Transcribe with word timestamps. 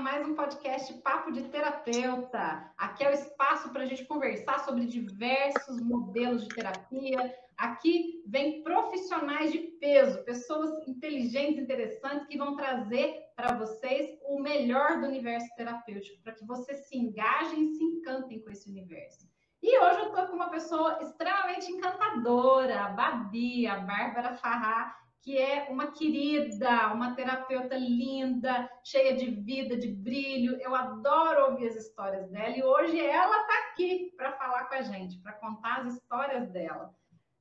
mais 0.00 0.24
um 0.24 0.34
podcast 0.34 0.94
Papo 1.02 1.32
de 1.32 1.42
Terapeuta. 1.48 2.70
Aqui 2.78 3.02
é 3.02 3.10
o 3.10 3.14
espaço 3.14 3.70
para 3.70 3.82
a 3.82 3.86
gente 3.86 4.04
conversar 4.04 4.60
sobre 4.60 4.86
diversos 4.86 5.80
modelos 5.80 6.42
de 6.42 6.54
terapia. 6.54 7.34
Aqui 7.56 8.22
vem 8.24 8.62
profissionais 8.62 9.50
de 9.50 9.58
peso, 9.58 10.24
pessoas 10.24 10.86
inteligentes, 10.86 11.58
interessantes, 11.58 12.28
que 12.28 12.38
vão 12.38 12.54
trazer 12.54 13.24
para 13.34 13.56
vocês 13.56 14.16
o 14.22 14.40
melhor 14.40 15.00
do 15.00 15.08
universo 15.08 15.48
terapêutico, 15.56 16.22
para 16.22 16.34
que 16.34 16.46
vocês 16.46 16.86
se 16.86 16.96
engajem 16.96 17.64
e 17.64 17.74
se 17.74 17.82
encantem 17.82 18.40
com 18.40 18.50
esse 18.50 18.70
universo. 18.70 19.28
E 19.60 19.80
hoje 19.80 19.98
eu 19.98 20.08
estou 20.10 20.28
com 20.28 20.36
uma 20.36 20.50
pessoa 20.50 21.02
extremamente 21.02 21.72
encantadora, 21.72 22.82
a 22.82 22.88
Babi, 22.90 23.66
a 23.66 23.80
Bárbara 23.80 24.36
Farrá, 24.36 24.96
que 25.22 25.36
é 25.36 25.68
uma 25.70 25.92
querida, 25.92 26.92
uma 26.92 27.14
terapeuta 27.14 27.76
linda, 27.76 28.70
cheia 28.84 29.16
de 29.16 29.26
vida, 29.30 29.76
de 29.76 29.88
brilho. 29.88 30.56
Eu 30.60 30.74
adoro 30.74 31.50
ouvir 31.50 31.68
as 31.68 31.76
histórias 31.76 32.30
dela 32.30 32.56
e 32.56 32.62
hoje 32.62 32.98
ela 32.98 33.40
está 33.40 33.54
aqui 33.70 34.12
para 34.16 34.32
falar 34.32 34.64
com 34.64 34.74
a 34.74 34.82
gente, 34.82 35.18
para 35.18 35.32
contar 35.32 35.80
as 35.80 35.94
histórias 35.94 36.48
dela. 36.50 36.94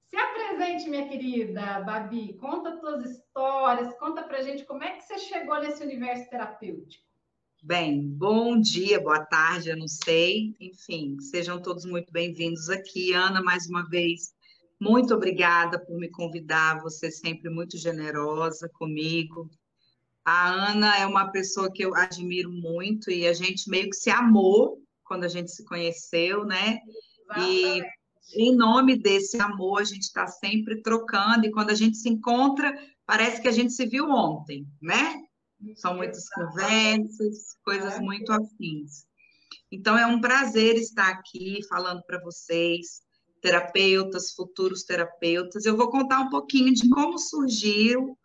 Se 0.08 0.16
apresente, 0.16 0.90
minha 0.90 1.08
querida 1.08 1.82
Babi, 1.82 2.38
conta 2.40 2.70
as 2.70 2.80
tuas 2.80 3.04
histórias, 3.04 3.94
conta 3.98 4.24
para 4.24 4.38
a 4.38 4.42
gente 4.42 4.64
como 4.64 4.84
é 4.84 4.92
que 4.92 5.04
você 5.04 5.20
chegou 5.20 5.60
nesse 5.60 5.84
universo 5.84 6.30
terapêutico. 6.30 7.06
Bem, 7.62 8.02
bom 8.02 8.60
dia, 8.60 9.02
boa 9.02 9.26
tarde, 9.26 9.70
eu 9.70 9.76
não 9.76 9.88
sei. 9.88 10.56
Enfim, 10.60 11.20
sejam 11.20 11.62
todos 11.62 11.84
muito 11.86 12.14
bem-vindos 12.14 12.70
aqui. 12.70 13.14
Ana, 13.14 13.42
mais 13.42 13.68
uma 13.68 13.86
vez, 13.90 14.34
muito 14.80 15.14
obrigada 15.14 15.80
por 15.80 15.98
me 15.98 16.10
convidar, 16.10 16.82
você 16.82 17.08
é 17.08 17.12
sempre 17.12 17.50
muito 17.50 17.78
generosa 17.78 18.70
comigo. 18.70 19.50
A 20.24 20.50
Ana 20.72 20.98
é 20.98 21.06
uma 21.06 21.32
pessoa 21.32 21.72
que 21.72 21.84
eu 21.84 21.96
admiro 21.96 22.52
muito 22.52 23.10
e 23.10 23.26
a 23.26 23.34
gente 23.34 23.70
meio 23.70 23.90
que 23.90 23.96
se 23.96 24.10
amou 24.10 24.78
quando 25.04 25.24
a 25.24 25.28
gente 25.28 25.52
se 25.52 25.64
conheceu, 25.64 26.46
né? 26.46 26.80
E 27.38 27.82
em 28.36 28.56
nome 28.56 28.98
desse 28.98 29.40
amor, 29.40 29.82
a 29.82 29.86
gente 29.86 30.04
está 30.04 30.28
sempre 30.28 30.82
trocando, 30.82 31.46
e 31.46 31.52
quando 31.52 31.70
a 31.70 31.76
gente 31.76 31.98
se 31.98 32.10
encontra, 32.10 32.78
parece 33.06 33.42
que 33.42 33.48
a 33.48 33.52
gente 33.52 33.72
se 33.72 33.86
viu 33.86 34.10
ontem, 34.10 34.68
né? 34.82 35.16
São 35.76 35.96
muitas 35.96 36.28
conversas, 36.30 37.56
coisas 37.64 38.00
muito 38.00 38.32
afins. 38.32 39.08
Então, 39.72 39.98
é 39.98 40.06
um 40.06 40.20
prazer 40.20 40.76
estar 40.76 41.10
aqui 41.10 41.60
falando 41.68 42.04
para 42.04 42.22
vocês 42.22 43.02
terapeutas, 43.48 44.34
futuros 44.34 44.84
terapeutas. 44.84 45.66
Eu 45.66 45.78
vou 45.78 45.90
contar 45.90 46.20
um 46.20 46.30
pouquinho 46.30 46.74
de 46.74 46.90
como 46.90 47.18
surgiu 47.18 48.18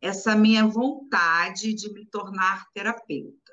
essa 0.00 0.36
minha 0.36 0.64
vontade 0.64 1.74
de 1.74 1.92
me 1.92 2.06
tornar 2.06 2.64
terapeuta. 2.72 3.52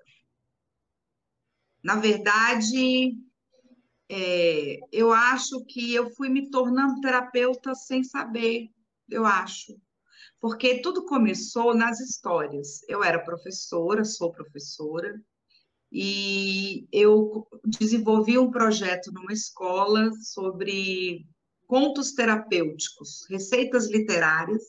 Na 1.84 1.96
verdade, 1.96 3.18
é, 4.08 4.78
eu 4.92 5.12
acho 5.12 5.66
que 5.66 5.96
eu 5.96 6.12
fui 6.12 6.30
me 6.30 6.52
tornando 6.52 7.02
terapeuta 7.02 7.74
sem 7.74 8.04
saber, 8.04 8.70
eu 9.10 9.26
acho. 9.26 9.76
Porque 10.40 10.80
tudo 10.80 11.06
começou 11.06 11.74
nas 11.74 12.00
histórias. 12.00 12.82
Eu 12.88 13.04
era 13.04 13.18
professora, 13.18 14.06
sou 14.06 14.32
professora, 14.32 15.20
e 15.98 16.86
eu 16.92 17.48
desenvolvi 17.64 18.38
um 18.38 18.52
projeto 18.52 19.14
numa 19.14 19.32
escola 19.32 20.12
sobre 20.22 21.26
contos 21.66 22.12
terapêuticos, 22.12 23.26
receitas 23.30 23.90
literárias, 23.90 24.62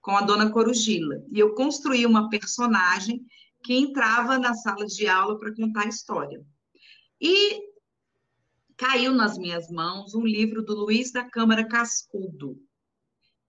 com 0.00 0.10
a 0.10 0.22
dona 0.22 0.50
Corugila. 0.50 1.22
E 1.30 1.38
eu 1.38 1.54
construí 1.54 2.04
uma 2.04 2.28
personagem 2.28 3.24
que 3.62 3.74
entrava 3.74 4.38
nas 4.38 4.60
salas 4.62 4.92
de 4.96 5.06
aula 5.06 5.38
para 5.38 5.54
contar 5.54 5.84
a 5.84 5.88
história. 5.88 6.44
E 7.20 7.60
caiu 8.76 9.12
nas 9.12 9.38
minhas 9.38 9.70
mãos 9.70 10.16
um 10.16 10.26
livro 10.26 10.64
do 10.64 10.74
Luiz 10.74 11.12
da 11.12 11.22
Câmara 11.22 11.64
Cascudo, 11.64 12.60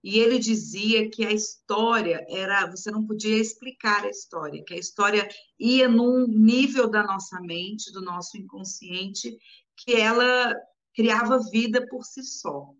e 0.03 0.17
ele 0.17 0.39
dizia 0.39 1.09
que 1.09 1.25
a 1.25 1.31
história 1.31 2.25
era, 2.28 2.66
você 2.66 2.89
não 2.89 3.06
podia 3.06 3.38
explicar 3.38 4.03
a 4.03 4.09
história, 4.09 4.63
que 4.66 4.73
a 4.73 4.79
história 4.79 5.28
ia 5.59 5.88
num 5.88 6.25
nível 6.28 6.89
da 6.89 7.03
nossa 7.03 7.39
mente, 7.39 7.91
do 7.91 8.01
nosso 8.01 8.35
inconsciente, 8.38 9.38
que 9.78 9.94
ela 9.94 10.56
criava 10.95 11.39
vida 11.51 11.85
por 11.88 12.03
si 12.03 12.23
só. 12.23 12.72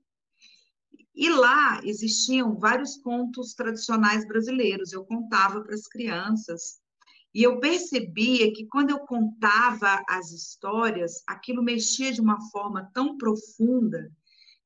E 1.14 1.30
lá 1.30 1.80
existiam 1.84 2.58
vários 2.58 2.98
contos 2.98 3.54
tradicionais 3.54 4.28
brasileiros, 4.28 4.92
eu 4.92 5.06
contava 5.06 5.62
para 5.62 5.76
as 5.76 5.88
crianças, 5.88 6.82
e 7.34 7.44
eu 7.44 7.60
percebia 7.60 8.52
que 8.52 8.66
quando 8.66 8.90
eu 8.90 9.00
contava 9.00 10.04
as 10.10 10.32
histórias, 10.32 11.24
aquilo 11.28 11.64
mexia 11.64 12.12
de 12.12 12.20
uma 12.20 12.42
forma 12.50 12.90
tão 12.94 13.18
profunda 13.18 14.12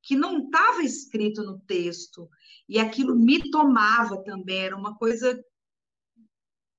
que 0.05 0.15
não 0.15 0.45
estava 0.45 0.83
escrito 0.83 1.43
no 1.43 1.59
texto, 1.61 2.29
e 2.69 2.77
aquilo 2.77 3.15
me 3.15 3.49
tomava 3.49 4.23
também, 4.23 4.59
era 4.59 4.77
uma 4.77 4.95
coisa, 4.95 5.43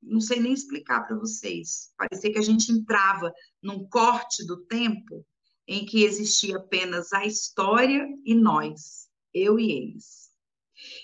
não 0.00 0.20
sei 0.20 0.38
nem 0.38 0.52
explicar 0.52 1.04
para 1.04 1.18
vocês, 1.18 1.92
parecia 1.98 2.32
que 2.32 2.38
a 2.38 2.42
gente 2.42 2.70
entrava 2.70 3.32
num 3.60 3.84
corte 3.88 4.46
do 4.46 4.64
tempo 4.66 5.26
em 5.66 5.84
que 5.84 6.04
existia 6.04 6.56
apenas 6.56 7.12
a 7.12 7.26
história 7.26 8.06
e 8.24 8.32
nós, 8.32 9.08
eu 9.34 9.58
e 9.58 9.72
eles. 9.72 10.30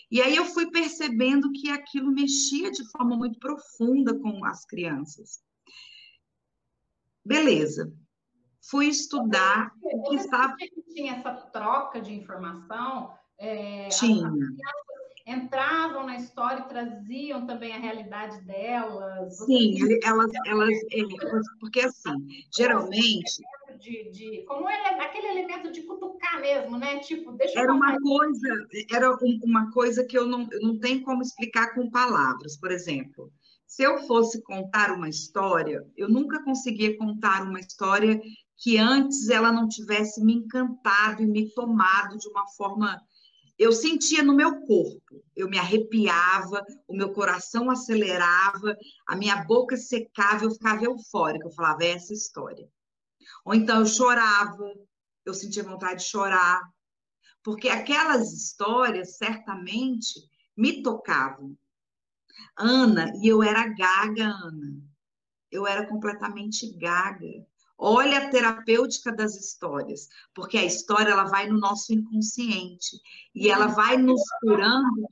E 0.08 0.22
aí 0.22 0.36
eu 0.36 0.44
fui 0.44 0.70
percebendo 0.70 1.50
que 1.50 1.70
aquilo 1.70 2.12
mexia 2.12 2.70
de 2.70 2.88
forma 2.92 3.16
muito 3.16 3.40
profunda 3.40 4.16
com 4.16 4.44
as 4.44 4.64
crianças. 4.64 5.42
Beleza 7.24 7.92
fui 8.62 8.86
estudar 8.86 9.72
o 9.82 10.02
que 10.04 10.16
estava. 10.16 10.54
Tinha 10.94 11.14
essa 11.14 11.32
troca 11.32 12.00
de 12.00 12.14
informação. 12.14 13.12
É, 13.38 13.88
tinha. 13.88 14.30
entravam 15.26 16.06
na 16.06 16.16
história 16.16 16.60
e 16.60 16.68
traziam 16.68 17.44
também 17.44 17.72
a 17.72 17.78
realidade 17.78 18.40
delas. 18.42 19.36
Sim, 19.38 19.76
elas, 20.04 20.30
elas, 20.46 20.78
porque 21.58 21.80
assim, 21.80 22.12
geralmente. 22.56 23.42
De, 23.80 24.10
de, 24.10 24.44
como 24.46 24.68
ele, 24.68 25.00
aquele 25.00 25.26
elemento 25.26 25.72
de 25.72 25.82
cutucar 25.82 26.40
mesmo, 26.40 26.78
né? 26.78 26.98
Tipo, 27.00 27.32
deixa 27.32 27.58
Era 27.58 27.72
uma 27.72 27.98
coisa, 28.00 28.68
era 28.92 29.16
uma 29.44 29.72
coisa 29.72 30.04
que 30.04 30.16
eu 30.16 30.26
não, 30.26 30.46
eu 30.52 30.60
não 30.60 30.78
tenho 30.78 31.02
como 31.02 31.22
explicar 31.22 31.74
com 31.74 31.90
palavras, 31.90 32.56
por 32.56 32.70
exemplo. 32.70 33.32
Se 33.66 33.82
eu 33.82 34.06
fosse 34.06 34.42
contar 34.42 34.92
uma 34.92 35.08
história, 35.08 35.82
eu 35.96 36.06
nunca 36.06 36.44
conseguia 36.44 36.96
contar 36.98 37.42
uma 37.42 37.58
história 37.58 38.20
que 38.62 38.78
antes 38.78 39.28
ela 39.28 39.50
não 39.50 39.68
tivesse 39.68 40.22
me 40.24 40.34
encantado 40.34 41.20
e 41.20 41.26
me 41.26 41.52
tomado 41.52 42.16
de 42.16 42.28
uma 42.28 42.46
forma. 42.46 43.02
Eu 43.58 43.72
sentia 43.72 44.22
no 44.22 44.36
meu 44.36 44.62
corpo, 44.62 45.20
eu 45.34 45.50
me 45.50 45.58
arrepiava, 45.58 46.64
o 46.86 46.96
meu 46.96 47.12
coração 47.12 47.68
acelerava, 47.68 48.76
a 49.08 49.16
minha 49.16 49.44
boca 49.44 49.76
secava, 49.76 50.44
eu 50.44 50.52
ficava 50.52 50.84
eufórica. 50.84 51.48
Eu 51.48 51.52
falava, 51.52 51.82
é 51.82 51.90
essa 51.90 52.14
história. 52.14 52.68
Ou 53.44 53.52
então 53.52 53.80
eu 53.80 53.86
chorava, 53.86 54.72
eu 55.26 55.34
sentia 55.34 55.64
vontade 55.64 56.04
de 56.04 56.08
chorar, 56.08 56.62
porque 57.42 57.68
aquelas 57.68 58.32
histórias 58.32 59.16
certamente 59.16 60.20
me 60.56 60.84
tocavam. 60.84 61.58
Ana, 62.56 63.12
e 63.20 63.26
eu 63.26 63.42
era 63.42 63.66
gaga, 63.66 64.28
Ana. 64.28 64.80
Eu 65.50 65.66
era 65.66 65.84
completamente 65.84 66.72
gaga. 66.78 67.44
Olha 67.84 68.18
a 68.18 68.30
terapêutica 68.30 69.10
das 69.10 69.34
histórias, 69.34 70.08
porque 70.32 70.56
a 70.56 70.64
história 70.64 71.10
ela 71.10 71.24
vai 71.24 71.48
no 71.48 71.58
nosso 71.58 71.92
inconsciente 71.92 72.96
e 73.34 73.50
ela 73.50 73.66
vai 73.66 73.96
nos 73.96 74.22
curando. 74.40 75.08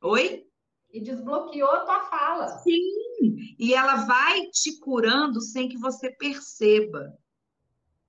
Oi? 0.00 0.46
E 0.92 1.00
desbloqueou 1.00 1.68
a 1.68 1.80
tua 1.80 2.00
fala. 2.02 2.58
Sim, 2.58 3.56
e 3.58 3.74
ela 3.74 4.04
vai 4.04 4.42
te 4.52 4.78
curando 4.78 5.40
sem 5.40 5.68
que 5.68 5.76
você 5.76 6.12
perceba. 6.12 7.12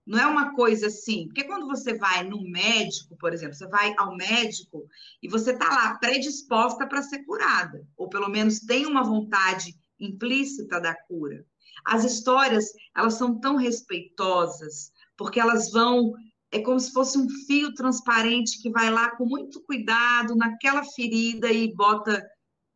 Não 0.06 0.20
é 0.20 0.28
uma 0.28 0.54
coisa 0.54 0.86
assim, 0.86 1.26
porque 1.26 1.46
quando 1.46 1.66
você 1.66 1.98
vai 1.98 2.24
no 2.24 2.48
médico, 2.48 3.18
por 3.18 3.34
exemplo, 3.34 3.56
você 3.56 3.68
vai 3.68 3.96
ao 3.98 4.16
médico 4.16 4.88
e 5.24 5.28
você 5.28 5.54
está 5.54 5.68
lá 5.70 5.98
predisposta 5.98 6.86
para 6.86 7.02
ser 7.02 7.26
curada, 7.26 7.84
ou 7.98 8.08
pelo 8.10 8.30
menos 8.30 8.60
tem 8.60 8.86
uma 8.86 9.04
vontade 9.04 9.76
implícita 10.00 10.80
da 10.80 10.94
cura. 10.94 11.44
As 11.86 12.04
histórias, 12.04 12.66
elas 12.96 13.14
são 13.14 13.40
tão 13.40 13.56
respeitosas, 13.56 14.92
porque 15.16 15.40
elas 15.40 15.72
vão, 15.72 16.14
é 16.52 16.60
como 16.60 16.80
se 16.80 16.92
fosse 16.92 17.18
um 17.18 17.30
fio 17.46 17.74
transparente 17.74 18.62
que 18.62 18.72
vai 18.72 18.90
lá 18.90 19.16
com 19.16 19.26
muito 19.26 19.62
cuidado 19.62 20.36
naquela 20.36 20.84
ferida 20.84 21.52
e 21.52 21.74
bota 21.76 22.26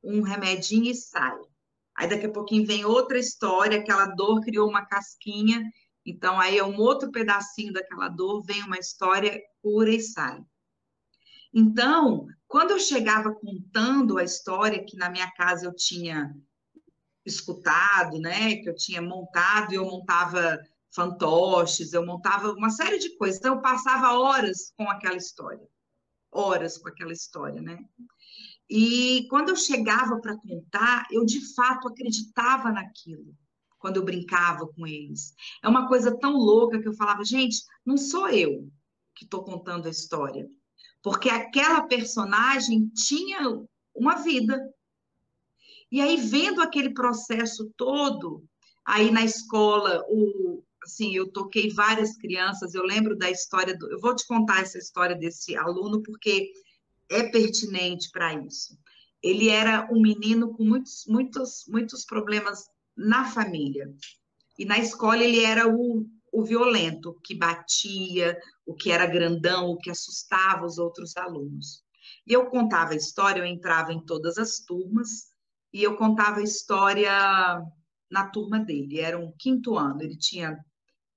um 0.03 0.21
remedinho 0.21 0.91
e 0.91 0.95
sai. 0.95 1.37
Aí 1.97 2.07
daqui 2.07 2.27
a 2.27 2.31
pouquinho 2.31 2.65
vem 2.65 2.85
outra 2.85 3.17
história, 3.17 3.79
aquela 3.79 4.05
dor 4.05 4.41
criou 4.41 4.69
uma 4.69 4.85
casquinha, 4.85 5.61
então 6.05 6.39
aí 6.39 6.57
é 6.57 6.63
um 6.63 6.79
outro 6.79 7.11
pedacinho 7.11 7.73
daquela 7.73 8.07
dor, 8.07 8.41
vem 8.45 8.63
uma 8.63 8.77
história, 8.77 9.41
cura 9.61 9.89
e 9.89 9.99
sai. 9.99 10.39
Então, 11.53 12.27
quando 12.47 12.71
eu 12.71 12.79
chegava 12.79 13.33
contando 13.33 14.17
a 14.17 14.23
história, 14.23 14.83
que 14.85 14.95
na 14.95 15.09
minha 15.09 15.29
casa 15.31 15.65
eu 15.65 15.75
tinha 15.75 16.33
escutado, 17.25 18.19
né? 18.19 18.55
Que 18.55 18.69
eu 18.69 18.75
tinha 18.75 19.01
montado, 19.01 19.71
e 19.71 19.75
eu 19.75 19.85
montava 19.85 20.59
fantoches, 20.91 21.93
eu 21.93 22.05
montava 22.05 22.51
uma 22.51 22.69
série 22.69 22.99
de 22.99 23.15
coisas. 23.17 23.39
Então, 23.39 23.55
eu 23.55 23.61
passava 23.61 24.17
horas 24.19 24.73
com 24.75 24.89
aquela 24.89 25.15
história. 25.15 25.67
Horas 26.31 26.77
com 26.77 26.87
aquela 26.87 27.13
história, 27.13 27.61
né? 27.61 27.79
E 28.69 29.27
quando 29.29 29.49
eu 29.49 29.55
chegava 29.55 30.19
para 30.19 30.37
contar, 30.37 31.07
eu 31.11 31.25
de 31.25 31.53
fato 31.55 31.87
acreditava 31.87 32.71
naquilo, 32.71 33.35
quando 33.79 33.97
eu 33.97 34.05
brincava 34.05 34.67
com 34.67 34.85
eles. 34.85 35.33
É 35.63 35.67
uma 35.67 35.87
coisa 35.87 36.15
tão 36.15 36.33
louca 36.33 36.79
que 36.79 36.87
eu 36.87 36.93
falava, 36.93 37.23
gente, 37.25 37.63
não 37.83 37.97
sou 37.97 38.29
eu 38.29 38.71
que 39.15 39.23
estou 39.23 39.43
contando 39.43 39.87
a 39.87 39.91
história, 39.91 40.47
porque 41.01 41.29
aquela 41.29 41.81
personagem 41.81 42.87
tinha 42.89 43.39
uma 43.95 44.15
vida. 44.15 44.57
E 45.91 46.01
aí, 46.01 46.17
vendo 46.17 46.61
aquele 46.61 46.93
processo 46.93 47.71
todo, 47.75 48.43
aí 48.85 49.11
na 49.11 49.23
escola, 49.23 50.03
o, 50.07 50.63
assim, 50.83 51.15
eu 51.15 51.31
toquei 51.31 51.69
várias 51.71 52.15
crianças, 52.17 52.73
eu 52.73 52.83
lembro 52.83 53.17
da 53.17 53.29
história 53.29 53.77
do, 53.77 53.91
eu 53.91 53.99
vou 53.99 54.15
te 54.15 54.25
contar 54.27 54.61
essa 54.61 54.77
história 54.77 55.15
desse 55.15 55.55
aluno 55.55 56.01
porque 56.03 56.51
é 57.09 57.23
pertinente 57.23 58.09
para 58.11 58.33
isso. 58.33 58.77
Ele 59.21 59.49
era 59.49 59.89
um 59.91 60.01
menino 60.01 60.53
com 60.53 60.63
muitos, 60.63 61.05
muitos, 61.07 61.65
muitos 61.67 62.05
problemas 62.05 62.65
na 62.95 63.25
família. 63.25 63.93
E 64.57 64.65
na 64.65 64.77
escola 64.77 65.23
ele 65.23 65.43
era 65.43 65.67
o, 65.67 66.05
o 66.31 66.43
violento, 66.43 67.19
que 67.23 67.35
batia, 67.35 68.37
o 68.65 68.73
que 68.73 68.91
era 68.91 69.05
grandão, 69.05 69.69
o 69.69 69.77
que 69.77 69.89
assustava 69.89 70.65
os 70.65 70.77
outros 70.77 71.17
alunos. 71.17 71.83
E 72.27 72.33
eu 72.33 72.45
contava 72.45 72.93
a 72.93 72.97
história, 72.97 73.41
eu 73.41 73.45
entrava 73.45 73.91
em 73.91 74.05
todas 74.05 74.37
as 74.37 74.59
turmas, 74.59 75.28
e 75.73 75.83
eu 75.83 75.95
contava 75.95 76.39
a 76.39 76.43
história 76.43 77.11
na 78.09 78.27
turma 78.29 78.59
dele. 78.59 78.99
Era 78.99 79.17
um 79.17 79.31
quinto 79.37 79.77
ano, 79.77 80.01
ele 80.01 80.17
tinha 80.17 80.57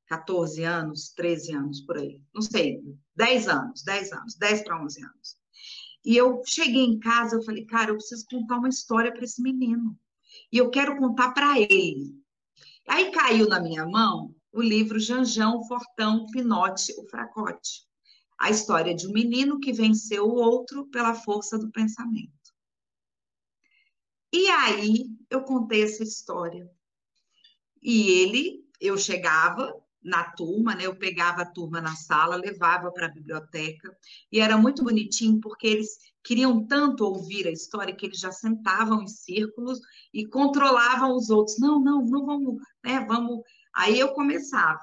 14 0.07 0.63
anos, 0.63 1.13
13 1.15 1.55
anos 1.55 1.81
por 1.81 1.97
aí, 1.97 2.21
não 2.35 2.43
sei, 2.43 2.83
10 3.17 3.49
anos, 3.49 3.83
10 3.83 4.13
anos, 4.13 4.35
10 4.37 4.65
para 4.65 4.83
11 4.83 5.03
anos. 5.03 5.37
E 6.05 6.17
eu 6.17 6.43
cheguei 6.45 6.85
em 6.85 6.99
casa, 6.99 7.37
eu 7.37 7.43
falei, 7.43 7.65
cara, 7.65 7.91
eu 7.91 7.97
preciso 7.97 8.27
contar 8.31 8.59
uma 8.59 8.69
história 8.69 9.13
para 9.13 9.25
esse 9.25 9.41
menino. 9.41 9.97
E 10.51 10.59
eu 10.59 10.69
quero 10.69 10.99
contar 10.99 11.33
para 11.33 11.61
ele. 11.61 12.13
Aí 12.89 13.13
caiu 13.13 13.49
na 13.49 13.61
minha 13.61 13.87
mão 13.87 14.35
o 14.53 14.61
livro 14.61 14.99
Janjão, 14.99 15.65
Fortão, 15.67 16.27
Pinote, 16.27 16.93
o 16.99 17.09
Fracote. 17.09 17.87
A 18.39 18.51
história 18.51 18.95
de 18.95 19.07
um 19.07 19.13
menino 19.13 19.61
que 19.61 19.73
venceu 19.73 20.27
o 20.27 20.35
outro 20.35 20.87
pela 20.87 21.15
força 21.15 21.57
do 21.57 21.71
pensamento. 21.71 22.33
E 24.32 24.49
aí 24.49 25.11
eu 25.31 25.43
contei 25.43 25.82
essa 25.82 26.02
história. 26.02 26.70
E 27.82 28.11
ele, 28.11 28.64
eu 28.81 28.96
chegava 28.96 29.75
na 30.02 30.25
turma, 30.25 30.75
né? 30.75 30.87
Eu 30.87 30.96
pegava 30.96 31.43
a 31.43 31.46
turma 31.46 31.81
na 31.81 31.94
sala, 31.94 32.37
levava 32.37 32.90
para 32.90 33.06
a 33.06 33.11
biblioteca, 33.11 33.96
e 34.31 34.40
era 34.40 34.56
muito 34.56 34.82
bonitinho 34.82 35.40
porque 35.40 35.67
eles 35.67 35.99
queriam 36.23 36.67
tanto 36.67 37.05
ouvir 37.05 37.46
a 37.46 37.52
história 37.52 37.94
que 37.94 38.06
eles 38.06 38.19
já 38.19 38.32
sentavam 38.32 39.02
em 39.02 39.08
círculos 39.08 39.81
e 40.12 40.26
controlavam 40.26 41.17
os 41.17 41.31
outros. 41.31 41.58
Não, 41.58 41.81
não, 41.81 42.05
não 42.05 42.26
vamos, 42.26 42.62
né? 42.84 43.05
Vamos. 43.06 43.43
Aí 43.75 43.99
eu 43.99 44.12
começava. 44.12 44.81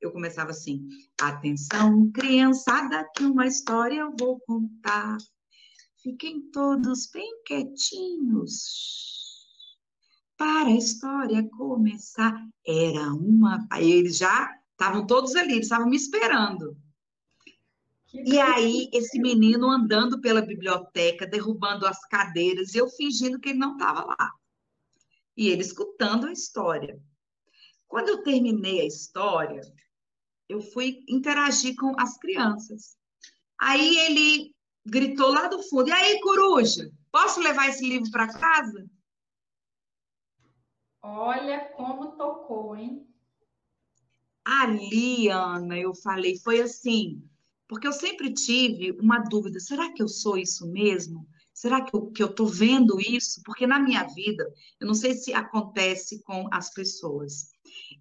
Eu 0.00 0.12
começava 0.12 0.50
assim: 0.50 0.88
atenção, 1.20 2.10
criançada, 2.12 3.08
que 3.14 3.24
uma 3.24 3.46
história 3.46 4.00
eu 4.00 4.14
vou 4.18 4.40
contar. 4.40 5.16
Fiquem 6.06 6.40
todos 6.52 7.10
bem 7.10 7.42
quietinhos 7.44 8.62
para 10.36 10.68
a 10.68 10.76
história 10.76 11.42
começar, 11.50 12.32
era 12.64 13.12
uma. 13.12 13.66
Aí 13.68 13.90
eles 13.90 14.16
já 14.16 14.48
estavam 14.70 15.04
todos 15.04 15.34
ali, 15.34 15.54
eles 15.54 15.64
estavam 15.64 15.88
me 15.88 15.96
esperando. 15.96 16.76
E 18.14 18.38
aí, 18.38 18.88
esse 18.92 19.18
menino 19.18 19.68
andando 19.68 20.20
pela 20.20 20.40
biblioteca, 20.40 21.26
derrubando 21.26 21.84
as 21.84 21.98
cadeiras, 22.06 22.72
e 22.72 22.78
eu 22.78 22.88
fingindo 22.88 23.40
que 23.40 23.48
ele 23.48 23.58
não 23.58 23.72
estava 23.72 24.04
lá. 24.04 24.32
E 25.36 25.48
ele 25.48 25.62
escutando 25.62 26.28
a 26.28 26.32
história. 26.32 27.02
Quando 27.88 28.10
eu 28.10 28.22
terminei 28.22 28.80
a 28.80 28.86
história, 28.86 29.60
eu 30.48 30.60
fui 30.60 31.02
interagir 31.08 31.74
com 31.74 31.98
as 31.98 32.16
crianças. 32.16 32.96
Aí 33.58 33.98
ele 34.06 34.54
gritou 34.86 35.30
lá 35.30 35.48
do 35.48 35.62
fundo: 35.62 35.88
E 35.88 35.92
aí, 35.92 36.20
coruja, 36.20 36.90
posso 37.10 37.40
levar 37.40 37.68
esse 37.68 37.86
livro 37.86 38.10
para 38.10 38.32
casa? 38.32 38.88
Olha 41.02 41.60
como 41.76 42.12
tocou, 42.12 42.76
hein? 42.76 43.06
Ali, 44.44 45.28
Ana, 45.28 45.78
eu 45.78 45.94
falei, 45.94 46.38
foi 46.38 46.60
assim, 46.60 47.22
porque 47.68 47.86
eu 47.86 47.92
sempre 47.92 48.32
tive 48.32 48.92
uma 48.92 49.18
dúvida: 49.18 49.58
será 49.60 49.92
que 49.92 50.02
eu 50.02 50.08
sou 50.08 50.38
isso 50.38 50.66
mesmo? 50.70 51.26
Será 51.52 51.80
que 51.80 51.96
eu, 51.96 52.10
que 52.10 52.22
eu 52.22 52.34
tô 52.34 52.44
vendo 52.44 53.00
isso? 53.00 53.40
Porque 53.42 53.66
na 53.66 53.78
minha 53.78 54.04
vida, 54.04 54.46
eu 54.78 54.86
não 54.86 54.94
sei 54.94 55.14
se 55.14 55.32
acontece 55.32 56.22
com 56.22 56.46
as 56.52 56.72
pessoas. 56.72 57.50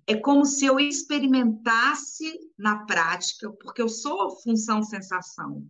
É 0.06 0.16
como 0.16 0.46
se 0.46 0.66
eu 0.66 0.78
experimentasse 0.78 2.38
na 2.58 2.86
prática, 2.86 3.50
porque 3.54 3.82
eu 3.82 3.88
sou 3.88 4.30
função 4.42 4.84
sensação. 4.84 5.66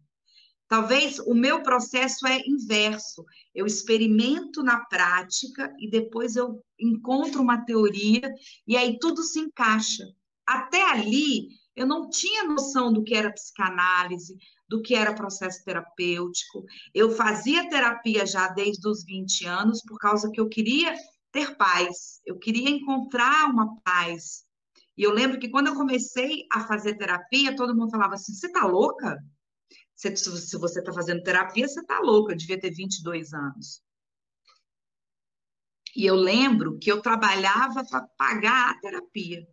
Talvez 0.68 1.20
o 1.20 1.34
meu 1.34 1.62
processo 1.62 2.26
é 2.26 2.42
inverso. 2.48 3.24
Eu 3.54 3.66
experimento 3.66 4.64
na 4.64 4.84
prática 4.86 5.74
e 5.80 5.90
depois 5.90 6.36
eu 6.36 6.64
encontro 6.80 7.42
uma 7.42 7.64
teoria 7.64 8.34
e 8.68 8.76
aí 8.76 8.98
tudo 9.00 9.22
se 9.22 9.40
encaixa. 9.40 10.04
Até 10.46 10.82
ali, 10.92 11.50
eu 11.76 11.86
não 11.86 12.10
tinha 12.10 12.44
noção 12.44 12.92
do 12.92 13.04
que 13.04 13.14
era 13.14 13.32
psicanálise, 13.32 14.38
do 14.68 14.82
que 14.82 14.96
era 14.96 15.14
processo 15.14 15.64
terapêutico. 15.64 16.66
Eu 16.94 17.12
fazia 17.12 17.70
terapia 17.70 18.26
já 18.26 18.48
desde 18.48 18.88
os 18.88 19.04
20 19.04 19.46
anos 19.46 19.82
por 19.82 19.98
causa 19.98 20.32
que 20.32 20.40
eu 20.40 20.50
queria 20.50 20.96
ter 21.32 21.58
paz, 21.58 22.22
eu 22.26 22.40
queria 22.40 22.70
encontrar 22.70 23.50
uma 23.50 23.76
paz. 23.82 24.46
E 24.98 25.04
eu 25.04 25.12
lembro 25.12 25.38
que 25.38 25.50
quando 25.50 25.68
eu 25.68 25.76
comecei 25.76 26.46
a 26.52 26.66
fazer 26.66 26.96
terapia, 26.96 27.56
todo 27.56 27.76
mundo 27.76 27.92
falava 27.92 28.14
assim: 28.14 28.34
você 28.34 28.50
tá 28.50 28.66
louca? 28.66 29.22
Se, 29.96 30.16
se 30.16 30.58
você 30.58 30.80
está 30.80 30.92
fazendo 30.92 31.24
terapia, 31.24 31.68
você 31.68 31.80
está 31.80 32.00
louca, 32.00 32.34
eu 32.34 32.38
devia 32.38 32.60
ter 32.60 32.72
22 32.72 33.34
anos. 33.34 33.82
E 35.96 36.06
eu 36.06 36.16
lembro 36.16 36.78
que 36.78 36.92
eu 36.92 37.02
trabalhava 37.02 37.86
para 37.86 38.06
pagar 38.18 38.72
a 38.72 38.80
terapia. 38.80 39.48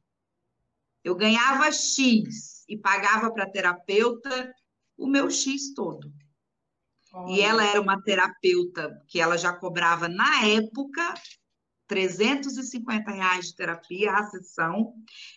Eu 1.04 1.14
ganhava 1.14 1.70
X 1.70 2.64
e 2.68 2.76
pagava 2.76 3.32
para 3.32 3.44
a 3.44 3.50
terapeuta 3.50 4.52
o 4.96 5.06
meu 5.06 5.30
X 5.30 5.72
todo. 5.74 6.12
E 7.28 7.40
ela 7.40 7.64
era 7.64 7.80
uma 7.80 8.00
terapeuta 8.02 8.90
que 9.06 9.20
ela 9.20 9.36
já 9.36 9.52
cobrava 9.52 10.08
na 10.08 10.46
época 10.46 11.14
350 11.92 13.10
reais 13.10 13.48
de 13.48 13.54
terapia 13.54 14.12
a 14.12 14.24
sessão, 14.24 14.94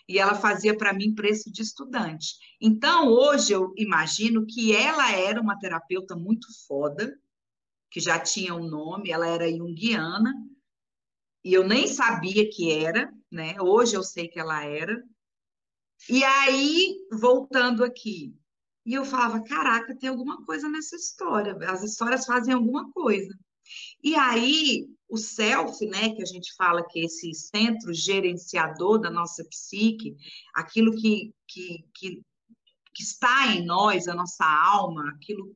e 0.07 0.17
ela 0.17 0.35
fazia 0.35 0.75
para 0.75 0.93
mim 0.93 1.13
preço 1.13 1.51
de 1.51 1.61
estudante. 1.61 2.35
Então, 2.61 3.09
hoje 3.09 3.51
eu 3.51 3.73
imagino 3.75 4.45
que 4.45 4.73
ela 4.73 5.11
era 5.11 5.41
uma 5.41 5.59
terapeuta 5.59 6.15
muito 6.15 6.47
foda, 6.65 7.13
que 7.91 7.99
já 7.99 8.17
tinha 8.17 8.55
um 8.55 8.69
nome, 8.69 9.11
ela 9.11 9.27
era 9.27 9.51
junguiana, 9.51 10.33
e 11.43 11.53
eu 11.53 11.67
nem 11.67 11.89
sabia 11.89 12.49
que 12.49 12.71
era, 12.71 13.13
né? 13.29 13.57
Hoje 13.59 13.95
eu 13.97 14.03
sei 14.03 14.29
que 14.29 14.39
ela 14.39 14.63
era. 14.63 15.03
E 16.09 16.23
aí, 16.23 16.95
voltando 17.11 17.83
aqui, 17.83 18.33
e 18.85 18.93
eu 18.93 19.03
falava, 19.03 19.43
caraca, 19.43 19.93
tem 19.97 20.07
alguma 20.07 20.45
coisa 20.45 20.69
nessa 20.69 20.95
história, 20.95 21.57
as 21.69 21.83
histórias 21.83 22.25
fazem 22.25 22.53
alguma 22.53 22.89
coisa. 22.93 23.37
E 24.03 24.15
aí, 24.15 24.87
o 25.09 25.17
self, 25.17 25.85
né, 25.85 26.13
que 26.13 26.21
a 26.21 26.25
gente 26.25 26.53
fala 26.55 26.85
que 26.87 26.99
é 26.99 27.03
esse 27.05 27.33
centro 27.33 27.93
gerenciador 27.93 28.99
da 28.99 29.09
nossa 29.09 29.43
psique, 29.45 30.15
aquilo 30.53 30.95
que, 30.95 31.33
que, 31.47 31.85
que, 31.93 32.21
que 32.93 33.03
está 33.03 33.53
em 33.55 33.65
nós, 33.65 34.07
a 34.07 34.15
nossa 34.15 34.45
alma, 34.45 35.09
aquilo, 35.09 35.55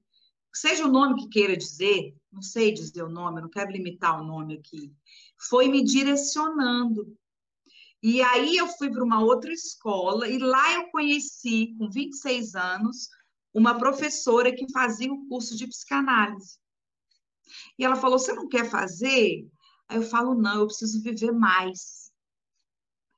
seja 0.53 0.85
o 0.85 0.91
nome 0.91 1.21
que 1.21 1.29
queira 1.29 1.55
dizer, 1.55 2.15
não 2.31 2.41
sei 2.41 2.71
dizer 2.73 3.03
o 3.03 3.09
nome, 3.09 3.41
não 3.41 3.49
quero 3.49 3.71
limitar 3.71 4.21
o 4.21 4.25
nome 4.25 4.55
aqui, 4.55 4.93
foi 5.49 5.67
me 5.67 5.83
direcionando. 5.83 7.15
E 8.01 8.21
aí 8.21 8.55
eu 8.55 8.67
fui 8.67 8.89
para 8.89 9.03
uma 9.03 9.21
outra 9.21 9.51
escola 9.51 10.27
e 10.27 10.37
lá 10.37 10.73
eu 10.73 10.89
conheci, 10.89 11.75
com 11.77 11.89
26 11.89 12.55
anos, 12.55 13.09
uma 13.53 13.77
professora 13.77 14.55
que 14.55 14.71
fazia 14.71 15.11
o 15.11 15.27
curso 15.27 15.55
de 15.57 15.67
psicanálise. 15.67 16.57
E 17.77 17.85
ela 17.85 17.95
falou: 17.95 18.19
Você 18.19 18.33
não 18.33 18.47
quer 18.47 18.69
fazer? 18.69 19.47
Aí 19.87 19.97
eu 19.97 20.03
falo: 20.03 20.35
Não, 20.35 20.59
eu 20.59 20.67
preciso 20.67 21.01
viver 21.01 21.31
mais. 21.31 22.11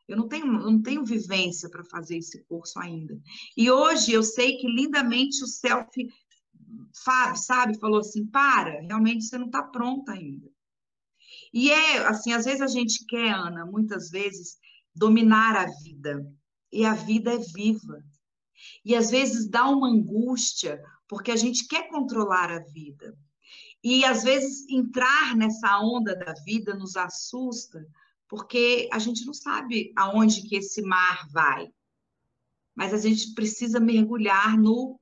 Eu 0.08 0.18
não 0.18 0.28
tenho, 0.28 0.46
eu 0.46 0.72
não 0.72 0.82
tenho 0.82 1.06
vivência 1.06 1.70
para 1.70 1.84
fazer 1.86 2.18
esse 2.18 2.44
curso 2.44 2.80
ainda. 2.80 3.18
E 3.56 3.72
hoje 3.72 4.12
eu 4.12 4.24
sei 4.24 4.58
que 4.58 4.68
lindamente 4.68 5.44
o 5.44 5.48
self, 5.48 5.90
sabe, 7.36 7.80
falou 7.80 8.00
assim: 8.00 8.26
Para, 8.26 8.82
realmente 8.82 9.26
você 9.26 9.38
não 9.38 9.46
está 9.48 9.64
pronta 9.64 10.12
ainda. 10.12 10.50
E 11.54 11.72
é 11.72 11.98
assim, 12.08 12.34
às 12.34 12.46
vezes 12.46 12.62
a 12.62 12.68
gente 12.68 13.06
quer, 13.06 13.34
Ana, 13.34 13.66
muitas 13.66 14.10
vezes, 14.10 14.58
dominar 14.96 15.56
a 15.56 15.66
vida. 15.84 16.26
E 16.72 16.86
a 16.86 16.94
vida 16.94 17.34
é 17.34 17.38
viva. 17.38 18.04
E 18.86 18.96
às 18.96 19.10
vezes 19.10 19.50
dá 19.50 19.68
uma 19.68 19.90
angústia, 19.90 20.82
porque 21.08 21.32
a 21.32 21.36
gente 21.36 21.68
quer 21.68 21.90
controlar 21.90 22.52
a 22.52 22.60
vida. 22.60 23.18
E 23.84 24.06
às 24.06 24.24
vezes 24.24 24.68
entrar 24.70 25.36
nessa 25.36 25.80
onda 25.80 26.16
da 26.16 26.34
vida 26.46 26.76
nos 26.76 26.96
assusta, 26.96 27.86
porque 28.28 28.88
a 28.92 29.00
gente 29.00 29.26
não 29.26 29.34
sabe 29.34 29.92
aonde 29.96 30.44
que 30.44 30.56
esse 30.56 30.82
mar 30.82 31.28
vai. 31.32 31.72
Mas 32.76 32.94
a 32.94 32.98
gente 32.98 33.34
precisa 33.34 33.80
mergulhar 33.80 34.58
no 34.58 35.00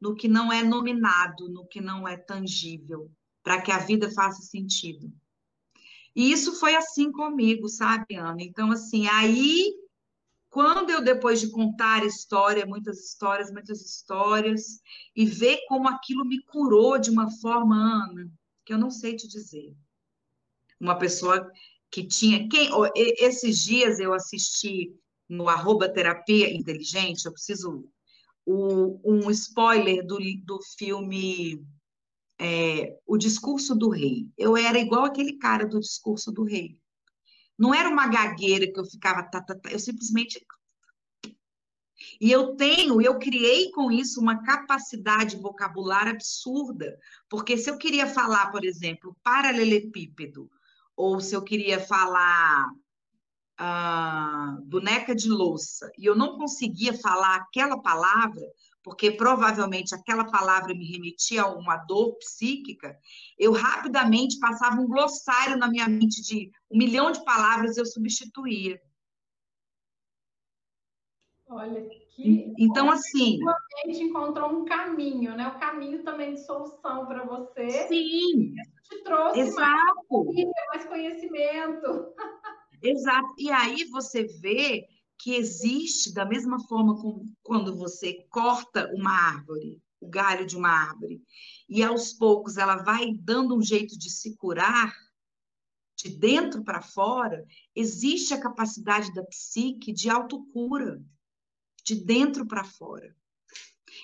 no 0.00 0.14
que 0.14 0.26
não 0.26 0.50
é 0.50 0.62
nominado, 0.62 1.50
no 1.50 1.66
que 1.66 1.80
não 1.80 2.08
é 2.08 2.16
tangível, 2.16 3.12
para 3.42 3.60
que 3.60 3.70
a 3.70 3.78
vida 3.78 4.10
faça 4.10 4.40
sentido. 4.40 5.12
E 6.16 6.32
isso 6.32 6.58
foi 6.58 6.74
assim 6.74 7.12
comigo, 7.12 7.68
sabe, 7.68 8.16
Ana? 8.16 8.38
Então, 8.40 8.72
assim, 8.72 9.06
aí, 9.08 9.70
quando 10.50 10.90
eu, 10.90 11.02
depois 11.02 11.40
de 11.40 11.48
contar 11.50 12.04
história, 12.04 12.66
muitas 12.66 12.98
histórias, 12.98 13.52
muitas 13.52 13.80
histórias, 13.80 14.80
e 15.14 15.24
ver 15.24 15.60
como 15.68 15.88
aquilo 15.88 16.24
me 16.24 16.42
curou 16.42 16.98
de 16.98 17.08
uma 17.08 17.30
forma, 17.40 17.76
Ana, 17.76 18.28
que 18.64 18.72
eu 18.74 18.78
não 18.78 18.90
sei 18.90 19.14
te 19.14 19.28
dizer. 19.28 19.72
Uma 20.78 20.98
pessoa 20.98 21.50
que 21.90 22.04
tinha. 22.04 22.48
Quem, 22.48 22.68
esses 22.96 23.62
dias 23.62 24.00
eu 24.00 24.12
assisti 24.12 24.92
no 25.28 25.48
arroba 25.48 25.88
terapia 25.88 26.52
inteligente, 26.52 27.26
eu 27.26 27.32
preciso 27.32 27.88
o, 28.44 29.00
um 29.04 29.30
spoiler 29.30 30.04
do, 30.04 30.18
do 30.44 30.60
filme 30.76 31.64
é, 32.40 32.98
O 33.06 33.16
Discurso 33.16 33.76
do 33.76 33.90
Rei. 33.90 34.28
Eu 34.36 34.56
era 34.56 34.80
igual 34.80 35.04
aquele 35.04 35.34
cara 35.34 35.64
do 35.64 35.78
Discurso 35.78 36.32
do 36.32 36.42
Rei. 36.42 36.79
Não 37.60 37.74
era 37.74 37.90
uma 37.90 38.06
gagueira 38.06 38.72
que 38.72 38.80
eu 38.80 38.86
ficava, 38.86 39.22
tá, 39.22 39.38
tá, 39.42 39.54
tá, 39.54 39.70
eu 39.70 39.78
simplesmente. 39.78 40.42
E 42.18 42.32
eu 42.32 42.56
tenho, 42.56 43.02
eu 43.02 43.18
criei 43.18 43.70
com 43.72 43.90
isso 43.90 44.18
uma 44.18 44.42
capacidade 44.42 45.36
vocabular 45.36 46.08
absurda, 46.08 46.98
porque 47.28 47.58
se 47.58 47.68
eu 47.68 47.76
queria 47.76 48.06
falar, 48.06 48.50
por 48.50 48.64
exemplo, 48.64 49.14
paralelepípedo, 49.22 50.50
ou 50.96 51.20
se 51.20 51.36
eu 51.36 51.42
queria 51.42 51.78
falar 51.78 52.70
ah, 53.58 54.56
boneca 54.64 55.14
de 55.14 55.28
louça 55.28 55.92
e 55.98 56.06
eu 56.06 56.16
não 56.16 56.38
conseguia 56.38 56.94
falar 56.94 57.36
aquela 57.36 57.78
palavra, 57.78 58.46
porque 58.82 59.10
provavelmente 59.12 59.94
aquela 59.94 60.24
palavra 60.24 60.74
me 60.74 60.84
remetia 60.90 61.42
a 61.42 61.54
uma 61.54 61.76
dor 61.76 62.16
psíquica, 62.16 62.98
eu 63.38 63.52
rapidamente 63.52 64.38
passava 64.38 64.80
um 64.80 64.86
glossário 64.86 65.56
na 65.56 65.68
minha 65.68 65.88
mente 65.88 66.22
de 66.22 66.50
um 66.70 66.78
milhão 66.78 67.10
de 67.10 67.22
palavras 67.24 67.76
eu 67.76 67.84
substituía. 67.84 68.80
Olha 71.50 71.82
que. 71.88 72.54
Então, 72.56 72.90
assim. 72.90 73.38
A 73.84 73.88
gente 73.88 74.04
encontrou 74.04 74.50
um 74.50 74.64
caminho, 74.64 75.36
né? 75.36 75.48
O 75.48 75.56
um 75.56 75.58
caminho 75.58 76.04
também 76.04 76.34
de 76.34 76.46
solução 76.46 77.06
para 77.06 77.24
você. 77.24 77.88
Sim. 77.88 78.54
Isso 78.54 78.88
te 78.88 79.02
trouxe 79.02 79.40
Exato. 79.40 80.24
mais, 80.26 80.48
mais 80.68 80.84
conhecimento. 80.84 82.14
Exato. 82.80 83.34
E 83.36 83.50
aí 83.50 83.84
você 83.86 84.24
vê 84.40 84.86
que 85.22 85.34
existe, 85.34 86.12
da 86.12 86.24
mesma 86.24 86.58
forma 86.66 86.96
como 86.96 87.30
quando 87.42 87.76
você 87.76 88.26
corta 88.30 88.90
uma 88.94 89.10
árvore, 89.10 89.80
o 90.00 90.08
galho 90.08 90.46
de 90.46 90.56
uma 90.56 90.70
árvore, 90.70 91.22
e 91.68 91.82
aos 91.82 92.12
poucos 92.12 92.56
ela 92.56 92.76
vai 92.76 93.12
dando 93.12 93.54
um 93.54 93.62
jeito 93.62 93.98
de 93.98 94.10
se 94.10 94.34
curar, 94.36 94.94
de 95.94 96.08
dentro 96.08 96.64
para 96.64 96.80
fora, 96.80 97.46
existe 97.76 98.32
a 98.32 98.40
capacidade 98.40 99.12
da 99.12 99.22
psique 99.24 99.92
de 99.92 100.08
autocura, 100.08 101.02
de 101.84 101.94
dentro 101.94 102.46
para 102.46 102.64
fora. 102.64 103.14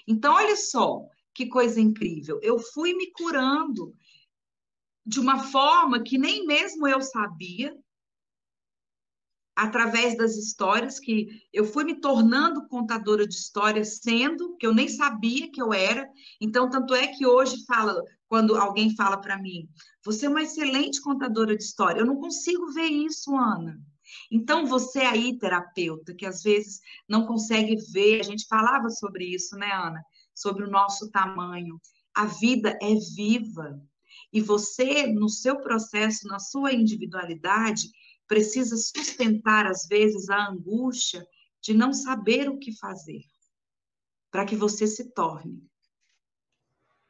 Então, 0.06 0.35
olha 0.35 0.56
só 0.56 1.02
que 1.32 1.46
coisa 1.46 1.80
incrível. 1.80 2.38
Eu 2.42 2.58
fui 2.58 2.92
me 2.92 3.11
curando 3.12 3.96
de 5.04 5.18
uma 5.18 5.38
forma 5.44 6.02
que 6.02 6.18
nem 6.18 6.44
mesmo 6.46 6.87
eu 6.87 7.00
sabia, 7.00 7.75
através 9.56 10.16
das 10.18 10.36
histórias 10.36 11.00
que 11.00 11.28
eu 11.50 11.64
fui 11.64 11.82
me 11.82 11.98
tornando 11.98 12.68
contadora 12.68 13.26
de 13.26 13.34
histórias 13.34 13.98
sendo 14.02 14.54
que 14.58 14.66
eu 14.66 14.75
nem 14.75 14.86
sabia 14.86 15.50
que 15.50 15.60
eu 15.62 15.72
era. 15.72 16.06
Então 16.38 16.68
tanto 16.68 16.94
é 16.94 17.06
que 17.06 17.26
hoje 17.26 17.64
fala 17.64 18.02
quando 18.28 18.56
alguém 18.56 18.94
fala 18.94 19.16
para 19.16 19.40
mim, 19.40 19.68
você 20.04 20.26
é 20.26 20.28
uma 20.28 20.42
excelente 20.42 21.00
contadora 21.00 21.56
de 21.56 21.62
história. 21.62 22.00
Eu 22.00 22.06
não 22.06 22.16
consigo 22.16 22.72
ver 22.72 22.88
isso, 22.88 23.34
Ana. 23.34 23.80
Então 24.30 24.66
você 24.66 25.00
aí 25.00 25.38
terapeuta 25.38 26.14
que 26.14 26.26
às 26.26 26.42
vezes 26.42 26.80
não 27.08 27.25
consegue 27.26 27.76
ver, 27.92 28.20
a 28.20 28.25
gente 28.25 28.46
falava 28.46 28.90
sobre 28.90 29.25
isso, 29.25 29.56
né, 29.56 29.70
Ana? 29.72 30.02
Sobre 30.34 30.64
o 30.64 30.70
nosso 30.70 31.10
tamanho. 31.10 31.80
A 32.14 32.26
vida 32.26 32.76
é 32.82 32.94
viva. 33.14 33.80
E 34.32 34.40
você, 34.40 35.06
no 35.06 35.28
seu 35.28 35.60
processo, 35.60 36.26
na 36.26 36.38
sua 36.38 36.72
individualidade, 36.72 37.88
precisa 38.26 38.76
sustentar, 38.76 39.66
às 39.66 39.87
vezes, 39.87 40.28
a 40.28 40.49
angústia 40.49 41.26
de 41.62 41.75
não 41.75 41.92
saber 41.92 42.49
o 42.49 42.59
que 42.59 42.76
fazer, 42.78 43.23
para 44.30 44.45
que 44.45 44.56
você 44.56 44.87
se 44.87 45.12
torne. 45.12 45.66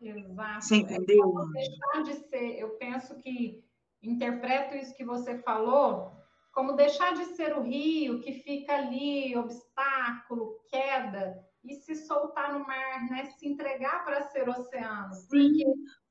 Exato. 0.01 0.65
Você 0.65 0.77
entendeu? 0.77 1.35
É 1.39 1.53
deixar 1.53 2.03
de 2.05 2.29
ser, 2.29 2.59
eu 2.59 2.71
penso 2.77 3.17
que 3.17 3.65
interpreto 4.03 4.75
isso 4.77 4.95
que 4.95 5.05
você 5.05 5.39
falou 5.39 6.17
como 6.53 6.73
deixar 6.73 7.13
de 7.13 7.27
ser 7.37 7.55
o 7.55 7.63
rio 7.63 8.21
que 8.23 8.33
fica 8.33 8.75
ali, 8.75 9.37
obstáculo, 9.37 10.59
queda, 10.71 11.47
e 11.63 11.75
se 11.75 11.95
soltar 11.95 12.55
no 12.55 12.67
mar, 12.67 13.11
né? 13.11 13.27
Se 13.27 13.47
entregar 13.47 14.05
para 14.07 14.23
ser 14.31 14.49
oceano. 14.49 15.15
Sim. 15.15 15.29
Porque 15.29 15.65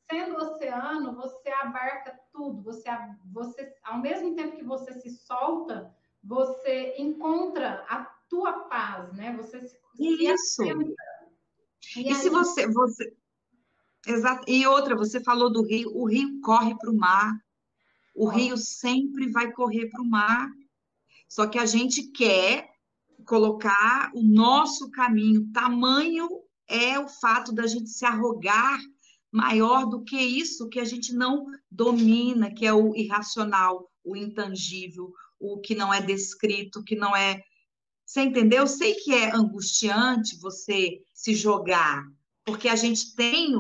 sendo 0.10 0.36
oceano, 0.38 1.16
você 1.16 1.50
abarca 1.50 2.20
tudo. 2.32 2.62
Você, 2.64 2.90
você, 3.32 3.74
ao 3.84 4.00
mesmo 4.00 4.36
tempo 4.36 4.58
que 4.58 4.64
você 4.64 4.94
se 4.94 5.10
solta, 5.10 5.94
você 6.24 6.96
encontra 6.98 7.86
a 7.90 8.06
tua 8.30 8.54
paz, 8.66 9.14
né? 9.14 9.36
Você 9.38 9.62
se, 9.68 9.78
Isso. 10.00 10.64
E, 10.64 12.02
e 12.02 12.08
aí... 12.10 12.16
se 12.16 12.30
você, 12.30 12.68
você, 12.68 13.16
exato. 14.08 14.44
E 14.48 14.66
outra, 14.68 14.96
você 14.96 15.20
falou 15.24 15.52
do 15.52 15.64
rio. 15.64 15.92
O 15.96 16.06
rio 16.06 16.40
corre 16.42 16.76
para 16.76 16.92
o 16.92 16.98
mar. 16.98 17.34
O 18.16 18.28
rio 18.28 18.58
sempre 18.58 19.30
vai 19.32 19.52
correr 19.52 19.90
para 19.90 20.02
o 20.02 20.10
mar. 20.10 20.50
Só 21.28 21.48
que 21.48 21.60
a 21.60 21.66
gente 21.66 22.12
quer 22.12 22.74
colocar 23.26 24.12
o 24.14 24.24
nosso 24.24 24.90
caminho. 24.92 25.52
Tamanho 25.52 26.30
é 26.68 26.98
o 27.00 27.08
fato 27.08 27.52
da 27.54 27.68
gente 27.68 27.90
se 27.90 28.06
arrogar 28.06 28.80
maior 29.36 29.86
do 29.86 30.01
que 30.01 30.18
isso 30.18 30.70
que 30.70 30.80
a 30.80 30.86
gente 30.86 31.13
não 31.13 31.46
domina, 31.70 32.54
que 32.54 32.65
é 32.65 32.74
o 32.74 32.96
irracional, 32.96 33.92
o 34.01 34.15
intangível, 34.15 35.12
o 35.38 35.60
que 35.60 35.75
não 35.75 35.94
é 35.94 36.01
descrito, 36.01 36.84
que 36.84 36.96
não 36.96 37.13
é. 37.13 37.44
Você 38.06 38.22
entendeu? 38.22 38.62
Eu 38.62 38.68
sei 38.68 38.94
que 38.96 39.13
é 39.13 39.36
angustiante 39.36 40.39
você 40.39 41.01
se 41.13 41.36
jogar, 41.36 42.01
porque 42.46 42.70
a 42.70 42.77
gente 42.77 43.13
tem 43.13 43.54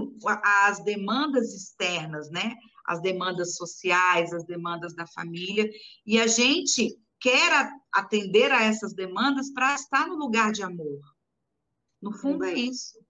as 0.43 0.81
demandas 0.81 1.53
externas, 1.53 2.29
né? 2.31 2.55
As 2.85 3.01
demandas 3.01 3.55
sociais, 3.55 4.31
as 4.31 4.45
demandas 4.45 4.95
da 4.95 5.05
família, 5.07 5.69
e 6.05 6.17
a 6.17 6.27
gente 6.27 6.97
quer 7.19 7.69
atender 7.91 8.49
a 8.51 8.63
essas 8.63 8.93
demandas 8.93 9.51
para 9.51 9.75
estar 9.75 10.07
no 10.07 10.15
lugar 10.15 10.53
de 10.53 10.63
amor. 10.63 11.01
No 12.01 12.13
fundo 12.13 12.45
é 12.45 12.53
isso. 12.53 13.04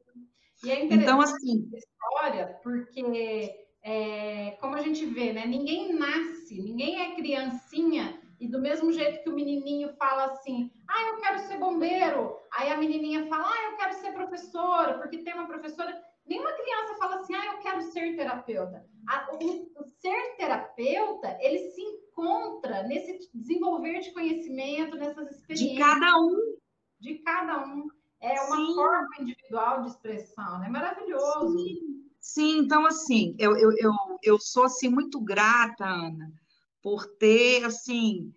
E 0.66 0.72
é 0.72 0.84
interessante 0.84 1.04
então, 1.04 1.22
assim, 1.22 1.70
história, 1.74 2.60
porque 2.64 3.56
é, 3.84 4.58
como 4.60 4.76
a 4.76 4.82
gente 4.82 5.06
vê, 5.06 5.32
né? 5.32 5.46
Ninguém 5.46 5.94
nasce, 5.94 6.60
ninguém 6.60 7.02
é 7.02 7.16
criancinha 7.16 8.20
e 8.40 8.48
do 8.48 8.60
mesmo 8.60 8.92
jeito 8.92 9.24
que 9.24 9.30
o 9.30 9.36
menininho 9.36 9.94
fala 9.96 10.26
assim, 10.26 10.72
ah, 10.88 11.10
eu 11.10 11.18
quero 11.18 11.40
ser 11.40 11.58
bombeiro, 11.60 12.38
aí 12.52 12.72
a 12.72 12.78
menininha 12.78 13.28
fala, 13.28 13.46
ah, 13.48 13.72
eu 13.72 13.78
quero 13.78 13.94
ser 13.94 14.12
professora, 14.12 14.98
porque 14.98 15.20
tem 15.20 15.34
uma 15.34 15.48
professora. 15.48 15.96
Nenhuma 16.26 16.52
criança 16.54 16.96
fala 16.98 17.16
assim, 17.18 17.36
ah, 17.36 17.46
eu 17.54 17.58
quero 17.60 17.82
ser 17.82 18.16
terapeuta. 18.16 18.86
o, 19.34 19.82
o 19.82 19.84
ser 20.02 20.36
terapeuta, 20.38 21.38
ele 21.40 21.60
se 21.60 21.82
encontra 21.82 22.84
nesse 22.84 23.30
desenvolver 23.34 24.00
de 24.00 24.12
conhecimento, 24.12 24.98
nessas 24.98 25.30
experiências. 25.32 25.74
De 25.74 25.80
cada 25.80 26.18
um. 26.20 26.58
De 27.00 27.16
cada 27.20 27.66
um. 27.66 27.88
É 28.22 28.42
uma 28.42 28.58
Sim. 28.58 28.76
forma 28.76 29.08
individual 29.20 29.82
de 29.82 29.90
expressão, 29.90 30.60
né? 30.60 30.70
Maravilhoso. 30.70 31.58
Sim. 31.58 31.96
Sim, 32.20 32.58
então 32.58 32.88
assim, 32.88 33.36
eu, 33.38 33.56
eu, 33.56 33.72
eu, 33.78 33.94
eu 34.24 34.40
sou 34.40 34.64
assim 34.64 34.90
muito 34.90 35.22
grata, 35.22 35.86
Ana, 35.86 36.34
por 36.82 37.06
ter 37.06 37.64
assim, 37.64 38.34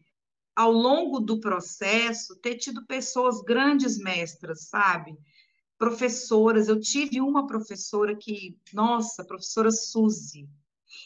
ao 0.55 0.71
longo 0.71 1.21
do 1.21 1.41
processo, 1.41 2.37
ter 2.37 2.57
tido 2.57 2.85
pessoas 2.85 3.41
grandes 3.41 3.97
mestras, 3.97 4.69
sabe? 4.69 5.17
Professoras, 5.79 6.69
eu 6.69 6.79
tive 6.79 7.21
uma 7.21 7.47
professora 7.47 8.15
que, 8.15 8.59
nossa, 8.75 9.25
professora 9.25 9.71
Suzy. 9.71 10.47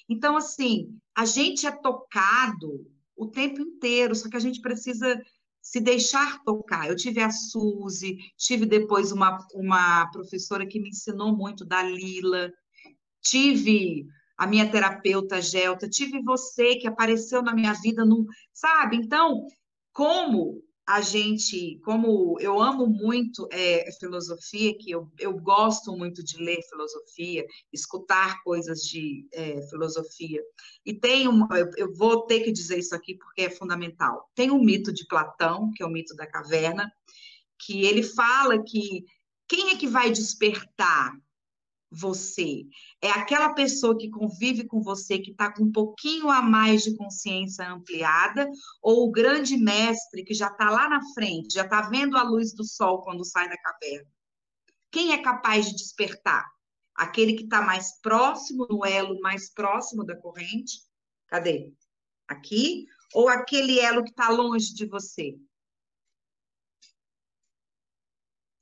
Então, 0.08 0.36
assim, 0.36 0.98
a 1.14 1.24
gente 1.24 1.66
é 1.66 1.70
tocado 1.70 2.84
o 3.14 3.28
tempo 3.28 3.60
inteiro, 3.60 4.16
só 4.16 4.28
que 4.28 4.36
a 4.36 4.40
gente 4.40 4.60
precisa 4.60 5.22
se 5.62 5.80
deixar 5.80 6.42
tocar. 6.42 6.88
Eu 6.88 6.96
tive 6.96 7.20
a 7.20 7.30
Suzy, 7.30 8.18
tive 8.36 8.66
depois 8.66 9.12
uma, 9.12 9.38
uma 9.54 10.10
professora 10.10 10.66
que 10.66 10.80
me 10.80 10.88
ensinou 10.88 11.34
muito, 11.34 11.64
da 11.64 11.82
Lila, 11.82 12.52
tive 13.22 14.04
a 14.36 14.46
minha 14.46 14.68
terapeuta 14.68 15.40
Gelta, 15.40 15.88
tive 15.88 16.20
você 16.20 16.74
que 16.74 16.88
apareceu 16.88 17.42
na 17.42 17.54
minha 17.54 17.72
vida, 17.74 18.04
no, 18.04 18.26
sabe? 18.52 18.96
Então, 18.96 19.46
como 19.92 20.60
a 20.92 21.00
gente, 21.00 21.80
como 21.86 22.36
eu 22.38 22.60
amo 22.60 22.86
muito 22.86 23.48
é, 23.50 23.90
filosofia, 23.92 24.76
que 24.76 24.90
eu, 24.90 25.10
eu 25.18 25.32
gosto 25.40 25.96
muito 25.96 26.22
de 26.22 26.36
ler 26.36 26.60
filosofia, 26.68 27.46
escutar 27.72 28.42
coisas 28.42 28.80
de 28.80 29.26
é, 29.32 29.62
filosofia, 29.68 30.42
e 30.84 30.92
tem 30.92 31.26
um, 31.26 31.46
eu, 31.54 31.70
eu 31.78 31.94
vou 31.94 32.26
ter 32.26 32.40
que 32.40 32.52
dizer 32.52 32.78
isso 32.78 32.94
aqui 32.94 33.14
porque 33.14 33.40
é 33.40 33.48
fundamental. 33.48 34.30
Tem 34.34 34.50
o 34.50 34.56
um 34.56 34.62
mito 34.62 34.92
de 34.92 35.06
Platão, 35.06 35.70
que 35.74 35.82
é 35.82 35.86
o 35.86 35.90
mito 35.90 36.14
da 36.14 36.26
caverna, 36.26 36.92
que 37.58 37.86
ele 37.86 38.02
fala 38.02 38.62
que 38.62 39.06
quem 39.48 39.70
é 39.70 39.76
que 39.76 39.86
vai 39.86 40.10
despertar 40.10 41.10
você. 41.92 42.64
É 43.00 43.10
aquela 43.10 43.52
pessoa 43.52 43.96
que 43.96 44.08
convive 44.08 44.66
com 44.66 44.80
você, 44.82 45.18
que 45.18 45.30
está 45.30 45.52
com 45.52 45.64
um 45.64 45.72
pouquinho 45.72 46.30
a 46.30 46.40
mais 46.40 46.82
de 46.82 46.96
consciência 46.96 47.68
ampliada, 47.70 48.48
ou 48.80 49.06
o 49.06 49.10
grande 49.10 49.56
mestre 49.56 50.24
que 50.24 50.32
já 50.32 50.48
está 50.48 50.70
lá 50.70 50.88
na 50.88 51.00
frente, 51.12 51.54
já 51.54 51.64
está 51.64 51.82
vendo 51.82 52.16
a 52.16 52.22
luz 52.22 52.54
do 52.54 52.64
sol 52.64 53.02
quando 53.02 53.24
sai 53.24 53.48
da 53.48 53.58
caverna. 53.58 54.08
Quem 54.90 55.12
é 55.12 55.22
capaz 55.22 55.66
de 55.66 55.76
despertar? 55.76 56.46
Aquele 56.94 57.34
que 57.34 57.44
está 57.44 57.62
mais 57.62 58.00
próximo, 58.00 58.66
no 58.68 58.84
elo 58.84 59.20
mais 59.20 59.52
próximo 59.52 60.04
da 60.04 60.16
corrente? 60.16 60.80
Cadê? 61.26 61.72
Aqui? 62.28 62.86
Ou 63.14 63.28
aquele 63.28 63.78
elo 63.78 64.04
que 64.04 64.10
está 64.10 64.28
longe 64.28 64.74
de 64.74 64.86
você? 64.86 65.36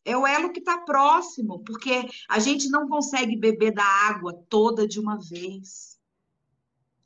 É 0.04 0.16
o 0.16 0.26
elo 0.26 0.52
que 0.52 0.60
está 0.60 0.78
próximo, 0.78 1.62
porque 1.64 2.08
a 2.28 2.38
gente 2.38 2.68
não 2.68 2.88
consegue 2.88 3.36
beber 3.36 3.72
da 3.72 3.84
água 3.84 4.34
toda 4.48 4.86
de 4.86 4.98
uma 4.98 5.18
vez. 5.18 5.98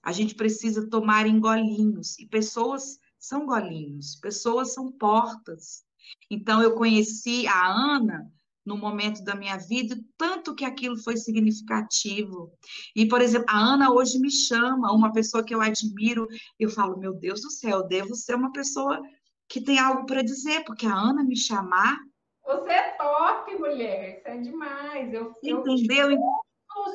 A 0.03 0.13
gente 0.13 0.35
precisa 0.35 0.89
tomar 0.89 1.27
em 1.27 1.41
golinhos. 1.41 2.19
E 2.19 2.27
pessoas 2.27 2.99
são 3.19 3.47
golinhos, 3.47 4.17
pessoas 4.17 4.75
são 4.75 4.93
portas. 4.93 5.83
Então, 6.31 6.63
eu 6.63 6.75
conheci 6.75 7.47
a 7.47 7.67
Ana 7.67 8.31
no 8.65 8.79
momento 8.79 9.23
da 9.23 9.35
minha 9.35 9.59
vida, 9.59 9.99
tanto 10.17 10.55
que 10.55 10.65
aquilo 10.65 10.97
foi 10.97 11.17
significativo. 11.17 12.53
E, 12.97 13.07
por 13.07 13.21
exemplo, 13.21 13.47
a 13.49 13.59
Ana 13.59 13.93
hoje 13.93 14.19
me 14.19 14.31
chama, 14.31 14.93
uma 14.93 15.13
pessoa 15.13 15.45
que 15.45 15.55
eu 15.55 15.61
admiro, 15.61 16.27
eu 16.59 16.71
falo, 16.71 16.99
meu 16.99 17.13
Deus 17.13 17.43
do 17.43 17.51
céu, 17.51 17.79
eu 17.79 17.87
devo 17.87 18.15
ser 18.15 18.35
uma 18.35 18.53
pessoa 18.53 19.01
que 19.49 19.61
tem 19.61 19.79
algo 19.79 20.07
para 20.07 20.23
dizer, 20.23 20.65
porque 20.65 20.87
a 20.87 20.95
Ana 20.95 21.23
me 21.23 21.37
chamar 21.37 21.99
você 22.45 22.71
é 22.71 22.91
top, 22.93 23.55
mulher. 23.57 24.19
Isso 24.19 24.29
é 24.29 24.37
demais. 24.39 25.13
Eu, 25.13 25.33
Entendeu? 25.43 26.11
Eu 26.11 26.45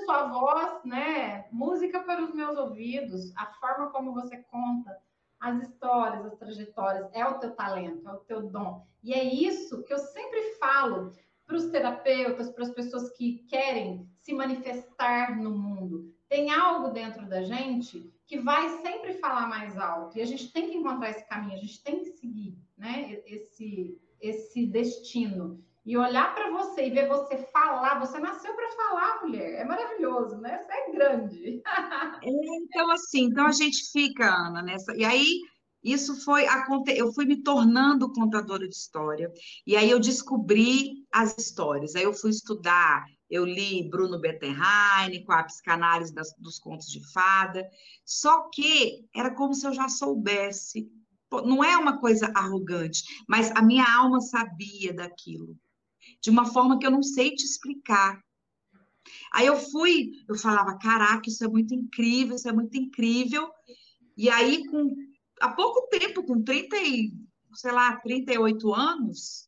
sua 0.05 0.27
voz, 0.27 0.83
né? 0.83 1.47
Música 1.51 1.99
para 2.01 2.23
os 2.23 2.33
meus 2.33 2.57
ouvidos. 2.57 3.31
A 3.35 3.45
forma 3.53 3.89
como 3.91 4.13
você 4.13 4.37
conta 4.37 4.97
as 5.39 5.61
histórias, 5.61 6.25
as 6.25 6.35
trajetórias, 6.35 7.09
é 7.13 7.25
o 7.25 7.39
teu 7.39 7.51
talento, 7.55 8.07
é 8.07 8.12
o 8.12 8.17
teu 8.17 8.49
dom. 8.49 8.85
E 9.01 9.13
é 9.13 9.23
isso 9.23 9.83
que 9.83 9.93
eu 9.93 9.99
sempre 9.99 10.55
falo 10.55 11.13
para 11.45 11.55
os 11.55 11.69
terapeutas, 11.69 12.49
para 12.51 12.63
as 12.63 12.71
pessoas 12.71 13.09
que 13.12 13.45
querem 13.47 14.07
se 14.21 14.33
manifestar 14.33 15.38
no 15.38 15.51
mundo. 15.51 16.13
Tem 16.27 16.51
algo 16.51 16.89
dentro 16.89 17.25
da 17.27 17.41
gente 17.41 18.13
que 18.27 18.39
vai 18.39 18.69
sempre 18.81 19.13
falar 19.13 19.47
mais 19.47 19.77
alto 19.77 20.17
e 20.17 20.21
a 20.21 20.25
gente 20.25 20.51
tem 20.51 20.69
que 20.69 20.77
encontrar 20.77 21.09
esse 21.09 21.27
caminho, 21.27 21.53
a 21.53 21.62
gente 21.62 21.81
tem 21.81 21.99
que 21.99 22.12
seguir, 22.12 22.55
né? 22.77 23.19
Esse 23.25 23.99
esse 24.21 24.65
destino 24.65 25.63
e 25.86 25.97
olhar 25.97 26.36
para 26.36 26.51
você 26.51 26.86
e 26.86 26.91
ver 26.91 27.08
você 27.08 27.38
falar, 27.51 27.99
você 27.99 28.19
nasceu 28.19 28.53
para 28.53 28.71
falar, 28.71 29.21
mulher. 29.23 29.62
É 29.62 29.65
maravilhoso, 29.65 30.38
né? 30.38 30.58
Você 30.58 30.71
é 30.71 30.91
grande. 30.91 31.62
É, 32.21 32.29
então, 32.29 32.91
assim, 32.91 33.23
então 33.23 33.47
a 33.47 33.51
gente 33.51 33.91
fica, 33.91 34.25
Ana, 34.25 34.62
nessa. 34.62 34.93
E 34.95 35.05
aí, 35.05 35.39
isso 35.84 36.23
foi. 36.23 36.45
Eu 36.95 37.13
fui 37.13 37.25
me 37.25 37.41
tornando 37.41 38.12
contadora 38.12 38.67
de 38.67 38.75
história. 38.75 39.32
E 39.65 39.75
aí 39.75 39.89
eu 39.89 39.99
descobri 39.99 41.05
as 41.12 41.38
histórias. 41.38 41.95
Aí 41.95 42.03
eu 42.03 42.13
fui 42.13 42.32
estudar. 42.32 43.05
Eu 43.29 43.45
li 43.45 43.89
Bruno 43.89 44.19
Bettenheim, 44.19 45.23
com 45.25 45.32
a 45.32 45.43
psicanálise 45.43 46.13
das, 46.13 46.34
dos 46.38 46.60
contos 46.60 46.88
de 46.88 46.99
fada. 47.13 47.65
Só 48.03 48.49
que 48.49 49.05
era 49.15 49.34
como 49.34 49.53
se 49.53 49.65
eu 49.65 49.73
já 49.73 49.88
soubesse 49.88 50.91
não 51.31 51.63
é 51.63 51.77
uma 51.77 51.99
coisa 51.99 52.31
arrogante, 52.35 53.03
mas 53.27 53.51
a 53.51 53.61
minha 53.61 53.85
alma 53.85 54.19
sabia 54.21 54.93
daquilo, 54.93 55.55
de 56.21 56.29
uma 56.29 56.45
forma 56.45 56.79
que 56.79 56.85
eu 56.85 56.91
não 56.91 57.03
sei 57.03 57.31
te 57.31 57.43
explicar. 57.43 58.21
Aí 59.33 59.45
eu 59.45 59.57
fui, 59.57 60.11
eu 60.27 60.35
falava, 60.35 60.77
caraca, 60.77 61.29
isso 61.29 61.43
é 61.43 61.47
muito 61.47 61.73
incrível, 61.73 62.35
isso 62.35 62.49
é 62.49 62.51
muito 62.51 62.75
incrível. 62.77 63.49
E 64.17 64.29
aí, 64.29 64.65
com 64.67 64.95
há 65.39 65.49
pouco 65.49 65.87
tempo, 65.87 66.23
com 66.23 66.43
30 66.43 66.77
e, 66.77 67.11
sei 67.53 67.71
lá, 67.71 67.95
38 67.97 68.73
anos, 68.73 69.47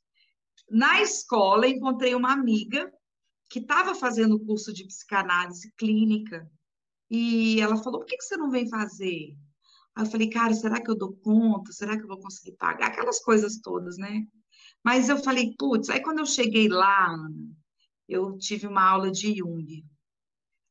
na 0.69 1.01
escola 1.01 1.67
encontrei 1.67 2.15
uma 2.15 2.31
amiga 2.31 2.91
que 3.49 3.59
estava 3.59 3.93
fazendo 3.93 4.39
curso 4.39 4.71
de 4.73 4.85
psicanálise 4.85 5.71
clínica. 5.77 6.49
E 7.09 7.59
ela 7.59 7.75
falou: 7.75 7.99
por 7.99 8.05
que, 8.05 8.17
que 8.17 8.23
você 8.23 8.37
não 8.37 8.49
vem 8.49 8.69
fazer? 8.69 9.35
Aí 9.95 10.05
eu 10.05 10.09
falei, 10.09 10.29
cara, 10.29 10.53
será 10.53 10.81
que 10.81 10.89
eu 10.89 10.97
dou 10.97 11.13
conta? 11.17 11.71
Será 11.71 11.97
que 11.97 12.03
eu 12.03 12.07
vou 12.07 12.19
conseguir 12.19 12.53
pagar? 12.53 12.87
Aquelas 12.87 13.19
coisas 13.19 13.59
todas, 13.59 13.97
né? 13.97 14.25
Mas 14.83 15.09
eu 15.09 15.17
falei, 15.17 15.53
putz, 15.57 15.89
aí 15.89 16.01
quando 16.01 16.19
eu 16.19 16.25
cheguei 16.25 16.67
lá, 16.67 17.07
Ana, 17.13 17.31
eu 18.07 18.37
tive 18.37 18.67
uma 18.67 18.83
aula 18.83 19.11
de 19.11 19.35
Jung. 19.35 19.85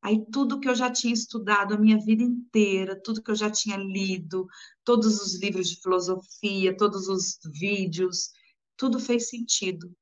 Aí 0.03 0.25
tudo 0.33 0.59
que 0.59 0.69
eu 0.69 0.75
já 0.75 0.91
tinha 0.91 1.13
estudado 1.13 1.75
a 1.75 1.79
minha 1.79 1.99
vida 1.99 2.23
inteira, 2.23 3.01
tudo 3.03 3.23
que 3.23 3.31
eu 3.31 3.37
já 3.37 3.51
tinha 3.51 3.77
lido, 3.77 4.47
todos 4.83 5.21
os 5.21 5.39
livros 5.41 5.69
de 5.69 5.81
filosofia, 5.81 6.77
todos 6.77 7.07
os 7.07 7.39
vídeos, 7.53 8.31
tudo 8.77 8.99
fez 8.99 9.29
sentido. 9.29 9.95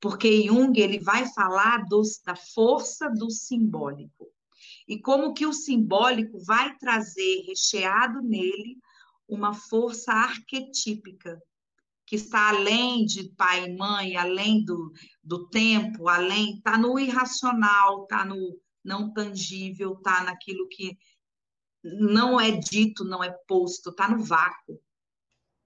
Porque 0.00 0.46
Jung 0.46 0.78
ele 0.78 0.98
vai 0.98 1.26
falar 1.32 1.86
dos, 1.88 2.20
da 2.24 2.36
força 2.36 3.08
do 3.08 3.30
simbólico 3.30 4.30
e 4.90 4.98
como 4.98 5.32
que 5.32 5.46
o 5.46 5.52
simbólico 5.52 6.40
vai 6.40 6.76
trazer 6.76 7.44
recheado 7.46 8.20
nele 8.20 8.76
uma 9.28 9.54
força 9.54 10.10
arquetípica 10.10 11.40
que 12.04 12.16
está 12.16 12.48
além 12.48 13.06
de 13.06 13.28
pai 13.36 13.66
e 13.66 13.76
mãe, 13.76 14.16
além 14.16 14.64
do, 14.64 14.92
do 15.22 15.48
tempo, 15.48 16.08
além, 16.08 16.56
está 16.56 16.76
no 16.76 16.98
irracional, 16.98 18.02
está 18.02 18.24
no 18.24 18.60
não 18.84 19.12
tangível, 19.12 19.92
está 19.92 20.24
naquilo 20.24 20.66
que 20.66 20.98
não 21.84 22.40
é 22.40 22.50
dito, 22.50 23.04
não 23.04 23.22
é 23.22 23.30
posto, 23.46 23.90
está 23.90 24.08
no 24.08 24.24
vácuo. 24.24 24.82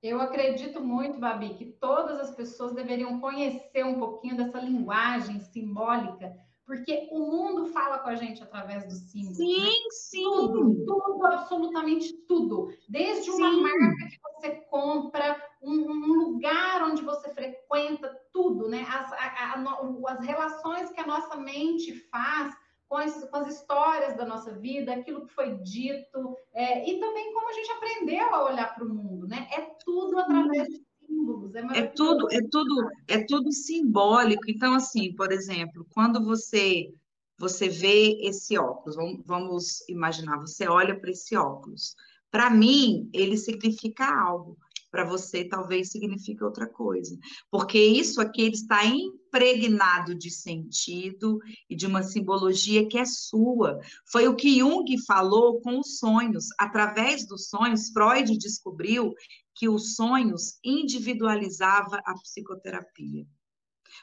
Eu 0.03 0.21
acredito 0.21 0.85
muito, 0.85 1.19
Babi, 1.19 1.55
que 1.55 1.65
todas 1.81 2.21
as 2.21 2.37
pessoas 2.37 2.75
deveriam 2.75 3.19
conhecer 3.21 3.87
um 3.87 3.99
pouquinho 3.99 4.37
dessa 4.37 4.61
linguagem 4.61 5.41
simbólica 5.41 6.37
porque 6.66 7.09
o 7.11 7.18
mundo 7.18 7.66
fala 7.66 7.98
com 7.98 8.09
a 8.09 8.14
gente 8.14 8.42
através 8.42 8.87
do 8.87 8.94
símbolo. 8.94 9.35
Sim, 9.35 9.62
né? 9.62 9.70
sim. 9.90 10.22
Tudo, 10.22 10.85
tudo, 10.87 11.27
absolutamente 11.27 12.12
tudo. 12.27 12.72
Desde 12.88 13.31
uma 13.31 13.50
sim. 13.50 13.61
marca 13.61 14.07
que 14.09 14.18
você 14.22 14.50
compra, 14.70 15.42
um, 15.62 15.90
um, 15.90 16.14
lugar 16.24 16.83
onde 16.85 17.03
você 17.03 17.29
frequenta, 17.35 18.18
tudo, 18.33 18.68
né? 18.68 18.87
As, 18.88 19.12
a, 19.12 19.55
a, 19.55 20.12
as 20.12 20.24
relações 20.24 20.90
que 20.90 21.00
a 21.00 21.07
nossa 21.07 21.37
mente 21.37 21.92
faz 22.11 22.55
com 22.88 22.96
as, 22.96 23.29
com 23.29 23.37
as, 23.37 23.48
histórias 23.48 24.16
da 24.16 24.24
nossa 24.24 24.53
vida, 24.53 24.92
aquilo 24.92 25.27
que 25.27 25.35
foi 25.35 25.57
dito, 25.59 26.37
é, 26.53 26.88
e 26.88 27.00
também 27.00 27.33
como 27.33 27.48
a 27.48 27.53
gente 27.53 27.72
aprendeu 27.72 28.35
a 28.35 28.44
olhar 28.44 28.74
para 28.74 28.85
o 28.85 28.88
mundo, 28.88 29.27
né? 29.27 29.48
É 29.53 29.61
tudo 29.85 30.18
através 30.18 30.68
de 30.68 30.84
símbolos. 31.07 31.55
É, 31.55 31.79
é 31.79 31.83
tudo, 31.83 32.29
é 32.31 32.40
tudo, 32.51 32.88
é 33.09 33.25
tudo 33.25 33.53
simbólico. 33.53 34.43
Então, 34.49 34.75
assim, 34.75 35.14
por 35.14 35.33
exemplo, 35.33 35.87
quando 35.90 36.25
você 36.25 36.93
você 37.37 37.69
vê 37.69 38.17
esse 38.23 38.57
óculos, 38.57 38.95
vamos, 38.95 39.23
vamos 39.27 39.88
imaginar, 39.88 40.38
você 40.38 40.69
olha 40.69 40.99
para 40.99 41.11
esse 41.11 41.37
óculos. 41.37 41.97
Para 42.31 42.49
mim, 42.49 43.11
ele 43.12 43.37
significa 43.37 44.07
algo 44.07 44.57
para 44.95 45.05
você 45.05 45.43
talvez 45.43 45.90
signifique 45.90 46.45
outra 46.45 46.69
coisa. 46.69 47.19
Porque 47.51 47.77
isso 47.77 48.21
aqui 48.21 48.43
ele 48.43 48.55
está 48.55 48.85
impregnado 48.85 50.14
de 50.14 50.31
sentido 50.31 51.40
e 51.69 51.75
de 51.75 51.85
uma 51.85 52.05
simbologia 52.05 52.87
que 52.87 52.97
é 52.97 53.05
sua. 53.05 53.81
Foi 54.07 54.29
o 54.29 54.37
que 54.37 54.61
Jung 54.61 54.87
falou 55.05 55.61
com 55.61 55.81
os 55.81 55.99
sonhos. 55.99 56.47
Através 56.61 57.27
dos 57.27 57.49
sonhos, 57.49 57.90
Freud 57.90 58.38
descobriu 58.38 59.12
que 59.55 59.69
os 59.69 59.95
sonhos 59.95 60.59
individualizava 60.64 62.01
a 62.05 62.14
psicoterapia. 62.14 63.27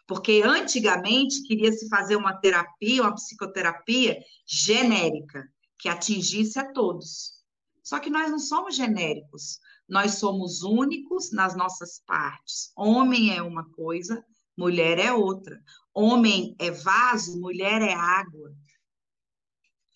Porque 0.08 0.42
antigamente 0.44 1.44
queria 1.44 1.72
se 1.72 1.90
fazer 1.90 2.16
uma 2.16 2.34
terapia, 2.34 3.02
uma 3.02 3.16
psicoterapia 3.16 4.18
genérica, 4.46 5.48
que 5.78 5.90
atingisse 5.90 6.60
a 6.60 6.72
todos. 6.72 7.42
Só 7.84 8.00
que 8.00 8.10
nós 8.10 8.30
não 8.30 8.40
somos 8.40 8.76
genéricos, 8.76 9.60
nós 9.90 10.16
somos 10.16 10.62
únicos 10.62 11.32
nas 11.32 11.56
nossas 11.56 12.00
partes. 12.06 12.72
Homem 12.78 13.36
é 13.36 13.42
uma 13.42 13.68
coisa, 13.72 14.24
mulher 14.56 15.00
é 15.00 15.12
outra. 15.12 15.62
Homem 15.94 16.56
é 16.60 16.72
vaso, 16.72 17.40
mulher 17.40 17.82
é 17.82 17.94
água. 17.94 18.54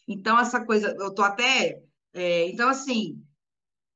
Então, 0.07 0.37
essa 0.37 0.63
coisa, 0.65 0.95
eu 0.99 1.13
tô 1.13 1.21
até. 1.21 1.81
É, 2.13 2.49
então, 2.49 2.67
assim, 2.69 3.24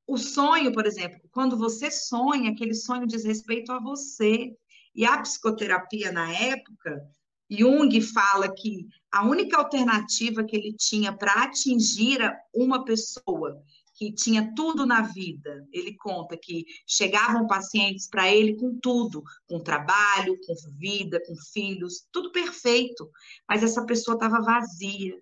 o 0.09 0.17
sonho, 0.17 0.73
por 0.73 0.85
exemplo, 0.85 1.19
quando 1.31 1.55
você 1.55 1.91
sonha, 1.91 2.51
aquele 2.51 2.73
sonho 2.73 3.05
diz 3.05 3.23
respeito 3.23 3.71
a 3.71 3.79
você. 3.79 4.55
E 4.95 5.05
a 5.05 5.17
psicoterapia, 5.19 6.11
na 6.11 6.33
época, 6.33 7.07
Jung 7.49 8.01
fala 8.01 8.53
que 8.53 8.87
a 9.11 9.23
única 9.23 9.57
alternativa 9.57 10.43
que 10.43 10.55
ele 10.55 10.73
tinha 10.73 11.13
para 11.13 11.43
atingir 11.43 12.19
uma 12.53 12.83
pessoa 12.83 13.63
que 13.93 14.11
tinha 14.11 14.53
tudo 14.55 14.85
na 14.85 15.01
vida. 15.01 15.67
Ele 15.71 15.95
conta 15.95 16.37
que 16.37 16.65
chegavam 16.87 17.45
pacientes 17.45 18.07
para 18.07 18.33
ele 18.33 18.55
com 18.55 18.79
tudo, 18.79 19.21
com 19.47 19.59
trabalho, 19.59 20.39
com 20.45 20.55
vida, 20.77 21.21
com 21.27 21.35
filhos, 21.53 22.07
tudo 22.11 22.31
perfeito, 22.31 23.09
mas 23.47 23.61
essa 23.61 23.85
pessoa 23.85 24.15
estava 24.15 24.41
vazia. 24.41 25.21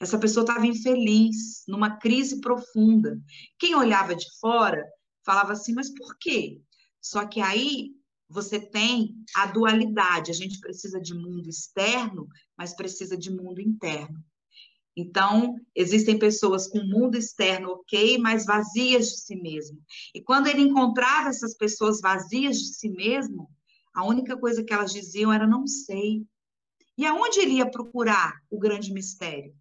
Essa 0.00 0.18
pessoa 0.18 0.44
estava 0.44 0.66
infeliz, 0.66 1.62
numa 1.68 1.98
crise 1.98 2.40
profunda. 2.40 3.20
Quem 3.58 3.74
olhava 3.74 4.14
de 4.14 4.26
fora 4.40 4.82
falava 5.24 5.52
assim, 5.52 5.74
mas 5.74 5.90
por 5.90 6.16
quê? 6.18 6.58
Só 7.02 7.26
que 7.26 7.40
aí 7.40 7.90
você 8.26 8.58
tem 8.58 9.14
a 9.36 9.46
dualidade. 9.46 10.30
A 10.30 10.34
gente 10.34 10.58
precisa 10.58 10.98
de 11.00 11.12
mundo 11.12 11.48
externo, 11.50 12.26
mas 12.56 12.74
precisa 12.74 13.16
de 13.16 13.30
mundo 13.30 13.60
interno. 13.60 14.24
Então, 14.96 15.56
existem 15.74 16.18
pessoas 16.18 16.66
com 16.66 16.78
mundo 16.78 17.16
externo 17.16 17.70
ok, 17.70 18.18
mas 18.18 18.46
vazias 18.46 19.06
de 19.10 19.20
si 19.20 19.36
mesmo. 19.36 19.80
E 20.14 20.20
quando 20.20 20.46
ele 20.46 20.62
encontrava 20.62 21.28
essas 21.28 21.56
pessoas 21.56 22.00
vazias 22.00 22.58
de 22.58 22.74
si 22.74 22.88
mesmo, 22.88 23.50
a 23.94 24.04
única 24.04 24.36
coisa 24.38 24.64
que 24.64 24.72
elas 24.72 24.92
diziam 24.92 25.32
era 25.32 25.46
não 25.46 25.66
sei. 25.66 26.24
E 26.96 27.04
aonde 27.06 27.40
ele 27.40 27.54
ia 27.54 27.70
procurar 27.70 28.34
o 28.50 28.58
grande 28.58 28.92
mistério? 28.92 29.54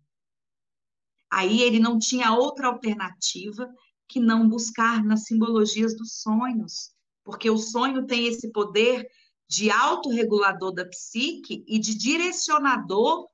Aí 1.32 1.62
ele 1.62 1.80
não 1.80 2.00
tinha 2.00 2.34
outra 2.34 2.68
alternativa 2.68 3.70
que 4.08 4.20
não 4.20 4.50
buscar 4.50 5.04
nas 5.04 5.26
simbologias 5.26 5.96
dos 5.96 6.22
sonhos, 6.22 6.92
porque 7.24 7.50
o 7.50 7.58
sonho 7.58 8.08
tem 8.08 8.28
esse 8.28 8.52
poder 8.52 9.08
de 9.48 9.70
autorregulador 9.70 10.72
da 10.74 10.86
psique 10.86 11.64
e 11.68 11.78
de 11.80 11.96
direcionador 11.96 13.28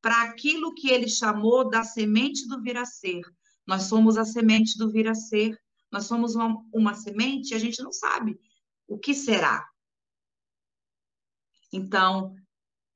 para 0.00 0.22
aquilo 0.22 0.74
que 0.74 0.90
ele 0.90 1.08
chamou 1.08 1.68
da 1.68 1.82
semente 1.82 2.46
do 2.46 2.60
vir 2.60 2.76
a 2.76 2.84
ser. 2.84 3.22
Nós 3.66 3.84
somos 3.84 4.16
a 4.16 4.24
semente 4.24 4.78
do 4.78 4.90
vir 4.90 5.08
a 5.08 5.14
ser. 5.14 5.58
Nós 5.90 6.06
somos 6.06 6.34
uma, 6.34 6.64
uma 6.72 6.94
semente 6.94 7.52
e 7.52 7.54
a 7.54 7.58
gente 7.58 7.82
não 7.82 7.92
sabe 7.92 8.38
o 8.86 8.98
que 8.98 9.12
será. 9.12 9.66
Então, 11.72 12.34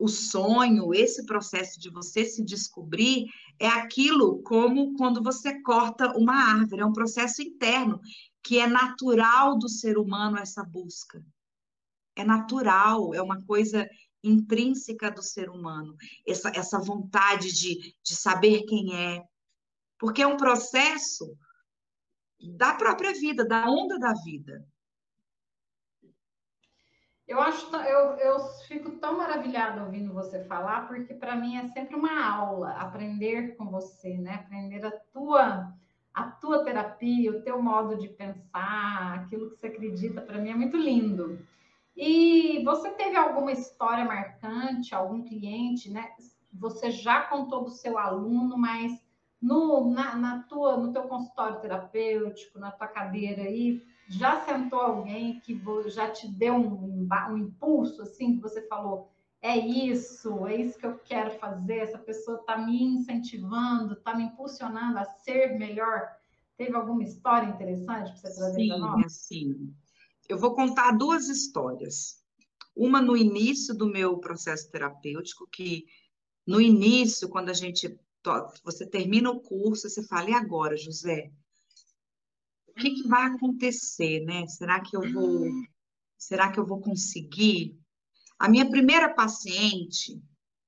o 0.03 0.09
sonho, 0.09 0.93
esse 0.93 1.25
processo 1.25 1.79
de 1.79 1.89
você 1.89 2.25
se 2.25 2.45
descobrir, 2.45 3.27
é 3.57 3.69
aquilo 3.69 4.43
como 4.43 4.95
quando 4.95 5.23
você 5.23 5.63
corta 5.63 6.19
uma 6.19 6.35
árvore, 6.35 6.83
é 6.83 6.85
um 6.85 6.93
processo 6.93 7.41
interno 7.41 8.01
que 8.43 8.59
é 8.59 8.67
natural 8.67 9.57
do 9.57 9.69
ser 9.69 9.97
humano 9.97 10.37
essa 10.39 10.65
busca. 10.65 11.25
É 12.17 12.25
natural, 12.25 13.15
é 13.15 13.23
uma 13.23 13.41
coisa 13.45 13.89
intrínseca 14.25 15.09
do 15.09 15.23
ser 15.23 15.49
humano, 15.49 15.97
essa, 16.27 16.51
essa 16.53 16.81
vontade 16.81 17.53
de, 17.53 17.95
de 18.03 18.17
saber 18.17 18.65
quem 18.65 18.97
é, 18.97 19.23
porque 20.01 20.23
é 20.23 20.27
um 20.27 20.37
processo 20.37 21.37
da 22.41 22.75
própria 22.75 23.13
vida, 23.13 23.45
da 23.45 23.71
onda 23.71 24.01
da 24.01 24.13
vida. 24.15 24.67
Eu 27.33 27.41
acho, 27.41 27.75
eu, 27.75 28.11
eu 28.19 28.41
fico 28.69 28.91
tão 28.99 29.17
maravilhada 29.17 29.83
ouvindo 29.83 30.13
você 30.13 30.45
falar, 30.45 30.87
porque 30.87 31.15
para 31.15 31.35
mim 31.35 31.57
é 31.57 31.67
sempre 31.69 31.97
uma 31.97 32.23
aula 32.23 32.73
aprender 32.73 33.57
com 33.57 33.71
você, 33.71 34.19
né? 34.19 34.35
Aprender 34.35 34.85
a 34.85 34.91
tua 34.91 35.73
a 36.13 36.25
tua 36.25 36.63
terapia, 36.63 37.31
o 37.31 37.41
teu 37.41 37.63
modo 37.63 37.97
de 37.97 38.07
pensar, 38.07 39.15
aquilo 39.15 39.49
que 39.49 39.57
você 39.57 39.69
acredita, 39.69 40.21
para 40.21 40.39
mim 40.39 40.51
é 40.51 40.55
muito 40.55 40.77
lindo. 40.77 41.39
E 41.97 42.63
você 42.65 42.91
teve 42.91 43.17
alguma 43.17 43.51
história 43.51 44.05
marcante, 44.05 44.95
algum 44.95 45.23
cliente, 45.23 45.91
né? 45.91 46.11
Você 46.53 46.91
já 46.91 47.23
contou 47.23 47.65
do 47.65 47.71
seu 47.71 47.97
aluno, 47.97 48.59
mas 48.59 48.93
no, 49.41 49.91
na, 49.91 50.15
na, 50.17 50.43
tua, 50.43 50.77
no 50.77 50.93
teu 50.93 51.05
consultório 51.05 51.63
terapêutico, 51.63 52.59
na 52.59 52.71
tua 52.71 52.89
cadeira 52.89 53.41
aí, 53.41 53.83
já 54.13 54.45
sentou 54.45 54.81
alguém 54.81 55.41
que 55.41 55.61
já 55.89 56.11
te 56.11 56.29
deu 56.29 56.55
um, 56.55 57.09
um 57.31 57.37
impulso, 57.37 58.03
assim, 58.03 58.37
que 58.37 58.43
você 58.43 58.67
falou, 58.69 59.11
é 59.41 59.57
isso, 59.57 60.47
é 60.47 60.57
isso 60.57 60.79
que 60.79 60.87
eu 60.87 60.99
quero 60.99 61.37
fazer, 61.39 61.79
essa 61.79 61.99
pessoa 61.99 62.39
está 62.39 62.57
me 62.57 62.83
incentivando, 62.83 63.95
está 63.95 64.15
me 64.15 64.25
impulsionando 64.25 64.99
a 64.99 65.05
ser 65.05 65.59
melhor. 65.59 66.09
Teve 66.57 66.77
alguma 66.77 67.03
história 67.03 67.49
interessante 67.49 68.13
para 68.13 68.31
você 68.31 68.35
trazer 68.35 68.69
para 68.69 68.79
nós? 68.79 69.13
Sim, 69.13 69.75
eu 70.29 70.39
vou 70.39 70.55
contar 70.55 70.93
duas 70.93 71.29
histórias. 71.29 72.23
Uma 72.77 73.03
no 73.03 73.17
início 73.17 73.75
do 73.75 73.87
meu 73.87 74.19
processo 74.19 74.71
terapêutico, 74.71 75.49
que 75.51 75.87
no 76.47 76.61
início, 76.61 77.29
quando 77.29 77.49
a 77.49 77.55
gente 77.55 77.99
você 78.65 78.87
termina 78.87 79.31
o 79.31 79.41
curso, 79.41 79.89
você 79.89 80.07
fala, 80.07 80.31
e 80.31 80.35
agora, 80.35 80.77
José? 80.77 81.33
O 82.73 82.81
que, 82.81 82.91
que 82.91 83.09
vai 83.09 83.27
acontecer, 83.27 84.25
né? 84.25 84.47
Será 84.47 84.81
que 84.81 84.97
eu 84.97 85.03
vou, 85.13 85.47
será 86.17 86.51
que 86.51 86.59
eu 86.59 86.67
vou 86.67 86.81
conseguir? 86.81 87.79
A 88.39 88.49
minha 88.49 88.69
primeira 88.69 89.13
paciente, 89.13 90.21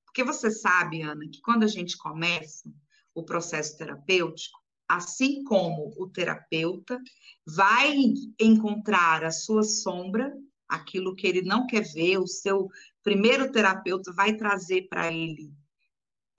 porque 0.05 0.23
você 0.23 0.51
sabe, 0.51 1.01
Ana, 1.01 1.27
que 1.27 1.41
quando 1.41 1.63
a 1.63 1.67
gente 1.67 1.97
começa 1.97 2.71
o 3.13 3.23
processo 3.23 3.75
terapêutico, 3.77 4.57
assim 4.87 5.43
como 5.43 5.93
o 5.97 6.07
terapeuta 6.07 7.01
vai 7.45 7.95
encontrar 8.39 9.23
a 9.23 9.31
sua 9.31 9.63
sombra, 9.63 10.31
aquilo 10.69 11.15
que 11.15 11.25
ele 11.25 11.41
não 11.41 11.65
quer 11.65 11.81
ver, 11.81 12.19
o 12.19 12.27
seu 12.27 12.69
primeiro 13.03 13.51
terapeuta 13.51 14.13
vai 14.13 14.35
trazer 14.35 14.87
para 14.87 15.11
ele 15.11 15.51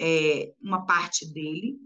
é, 0.01 0.55
uma 0.61 0.87
parte 0.87 1.27
dele, 1.27 1.77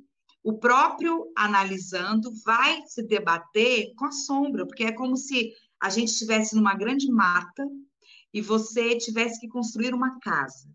o 0.43 0.59
próprio 0.59 1.31
analisando 1.37 2.33
vai 2.45 2.83
se 2.87 3.03
debater 3.03 3.93
com 3.95 4.07
a 4.07 4.13
sombra, 4.13 4.67
porque 4.67 4.85
é 4.85 4.93
como 4.93 5.17
se 5.17 5.53
a 5.81 5.91
gente 5.91 6.09
estivesse 6.09 6.55
numa 6.55 6.75
grande 6.75 7.11
mata 7.11 7.67
e 8.33 8.41
você 8.41 8.97
tivesse 8.97 9.41
que 9.41 9.49
construir 9.49 9.93
uma 9.93 10.19
casa. 10.21 10.69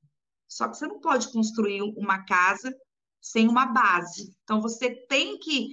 Só 0.47 0.67
que 0.67 0.77
você 0.77 0.87
não 0.87 0.99
pode 0.99 1.31
construir 1.31 1.81
uma 1.81 2.23
casa 2.25 2.73
sem 3.21 3.47
uma 3.47 3.65
base. 3.65 4.35
Então, 4.43 4.61
você 4.61 4.91
tem 5.07 5.39
que 5.39 5.69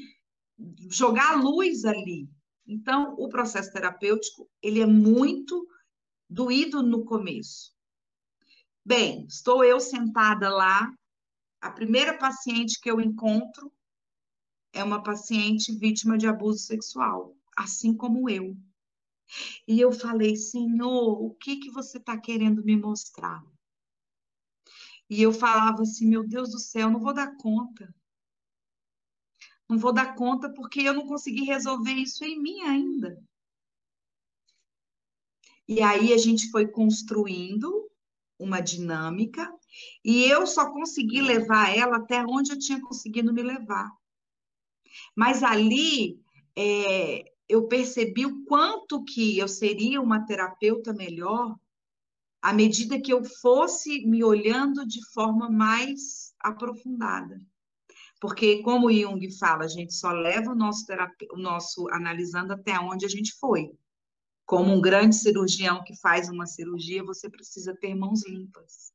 jogar 0.88 1.34
luz 1.34 1.84
ali. 1.84 2.28
Então, 2.66 3.14
o 3.18 3.28
processo 3.28 3.72
terapêutico, 3.72 4.48
ele 4.62 4.80
é 4.80 4.86
muito 4.86 5.66
doído 6.28 6.82
no 6.82 7.04
começo. 7.04 7.72
Bem, 8.84 9.26
estou 9.26 9.62
eu 9.62 9.78
sentada 9.78 10.48
lá, 10.48 10.90
a 11.60 11.70
primeira 11.70 12.16
paciente 12.16 12.80
que 12.80 12.90
eu 12.90 13.00
encontro 13.00 13.70
é 14.72 14.82
uma 14.82 15.02
paciente 15.02 15.72
vítima 15.76 16.16
de 16.16 16.26
abuso 16.26 16.60
sexual, 16.60 17.36
assim 17.56 17.94
como 17.94 18.28
eu. 18.28 18.56
E 19.66 19.80
eu 19.80 19.92
falei, 19.92 20.36
Senhor, 20.36 21.22
o 21.22 21.34
que 21.34 21.56
que 21.56 21.70
você 21.70 21.98
está 21.98 22.18
querendo 22.18 22.64
me 22.64 22.76
mostrar? 22.76 23.42
E 25.08 25.20
eu 25.20 25.32
falava 25.32 25.82
assim, 25.82 26.06
meu 26.06 26.26
Deus 26.26 26.50
do 26.50 26.58
céu, 26.58 26.90
não 26.90 27.00
vou 27.00 27.12
dar 27.12 27.36
conta. 27.36 27.94
Não 29.68 29.78
vou 29.78 29.92
dar 29.92 30.14
conta 30.14 30.52
porque 30.52 30.80
eu 30.80 30.94
não 30.94 31.06
consegui 31.06 31.44
resolver 31.44 31.92
isso 31.92 32.24
em 32.24 32.40
mim 32.40 32.62
ainda. 32.62 33.22
E 35.68 35.80
aí 35.80 36.12
a 36.12 36.18
gente 36.18 36.50
foi 36.50 36.66
construindo 36.66 37.90
uma 38.38 38.60
dinâmica 38.60 39.50
e 40.04 40.24
eu 40.24 40.46
só 40.46 40.70
consegui 40.70 41.20
levar 41.20 41.74
ela 41.76 41.98
até 41.98 42.24
onde 42.26 42.52
eu 42.52 42.58
tinha 42.58 42.80
conseguido 42.80 43.32
me 43.32 43.42
levar. 43.42 43.90
Mas 45.16 45.42
ali 45.42 46.20
é, 46.56 47.24
eu 47.48 47.66
percebi 47.66 48.26
o 48.26 48.44
quanto 48.44 49.04
que 49.04 49.38
eu 49.38 49.48
seria 49.48 50.00
uma 50.00 50.24
terapeuta 50.24 50.92
melhor 50.92 51.56
à 52.40 52.52
medida 52.52 53.00
que 53.00 53.12
eu 53.12 53.24
fosse 53.24 54.04
me 54.04 54.24
olhando 54.24 54.86
de 54.86 55.00
forma 55.12 55.48
mais 55.48 56.34
aprofundada. 56.40 57.40
Porque, 58.20 58.62
como 58.62 58.92
Jung 58.92 59.30
fala, 59.38 59.64
a 59.64 59.68
gente 59.68 59.94
só 59.94 60.12
leva 60.12 60.52
o 60.52 60.54
nosso, 60.54 60.86
terapia, 60.86 61.28
o 61.32 61.36
nosso 61.36 61.88
analisando 61.90 62.52
até 62.52 62.78
onde 62.78 63.04
a 63.04 63.08
gente 63.08 63.32
foi. 63.34 63.70
Como 64.44 64.72
um 64.72 64.80
grande 64.80 65.16
cirurgião 65.16 65.82
que 65.84 65.96
faz 65.96 66.28
uma 66.28 66.46
cirurgia, 66.46 67.04
você 67.04 67.28
precisa 67.28 67.76
ter 67.76 67.94
mãos 67.94 68.26
limpas. 68.26 68.92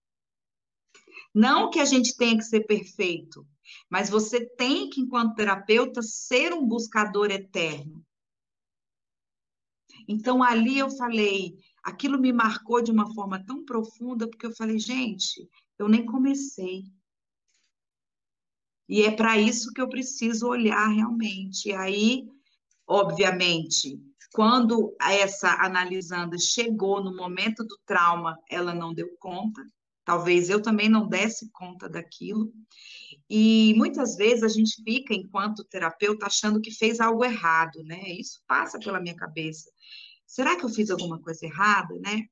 Não 1.34 1.70
que 1.70 1.80
a 1.80 1.86
gente 1.86 2.16
tenha 2.16 2.38
que 2.38 2.44
ser 2.44 2.62
perfeito, 2.62 3.46
mas 3.90 4.10
você 4.10 4.46
tem 4.46 4.90
que, 4.90 5.02
enquanto 5.02 5.36
terapeuta, 5.36 6.02
ser 6.02 6.54
um 6.54 6.66
buscador 6.66 7.32
eterno. 7.32 8.06
Então, 10.08 10.42
ali 10.42 10.78
eu 10.78 10.90
falei, 10.90 11.58
aquilo 11.84 12.20
me 12.20 12.32
marcou 12.32 12.82
de 12.82 12.92
uma 12.92 13.14
forma 13.14 13.44
tão 13.44 13.66
profunda, 13.66 14.28
porque 14.28 14.46
eu 14.46 14.56
falei, 14.56 14.80
gente, 14.80 15.50
eu 15.78 15.90
nem 15.90 16.06
comecei. 16.06 16.84
E 18.90 19.04
é 19.04 19.12
para 19.12 19.38
isso 19.38 19.74
que 19.74 19.82
eu 19.82 19.90
preciso 19.90 20.48
olhar 20.48 20.88
realmente. 20.88 21.70
E 21.70 21.74
aí, 21.74 22.26
obviamente, 22.88 24.02
quando 24.34 24.96
essa 25.02 25.50
analisanda 25.62 26.38
chegou 26.38 27.04
no 27.04 27.16
momento 27.16 27.66
do 27.66 27.78
trauma, 27.86 28.40
ela 28.50 28.74
não 28.74 28.94
deu 28.94 29.10
conta. 29.20 29.62
Talvez 30.08 30.50
eu 30.50 30.62
também 30.62 30.88
não 30.88 31.06
desse 31.06 31.52
conta 31.52 31.90
daquilo. 31.90 32.54
E 33.30 33.74
muitas 33.76 34.16
vezes 34.16 34.42
a 34.42 34.48
gente 34.48 34.82
fica, 34.82 35.14
enquanto 35.14 35.66
terapeuta, 35.66 36.26
achando 36.26 36.62
que 36.62 36.72
fez 36.72 37.02
algo 37.02 37.26
errado, 37.26 37.84
né? 37.84 38.12
Isso 38.12 38.42
passa 38.48 38.80
pela 38.80 39.02
minha 39.02 39.18
cabeça. 39.18 39.70
Será 40.26 40.56
que 40.56 40.64
eu 40.64 40.70
fiz 40.70 40.90
alguma 40.90 41.22
coisa 41.22 41.46
errada, 41.46 41.94
né? 42.00 42.24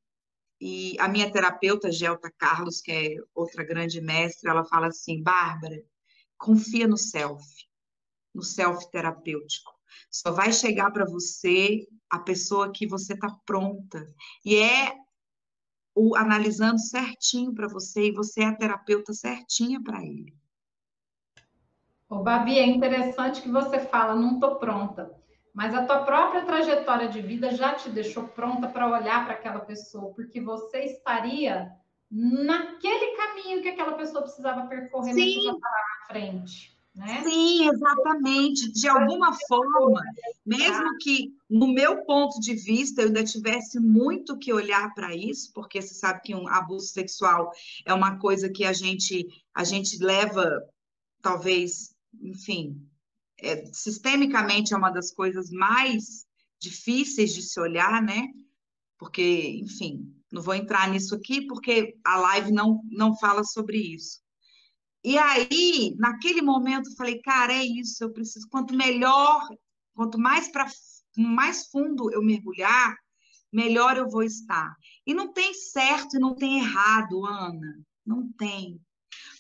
E 0.62 0.96
a 1.02 1.10
minha 1.10 1.30
terapeuta, 1.30 1.92
Gelta 1.92 2.32
Carlos, 2.38 2.80
que 2.80 2.94
é 2.94 3.18
outra 3.34 3.62
grande 3.62 4.00
mestre, 4.00 4.50
ela 4.50 4.64
fala 4.64 4.88
assim: 4.88 5.22
Bárbara, 5.22 5.84
confia 6.38 6.88
no 6.88 6.98
self, 6.98 7.44
no 8.34 8.42
self 8.42 8.90
terapêutico. 8.90 9.74
Só 10.10 10.32
vai 10.32 10.54
chegar 10.54 10.92
para 10.92 11.04
você 11.04 11.86
a 12.10 12.20
pessoa 12.20 12.72
que 12.72 12.88
você 12.88 13.16
está 13.16 13.30
pronta. 13.46 14.08
E 14.46 14.56
é 14.56 14.96
o 15.96 16.16
analisando 16.16 16.80
certinho 16.80 17.54
para 17.54 17.68
você, 17.68 18.10
e 18.10 18.12
você 18.12 18.44
é 18.44 18.48
a 18.48 18.56
terapeuta 18.56 19.14
certinha 19.14 19.82
para 19.82 20.04
ele. 20.04 20.36
Ô, 22.10 22.22
Babi, 22.22 22.60
é 22.60 22.66
interessante 22.66 23.42
que 23.42 23.50
você 23.50 23.80
fala, 23.80 24.14
não 24.14 24.36
estou 24.36 24.58
pronta. 24.58 25.12
Mas 25.54 25.74
a 25.74 25.86
tua 25.86 26.04
própria 26.04 26.44
trajetória 26.44 27.08
de 27.08 27.22
vida 27.22 27.50
já 27.52 27.74
te 27.74 27.90
deixou 27.90 28.28
pronta 28.28 28.68
para 28.68 28.90
olhar 28.90 29.24
para 29.24 29.36
aquela 29.36 29.62
pessoa, 29.62 30.14
porque 30.14 30.42
você 30.42 30.80
estaria 30.82 31.72
naquele 32.12 33.16
caminho 33.16 33.62
que 33.62 33.70
aquela 33.70 33.94
pessoa 33.94 34.24
precisava 34.24 34.68
percorrer, 34.68 35.14
Sim. 35.14 35.46
mas 35.48 35.60
na 35.60 36.08
frente. 36.08 36.75
Né? 36.96 37.24
Sim, 37.24 37.70
exatamente. 37.70 38.72
De 38.72 38.88
alguma 38.88 39.34
forma, 39.48 40.02
mesmo 40.46 40.98
que 41.00 41.36
no 41.50 41.68
meu 41.68 42.06
ponto 42.06 42.40
de 42.40 42.56
vista 42.56 43.02
eu 43.02 43.08
ainda 43.08 43.24
tivesse 43.24 43.80
muito 43.82 44.38
que 44.38 44.54
olhar 44.54 44.94
para 44.94 45.14
isso, 45.14 45.52
porque 45.54 45.82
você 45.82 45.94
sabe 45.94 46.22
que 46.22 46.34
um 46.34 46.48
abuso 46.48 46.88
sexual 46.88 47.52
é 47.86 47.94
uma 47.94 48.18
coisa 48.18 48.50
que 48.50 48.64
a 48.64 48.72
gente 48.72 49.28
a 49.54 49.66
gente 49.66 49.98
leva, 49.98 50.62
talvez, 51.22 51.94
enfim, 52.22 52.82
é, 53.40 53.66
sistemicamente 53.74 54.74
é 54.74 54.78
uma 54.78 54.90
das 54.90 55.12
coisas 55.12 55.50
mais 55.52 56.26
difíceis 56.60 57.34
de 57.34 57.42
se 57.42 57.60
olhar, 57.60 58.02
né? 58.02 58.30
Porque, 58.98 59.60
enfim, 59.62 60.16
não 60.32 60.42
vou 60.42 60.54
entrar 60.54 60.90
nisso 60.90 61.14
aqui 61.14 61.46
porque 61.46 61.98
a 62.06 62.18
live 62.18 62.54
não 62.54 62.82
não 62.90 63.18
fala 63.18 63.44
sobre 63.44 63.78
isso. 63.78 64.25
E 65.06 65.20
aí, 65.20 65.96
naquele 66.00 66.42
momento, 66.42 66.90
eu 66.90 66.96
falei, 66.96 67.22
cara, 67.22 67.54
é 67.54 67.64
isso, 67.64 68.04
eu 68.04 68.12
preciso. 68.12 68.48
Quanto 68.50 68.74
melhor, 68.74 69.48
quanto 69.94 70.18
mais 70.18 70.52
para 70.52 70.66
mais 71.16 71.68
fundo 71.68 72.12
eu 72.12 72.24
mergulhar, 72.24 72.98
melhor 73.54 73.98
eu 73.98 74.10
vou 74.10 74.24
estar. 74.24 74.76
E 75.06 75.14
não 75.14 75.32
tem 75.32 75.54
certo 75.54 76.16
e 76.16 76.20
não 76.20 76.34
tem 76.34 76.58
errado, 76.58 77.24
Ana. 77.24 77.80
Não 78.04 78.28
tem. 78.34 78.82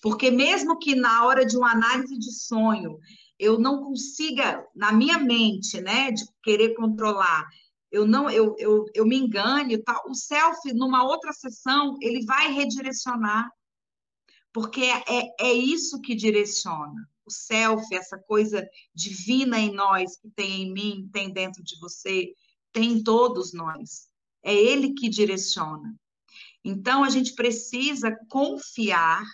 Porque 0.03 0.29
mesmo 0.29 0.77
que 0.77 0.93
na 0.93 1.25
hora 1.25 1.43
de 1.43 1.57
uma 1.57 1.71
análise 1.71 2.15
de 2.15 2.31
sonho 2.31 2.99
eu 3.39 3.57
não 3.57 3.81
consiga, 3.81 4.63
na 4.75 4.91
minha 4.91 5.17
mente, 5.17 5.81
né, 5.81 6.11
de 6.11 6.25
querer 6.43 6.75
controlar, 6.75 7.43
eu 7.91 8.05
não, 8.05 8.29
eu, 8.29 8.55
eu, 8.59 8.85
eu 8.93 9.03
me 9.03 9.17
engane, 9.17 9.79
tá? 9.79 9.99
o 10.07 10.13
self, 10.13 10.71
numa 10.75 11.03
outra 11.03 11.33
sessão, 11.33 11.97
ele 12.01 12.23
vai 12.23 12.51
redirecionar 12.53 13.49
porque 14.55 14.83
é, 14.83 15.35
é 15.37 15.53
isso 15.53 15.99
que 15.99 16.15
direciona. 16.15 17.05
O 17.25 17.29
self, 17.29 17.93
essa 17.93 18.17
coisa 18.17 18.65
divina 18.93 19.59
em 19.59 19.73
nós, 19.73 20.15
que 20.15 20.29
tem 20.29 20.61
em 20.61 20.71
mim, 20.71 21.09
tem 21.11 21.29
dentro 21.29 21.61
de 21.61 21.77
você, 21.77 22.33
tem 22.71 22.93
em 22.93 23.03
todos 23.03 23.51
nós. 23.51 24.07
É 24.41 24.55
ele 24.55 24.93
que 24.93 25.09
direciona. 25.09 25.93
Então, 26.63 27.03
a 27.03 27.09
gente 27.09 27.33
precisa 27.33 28.17
confiar, 28.29 29.25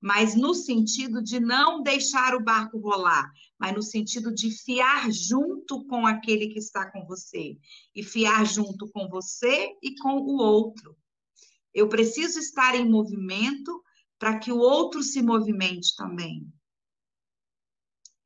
mas 0.00 0.34
no 0.34 0.52
sentido 0.52 1.22
de 1.22 1.38
não 1.38 1.80
deixar 1.80 2.34
o 2.34 2.42
barco 2.42 2.78
rolar, 2.78 3.30
mas 3.60 3.72
no 3.72 3.82
sentido 3.82 4.34
de 4.34 4.50
fiar 4.50 5.08
junto 5.12 5.86
com 5.86 6.04
aquele 6.04 6.48
que 6.48 6.58
está 6.58 6.90
com 6.90 7.06
você, 7.06 7.56
e 7.94 8.02
fiar 8.02 8.44
junto 8.44 8.90
com 8.90 9.08
você 9.08 9.70
e 9.80 9.94
com 9.98 10.16
o 10.16 10.36
outro. 10.36 10.96
Eu 11.72 11.88
preciso 11.88 12.40
estar 12.40 12.74
em 12.74 12.90
movimento 12.90 13.84
para 14.18 14.38
que 14.38 14.52
o 14.52 14.58
outro 14.58 15.02
se 15.02 15.22
movimente 15.22 15.94
também. 15.96 16.46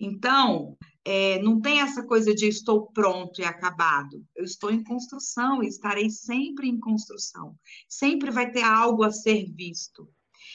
Então, 0.00 0.76
é, 1.04 1.40
não 1.40 1.60
tem 1.60 1.80
essa 1.80 2.04
coisa 2.04 2.34
de 2.34 2.48
estou 2.48 2.86
pronto 2.92 3.40
e 3.40 3.44
acabado. 3.44 4.24
Eu 4.34 4.44
estou 4.44 4.70
em 4.70 4.82
construção 4.82 5.62
e 5.62 5.68
estarei 5.68 6.10
sempre 6.10 6.68
em 6.68 6.78
construção. 6.78 7.56
Sempre 7.88 8.30
vai 8.30 8.50
ter 8.50 8.62
algo 8.62 9.04
a 9.04 9.10
ser 9.10 9.52
visto. 9.52 10.08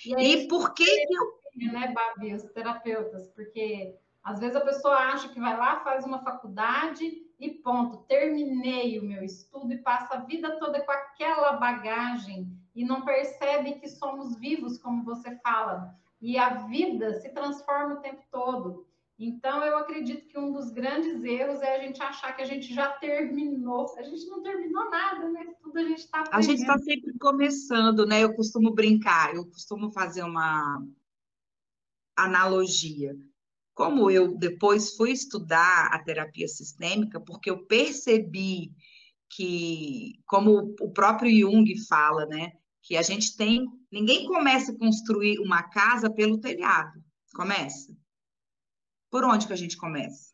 E, 0.06 0.14
e 0.14 0.48
por 0.48 0.74
que, 0.74 0.86
que 0.86 1.14
eu... 1.14 1.72
Né, 1.72 1.94
Babi, 1.94 2.34
os 2.34 2.44
terapeutas, 2.52 3.28
porque 3.30 3.96
às 4.24 4.40
vezes 4.40 4.56
a 4.56 4.62
pessoa 4.62 4.96
acha 4.96 5.30
que 5.30 5.40
vai 5.40 5.58
lá, 5.58 5.80
faz 5.84 6.06
uma 6.06 6.22
faculdade 6.24 7.26
e 7.40 7.50
ponto, 7.50 8.06
terminei 8.08 9.00
o 9.00 9.06
meu 9.06 9.24
estudo 9.24 9.72
e 9.72 9.78
passa 9.78 10.16
a 10.16 10.22
vida 10.22 10.60
toda 10.60 10.82
com 10.82 10.92
aquela 10.92 11.54
bagagem 11.54 12.57
e 12.78 12.86
não 12.86 13.04
percebe 13.04 13.80
que 13.80 13.90
somos 13.90 14.36
vivos, 14.36 14.78
como 14.78 15.04
você 15.04 15.36
fala, 15.38 15.98
e 16.22 16.38
a 16.38 16.68
vida 16.68 17.20
se 17.20 17.30
transforma 17.30 17.96
o 17.96 18.02
tempo 18.02 18.22
todo. 18.32 18.86
Então, 19.18 19.64
eu 19.64 19.80
acredito 19.80 20.28
que 20.28 20.38
um 20.38 20.52
dos 20.52 20.70
grandes 20.70 21.24
erros 21.24 21.60
é 21.64 21.76
a 21.76 21.80
gente 21.80 22.00
achar 22.04 22.36
que 22.36 22.42
a 22.44 22.46
gente 22.46 22.72
já 22.72 22.90
terminou. 22.90 23.88
A 23.98 24.04
gente 24.04 24.28
não 24.28 24.44
terminou 24.44 24.92
nada, 24.92 25.28
né? 25.28 25.56
Tudo 25.60 25.80
a 25.80 25.84
gente 25.84 26.02
está 26.02 26.24
A 26.32 26.40
gente 26.40 26.62
está 26.62 26.78
sempre 26.78 27.18
começando, 27.18 28.06
né? 28.06 28.24
Eu 28.24 28.36
costumo 28.36 28.70
brincar, 28.70 29.34
eu 29.34 29.44
costumo 29.48 29.92
fazer 29.92 30.22
uma 30.22 30.80
analogia. 32.16 33.18
Como 33.74 34.12
eu 34.12 34.38
depois 34.38 34.96
fui 34.96 35.12
estudar 35.12 35.88
a 35.92 35.98
terapia 36.04 36.48
sistêmica, 36.48 37.20
porque 37.20 37.50
eu 37.50 37.66
percebi 37.66 38.72
que, 39.28 40.22
como 40.28 40.76
o 40.80 40.92
próprio 40.92 41.32
Jung 41.32 41.66
fala, 41.88 42.28
né? 42.28 42.52
Que 42.88 42.96
a 42.96 43.02
gente 43.02 43.36
tem. 43.36 43.68
Ninguém 43.92 44.26
começa 44.26 44.72
a 44.72 44.78
construir 44.78 45.40
uma 45.40 45.62
casa 45.62 46.10
pelo 46.10 46.40
telhado. 46.40 47.04
Começa. 47.36 47.94
Por 49.12 49.26
onde 49.26 49.46
que 49.46 49.54
a 49.54 49.58
gente 49.58 49.76
começa? 49.76 50.34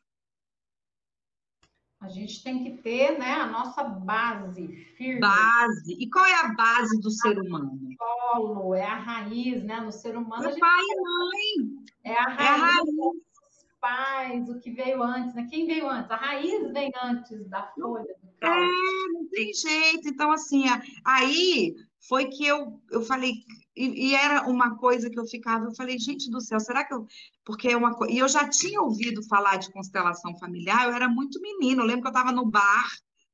A 2.00 2.10
gente 2.10 2.44
tem 2.44 2.64
que 2.64 2.82
ter 2.84 3.18
né, 3.18 3.32
a 3.32 3.48
nossa 3.48 3.84
base 3.84 4.68
firme. 4.98 5.20
Base. 5.20 5.94
E 5.98 6.08
qual 6.10 6.26
é 6.26 6.36
a 6.36 6.54
base 6.54 7.00
do 7.00 7.10
ser 7.10 7.40
humano? 7.40 7.80
Solo, 7.98 8.76
é 8.76 8.86
a 8.86 8.98
raiz, 8.98 9.64
né? 9.64 9.80
No 9.80 9.92
ser 9.92 10.16
humano. 10.16 10.48
É 10.48 10.60
pai 10.60 10.82
e 10.82 11.02
mãe. 11.02 11.86
É 12.04 12.14
a 12.14 12.24
raiz. 12.24 12.40
É 12.40 12.48
a 12.48 12.56
raiz. 12.56 12.86
Dos 12.86 13.66
pais, 13.80 14.50
o 14.50 14.60
que 14.60 14.72
veio 14.72 15.02
antes, 15.02 15.34
né? 15.34 15.48
Quem 15.50 15.66
veio 15.66 15.88
antes? 15.90 16.12
A 16.12 16.18
raiz 16.18 16.72
vem 16.72 16.92
antes 17.02 17.48
da 17.50 17.64
folha. 17.72 18.16
Do 18.22 18.48
é, 18.48 18.68
não 19.14 19.28
tem 19.30 19.54
jeito. 19.54 20.08
Então, 20.10 20.32
assim, 20.32 20.66
aí 21.06 21.74
foi 22.08 22.26
que 22.26 22.46
eu, 22.46 22.82
eu 22.92 23.02
falei, 23.02 23.34
e, 23.76 24.10
e, 24.10 24.16
era 24.16 24.48
uma 24.48 24.78
coisa 24.78 25.10
que 25.10 25.20
eu 25.20 25.26
ficava, 25.26 25.66
eu 25.66 25.76
falei, 25.76 25.98
gente 25.98 26.30
do 26.30 26.42
céu, 26.42 26.60
será 26.60 26.84
que 26.84 26.94
eu. 26.94 27.08
Porque 27.46 27.70
é 27.70 27.78
uma 27.78 27.96
coisa. 27.96 28.14
E 28.14 28.18
eu 28.20 28.28
já 28.28 28.48
tinha 28.48 28.82
ouvido 28.82 29.24
falar 29.28 29.58
de 29.58 29.72
constelação 29.72 30.38
familiar, 30.38 30.86
eu 30.86 30.94
era 30.94 31.08
muito 31.08 31.42
menina. 31.42 31.82
Eu 31.82 31.86
lembro 31.86 32.02
que 32.02 32.08
eu 32.08 32.12
estava 32.12 32.32
no 32.32 32.46
bar 32.46 32.90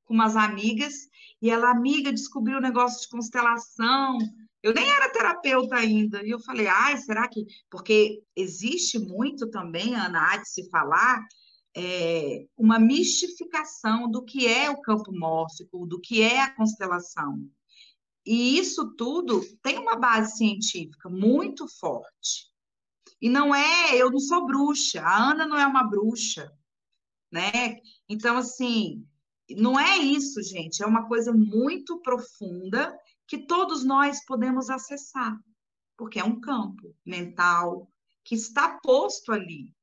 com 0.05 0.13
umas 0.13 0.36
amigas, 0.36 1.08
e 1.41 1.49
ela, 1.49 1.69
amiga, 1.69 2.12
descobriu 2.12 2.55
o 2.55 2.60
um 2.60 2.63
negócio 2.63 3.01
de 3.01 3.10
constelação. 3.10 4.17
Eu 4.62 4.73
nem 4.73 4.89
era 4.89 5.10
terapeuta 5.10 5.75
ainda. 5.75 6.23
E 6.23 6.29
eu 6.29 6.39
falei, 6.39 6.67
ai, 6.67 6.97
será 6.97 7.27
que. 7.27 7.45
Porque 7.69 8.21
existe 8.36 8.99
muito 8.99 9.49
também, 9.49 9.95
Ana, 9.95 10.34
há 10.34 10.38
de 10.38 10.49
se 10.49 10.69
falar, 10.69 11.21
é, 11.75 12.45
uma 12.58 12.79
mistificação 12.79 14.10
do 14.10 14.23
que 14.23 14.47
é 14.47 14.69
o 14.69 14.82
campo 14.82 15.12
mórfico, 15.12 15.86
do 15.86 15.99
que 15.99 16.21
é 16.21 16.41
a 16.41 16.53
constelação. 16.55 17.49
E 18.25 18.58
isso 18.60 18.95
tudo 18.95 19.41
tem 19.62 19.77
uma 19.79 19.95
base 19.95 20.38
científica 20.38 21.10
muito 21.10 21.67
forte. 21.79 22.49
E 23.21 23.29
não 23.29 23.53
é, 23.53 23.97
eu 23.97 24.10
não 24.12 24.19
sou 24.19 24.45
bruxa, 24.45 25.01
a 25.01 25.32
Ana 25.32 25.45
não 25.45 25.58
é 25.58 25.65
uma 25.65 25.84
bruxa, 25.84 26.51
né? 27.32 27.77
Então, 28.08 28.38
assim, 28.38 29.05
não 29.49 29.79
é 29.79 29.97
isso, 29.97 30.41
gente, 30.43 30.82
é 30.84 30.86
uma 30.86 31.08
coisa 31.08 31.34
muito 31.34 31.99
profunda 32.01 32.97
que 33.27 33.39
todos 33.45 33.84
nós 33.84 34.23
podemos 34.25 34.69
acessar. 34.69 35.38
porque 35.97 36.17
é 36.17 36.23
um 36.23 36.39
campo 36.39 36.95
mental 37.05 37.91
que 38.23 38.34
está 38.36 38.79
posto 38.82 39.34
ali. 39.34 39.73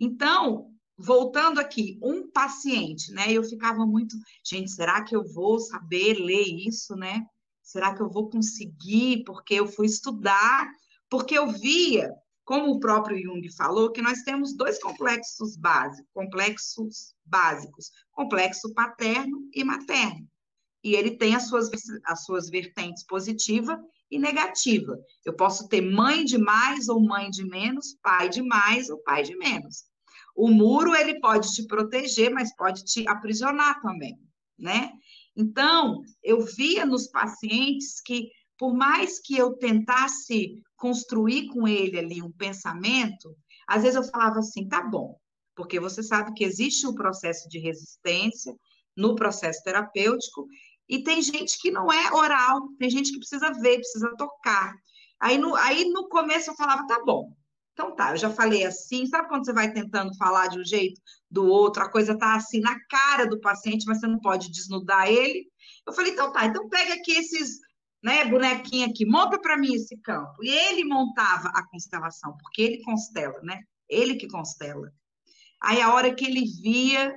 Então, 0.00 0.74
voltando 0.98 1.60
aqui, 1.60 1.96
um 2.02 2.28
paciente, 2.28 3.12
né? 3.12 3.30
Eu 3.32 3.44
ficava 3.44 3.86
muito, 3.86 4.16
gente, 4.44 4.70
será 4.72 5.04
que 5.04 5.14
eu 5.14 5.24
vou 5.32 5.60
saber 5.60 6.14
ler 6.14 6.42
isso, 6.66 6.96
né? 6.96 7.24
Será 7.70 7.94
que 7.94 8.02
eu 8.02 8.10
vou 8.10 8.28
conseguir? 8.28 9.22
Porque 9.22 9.54
eu 9.54 9.64
fui 9.64 9.86
estudar, 9.86 10.68
porque 11.08 11.38
eu 11.38 11.52
via, 11.52 12.12
como 12.44 12.72
o 12.72 12.80
próprio 12.80 13.16
Jung 13.22 13.48
falou, 13.56 13.92
que 13.92 14.02
nós 14.02 14.22
temos 14.22 14.56
dois 14.56 14.82
complexos 14.82 15.56
básicos, 15.56 16.10
complexos 16.12 17.14
básicos, 17.24 17.92
complexo 18.10 18.74
paterno 18.74 19.48
e 19.54 19.62
materno. 19.62 20.28
E 20.82 20.96
ele 20.96 21.12
tem 21.12 21.36
as 21.36 21.46
suas, 21.46 21.70
as 22.06 22.24
suas 22.24 22.50
vertentes 22.50 23.04
positiva 23.04 23.80
e 24.10 24.18
negativa. 24.18 24.98
Eu 25.24 25.34
posso 25.36 25.68
ter 25.68 25.80
mãe 25.80 26.24
de 26.24 26.38
mais 26.38 26.88
ou 26.88 27.00
mãe 27.00 27.30
de 27.30 27.44
menos, 27.44 27.96
pai 28.02 28.28
de 28.28 28.42
mais 28.42 28.90
ou 28.90 28.98
pai 28.98 29.22
de 29.22 29.36
menos. 29.36 29.84
O 30.34 30.48
muro 30.48 30.92
ele 30.92 31.20
pode 31.20 31.52
te 31.52 31.68
proteger, 31.68 32.32
mas 32.32 32.52
pode 32.56 32.84
te 32.84 33.06
aprisionar 33.06 33.80
também, 33.80 34.18
né? 34.58 34.90
Então, 35.36 36.02
eu 36.22 36.44
via 36.44 36.84
nos 36.84 37.06
pacientes 37.06 38.00
que 38.00 38.30
por 38.60 38.74
mais 38.74 39.18
que 39.18 39.36
eu 39.36 39.54
tentasse 39.56 40.62
construir 40.76 41.48
com 41.48 41.66
ele 41.66 41.98
ali 41.98 42.22
um 42.22 42.30
pensamento, 42.30 43.34
às 43.66 43.82
vezes 43.82 43.96
eu 43.96 44.04
falava 44.04 44.40
assim, 44.40 44.68
tá 44.68 44.82
bom, 44.82 45.18
porque 45.56 45.80
você 45.80 46.02
sabe 46.02 46.34
que 46.34 46.44
existe 46.44 46.86
um 46.86 46.94
processo 46.94 47.48
de 47.48 47.58
resistência 47.58 48.54
no 48.94 49.14
processo 49.14 49.62
terapêutico 49.62 50.46
e 50.86 51.02
tem 51.02 51.22
gente 51.22 51.58
que 51.58 51.70
não 51.70 51.90
é 51.90 52.12
oral, 52.12 52.68
tem 52.78 52.90
gente 52.90 53.12
que 53.12 53.18
precisa 53.18 53.50
ver, 53.52 53.76
precisa 53.76 54.14
tocar. 54.16 54.74
Aí 55.18 55.38
no, 55.38 55.54
aí 55.54 55.84
no 55.86 56.08
começo 56.08 56.50
eu 56.50 56.54
falava, 56.54 56.86
tá 56.86 57.02
bom, 57.02 57.32
então 57.72 57.94
tá, 57.94 58.12
eu 58.12 58.16
já 58.16 58.30
falei 58.30 58.64
assim, 58.64 59.06
sabe 59.06 59.28
quando 59.28 59.44
você 59.44 59.52
vai 59.52 59.72
tentando 59.72 60.14
falar 60.16 60.48
de 60.48 60.58
um 60.58 60.64
jeito, 60.64 61.00
do 61.30 61.46
outro, 61.46 61.82
a 61.82 61.90
coisa 61.90 62.16
tá 62.18 62.34
assim 62.34 62.60
na 62.60 62.78
cara 62.86 63.26
do 63.26 63.40
paciente, 63.40 63.86
mas 63.86 64.00
você 64.00 64.06
não 64.06 64.20
pode 64.20 64.50
desnudar 64.50 65.08
ele. 65.08 65.46
Eu 65.86 65.92
falei, 65.92 66.12
então 66.12 66.32
tá, 66.32 66.44
então 66.46 66.68
pega 66.68 66.94
aqui 66.94 67.12
esses, 67.12 67.58
né, 68.02 68.24
bonequinho 68.24 68.88
aqui, 68.88 69.06
monta 69.06 69.40
para 69.40 69.56
mim 69.56 69.74
esse 69.74 69.96
campo. 69.98 70.42
E 70.42 70.50
ele 70.50 70.84
montava 70.84 71.48
a 71.48 71.66
constelação, 71.68 72.36
porque 72.38 72.62
ele 72.62 72.82
constela, 72.82 73.40
né? 73.42 73.62
Ele 73.88 74.16
que 74.16 74.28
constela. 74.28 74.92
Aí 75.62 75.80
a 75.80 75.92
hora 75.94 76.14
que 76.14 76.24
ele 76.24 76.44
via, 76.62 77.14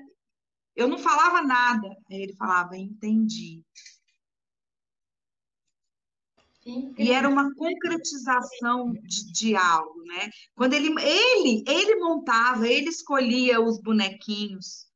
eu 0.75 0.87
não 0.87 0.97
falava 0.97 1.41
nada, 1.41 1.87
aí 2.09 2.21
ele 2.23 2.35
falava, 2.35 2.77
entendi. 2.77 3.61
E 6.65 7.11
era 7.11 7.27
uma 7.27 7.53
concretização 7.55 8.93
de, 8.93 9.31
de, 9.33 9.55
algo, 9.55 10.01
né? 10.03 10.29
Quando 10.55 10.73
ele, 10.73 10.93
ele, 11.01 11.63
ele 11.67 11.95
montava, 11.97 12.67
ele 12.67 12.87
escolhia 12.87 13.59
os 13.59 13.81
bonequinhos, 13.81 14.87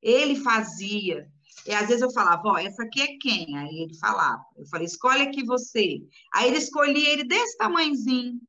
ele 0.00 0.36
fazia. 0.36 1.28
E 1.66 1.74
às 1.74 1.88
vezes 1.88 2.02
eu 2.02 2.10
falava, 2.10 2.42
ó, 2.46 2.58
essa 2.58 2.84
aqui 2.84 3.02
é 3.02 3.18
quem? 3.18 3.58
Aí 3.58 3.82
ele 3.82 3.94
falava. 3.98 4.42
Eu 4.56 4.66
falei, 4.66 4.86
escolhe 4.86 5.22
aqui 5.22 5.44
você. 5.44 5.98
Aí 6.32 6.48
ele 6.48 6.56
escolhia 6.56 7.10
ele 7.10 7.24
desse 7.24 7.58
tamanhozinho. 7.58 8.40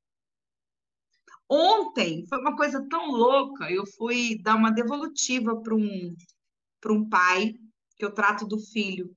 Ontem 1.50 2.26
foi 2.30 2.40
uma 2.40 2.56
coisa 2.56 2.88
tão 2.90 3.12
louca, 3.12 3.70
eu 3.70 3.86
fui 3.86 4.42
dar 4.42 4.56
uma 4.56 4.72
devolutiva 4.72 5.62
para 5.62 5.76
um, 5.76 6.16
para 6.80 6.94
um 6.94 7.10
pai 7.10 7.54
que 7.98 8.06
eu 8.06 8.14
trato 8.14 8.48
do 8.48 8.58
filho. 8.58 9.14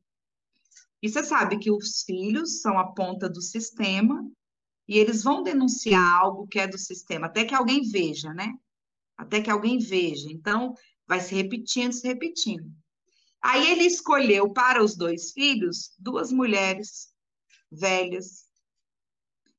E 1.04 1.08
você 1.10 1.22
sabe 1.22 1.58
que 1.58 1.70
os 1.70 2.00
filhos 2.00 2.62
são 2.62 2.78
a 2.78 2.94
ponta 2.94 3.28
do 3.28 3.42
sistema 3.42 4.26
e 4.88 4.96
eles 4.98 5.22
vão 5.22 5.42
denunciar 5.42 6.02
algo 6.02 6.46
que 6.46 6.58
é 6.58 6.66
do 6.66 6.78
sistema, 6.78 7.26
até 7.26 7.44
que 7.44 7.54
alguém 7.54 7.82
veja, 7.82 8.32
né? 8.32 8.54
Até 9.14 9.42
que 9.42 9.50
alguém 9.50 9.78
veja. 9.78 10.32
Então, 10.32 10.74
vai 11.06 11.20
se 11.20 11.34
repetindo, 11.34 11.92
se 11.92 12.06
repetindo. 12.06 12.72
Aí 13.42 13.70
ele 13.70 13.84
escolheu 13.84 14.50
para 14.50 14.82
os 14.82 14.96
dois 14.96 15.30
filhos 15.32 15.94
duas 15.98 16.32
mulheres 16.32 17.12
velhas. 17.70 18.46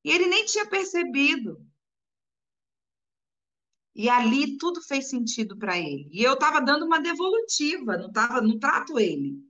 E 0.04 0.10
ele 0.10 0.26
nem 0.26 0.46
tinha 0.46 0.68
percebido. 0.68 1.64
E 3.94 4.10
ali 4.10 4.58
tudo 4.58 4.82
fez 4.82 5.12
sentido 5.12 5.56
para 5.56 5.78
ele. 5.78 6.10
E 6.12 6.24
eu 6.24 6.34
estava 6.34 6.60
dando 6.60 6.88
uma 6.88 7.00
devolutiva, 7.00 8.00
não 8.00 8.12
tava, 8.12 8.42
não 8.42 8.58
trato 8.58 8.98
ele 8.98 9.46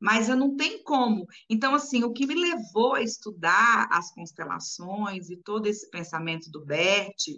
mas 0.00 0.28
eu 0.28 0.36
não 0.36 0.56
tenho 0.56 0.82
como. 0.82 1.26
Então, 1.48 1.74
assim, 1.74 2.04
o 2.04 2.12
que 2.12 2.26
me 2.26 2.34
levou 2.34 2.94
a 2.94 3.02
estudar 3.02 3.88
as 3.90 4.12
constelações 4.12 5.30
e 5.30 5.36
todo 5.36 5.66
esse 5.66 5.90
pensamento 5.90 6.50
do 6.50 6.64
Bert 6.64 7.28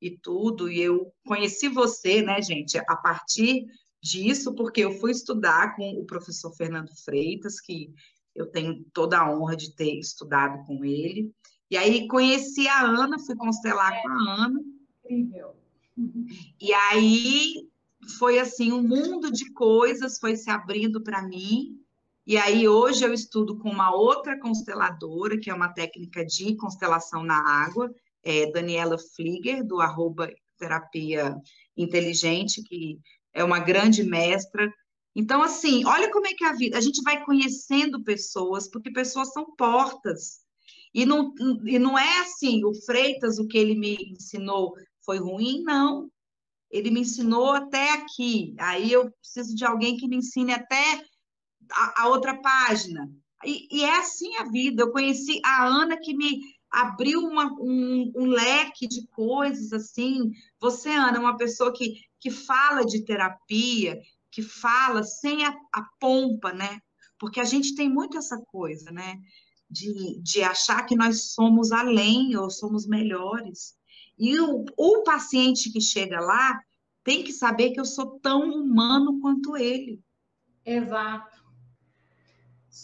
e 0.00 0.10
tudo, 0.18 0.70
e 0.70 0.80
eu 0.80 1.12
conheci 1.24 1.68
você, 1.68 2.22
né, 2.22 2.42
gente, 2.42 2.76
a 2.76 2.96
partir 2.96 3.66
disso, 4.02 4.54
porque 4.54 4.80
eu 4.80 4.98
fui 4.98 5.12
estudar 5.12 5.76
com 5.76 5.92
o 5.92 6.04
professor 6.04 6.52
Fernando 6.54 6.90
Freitas, 7.04 7.60
que 7.60 7.92
eu 8.34 8.46
tenho 8.46 8.84
toda 8.92 9.18
a 9.18 9.30
honra 9.30 9.56
de 9.56 9.74
ter 9.74 9.98
estudado 9.98 10.64
com 10.66 10.84
ele. 10.84 11.32
E 11.70 11.76
aí 11.76 12.06
conheci 12.08 12.66
a 12.68 12.82
Ana, 12.82 13.18
fui 13.18 13.36
constelar 13.36 14.02
com 14.02 14.08
a 14.08 14.44
Ana. 14.44 14.60
Incrível. 15.04 15.54
E 16.60 16.72
aí 16.72 17.68
foi 18.18 18.38
assim, 18.38 18.72
um 18.72 18.82
mundo 18.82 19.30
de 19.30 19.52
coisas 19.52 20.18
foi 20.18 20.36
se 20.36 20.50
abrindo 20.50 21.02
para 21.02 21.22
mim, 21.22 21.81
e 22.26 22.36
aí, 22.36 22.68
hoje 22.68 23.04
eu 23.04 23.12
estudo 23.12 23.58
com 23.58 23.68
uma 23.68 23.94
outra 23.94 24.38
consteladora, 24.38 25.38
que 25.38 25.50
é 25.50 25.54
uma 25.54 25.72
técnica 25.72 26.24
de 26.24 26.56
constelação 26.56 27.24
na 27.24 27.38
água, 27.38 27.92
é 28.22 28.50
Daniela 28.50 28.96
Flieger, 28.98 29.66
do 29.66 29.80
arroba 29.80 30.32
Terapia 30.56 31.36
Inteligente, 31.76 32.62
que 32.62 32.98
é 33.34 33.42
uma 33.42 33.58
grande 33.58 34.04
mestra. 34.04 34.72
Então, 35.14 35.42
assim, 35.42 35.84
olha 35.84 36.10
como 36.12 36.26
é 36.26 36.32
que 36.32 36.44
é 36.44 36.48
a 36.48 36.54
vida. 36.54 36.78
A 36.78 36.80
gente 36.80 37.02
vai 37.02 37.24
conhecendo 37.24 38.02
pessoas, 38.04 38.70
porque 38.70 38.92
pessoas 38.92 39.32
são 39.32 39.54
portas. 39.56 40.40
E 40.94 41.04
não, 41.04 41.34
e 41.64 41.78
não 41.78 41.98
é 41.98 42.20
assim, 42.20 42.64
o 42.64 42.74
Freitas, 42.84 43.38
o 43.38 43.46
que 43.46 43.58
ele 43.58 43.74
me 43.74 43.96
ensinou 44.12 44.74
foi 45.04 45.18
ruim, 45.18 45.62
não. 45.62 46.10
Ele 46.70 46.90
me 46.90 47.00
ensinou 47.00 47.50
até 47.50 47.92
aqui. 47.94 48.54
Aí 48.58 48.92
eu 48.92 49.10
preciso 49.10 49.54
de 49.54 49.64
alguém 49.64 49.96
que 49.96 50.08
me 50.08 50.16
ensine 50.16 50.52
até 50.52 51.02
a, 51.74 52.02
a 52.02 52.08
outra 52.08 52.40
página. 52.40 53.10
E, 53.44 53.68
e, 53.70 53.84
é 53.84 53.98
assim 53.98 54.36
a 54.36 54.44
vida. 54.44 54.82
Eu 54.82 54.92
conheci 54.92 55.40
a 55.44 55.64
Ana 55.66 55.96
que 55.96 56.14
me 56.14 56.40
abriu 56.70 57.20
uma, 57.20 57.52
um, 57.60 58.12
um, 58.16 58.26
leque 58.26 58.86
de 58.86 59.06
coisas 59.08 59.72
assim. 59.72 60.32
Você, 60.60 60.90
Ana, 60.90 61.16
é 61.16 61.20
uma 61.20 61.36
pessoa 61.36 61.72
que, 61.72 62.00
que 62.18 62.30
fala 62.30 62.84
de 62.84 63.04
terapia, 63.04 64.00
que 64.30 64.42
fala 64.42 65.02
sem 65.02 65.44
a, 65.44 65.54
a 65.72 65.82
pompa, 66.00 66.52
né? 66.52 66.80
Porque 67.18 67.40
a 67.40 67.44
gente 67.44 67.74
tem 67.74 67.88
muito 67.88 68.16
essa 68.16 68.38
coisa, 68.46 68.90
né? 68.90 69.18
De, 69.68 70.20
de 70.22 70.42
achar 70.42 70.84
que 70.84 70.96
nós 70.96 71.32
somos 71.32 71.72
além 71.72 72.36
ou 72.36 72.50
somos 72.50 72.86
melhores. 72.86 73.74
E 74.18 74.38
o, 74.38 74.64
o 74.76 75.02
paciente 75.02 75.70
que 75.70 75.80
chega 75.80 76.20
lá 76.20 76.60
tem 77.04 77.24
que 77.24 77.32
saber 77.32 77.70
que 77.70 77.80
eu 77.80 77.84
sou 77.84 78.20
tão 78.20 78.42
humano 78.42 79.20
quanto 79.20 79.56
ele. 79.56 80.00
Exato. 80.64 81.31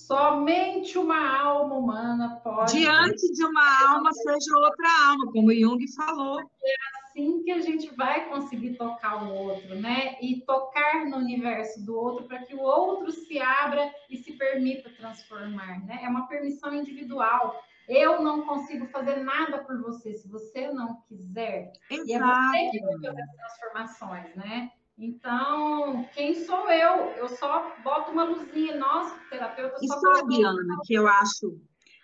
Somente 0.06 0.96
uma 0.96 1.38
alma 1.38 1.74
humana 1.74 2.40
pode. 2.42 2.78
Diante 2.78 3.32
de 3.32 3.44
uma 3.44 3.90
alma, 3.90 4.12
seja 4.12 4.56
outra 4.56 4.88
alma, 5.08 5.32
como 5.32 5.52
Jung 5.52 5.84
falou. 5.94 6.40
É 6.40 6.74
assim 7.02 7.42
que 7.42 7.50
a 7.50 7.60
gente 7.60 7.94
vai 7.94 8.28
conseguir 8.28 8.76
tocar 8.76 9.24
o 9.24 9.34
outro, 9.34 9.74
né? 9.74 10.16
E 10.22 10.40
tocar 10.46 11.04
no 11.06 11.16
universo 11.16 11.84
do 11.84 11.98
outro 11.98 12.26
para 12.26 12.44
que 12.44 12.54
o 12.54 12.60
outro 12.60 13.10
se 13.10 13.38
abra 13.40 13.92
e 14.08 14.16
se 14.16 14.32
permita 14.32 14.88
transformar, 14.90 15.84
né? 15.84 16.00
É 16.02 16.08
uma 16.08 16.26
permissão 16.26 16.72
individual. 16.74 17.60
Eu 17.88 18.22
não 18.22 18.42
consigo 18.42 18.86
fazer 18.86 19.16
nada 19.16 19.58
por 19.64 19.80
você 19.82 20.14
se 20.14 20.28
você 20.28 20.70
não 20.70 21.02
quiser. 21.08 21.72
Exato. 21.90 22.08
E 22.08 22.12
é 22.12 22.18
você 22.18 22.70
que 22.70 22.80
vai 22.80 22.94
fazer 22.94 23.20
as 23.20 23.34
transformações, 23.34 24.36
né? 24.36 24.70
Então, 24.98 26.04
quem 26.12 26.44
sou 26.44 26.68
eu? 26.68 27.12
Eu 27.12 27.28
só 27.28 27.76
boto 27.84 28.10
uma 28.10 28.24
luzinha, 28.24 28.76
nossa, 28.76 29.16
terapeuta 29.30 29.78
só. 29.78 29.84
E 29.84 29.88
sabe, 29.88 30.42
Ana, 30.42 30.76
que 30.84 30.94
eu 30.94 31.06
acho 31.06 31.60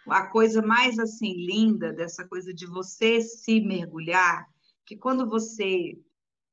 a 0.08 0.28
coisa 0.28 0.62
mais 0.62 0.98
assim 0.98 1.32
linda 1.34 1.92
dessa 1.92 2.26
coisa 2.26 2.54
de 2.54 2.66
você 2.66 3.20
se 3.20 3.60
mergulhar, 3.60 4.46
que 4.86 4.96
quando 4.96 5.28
você 5.28 5.98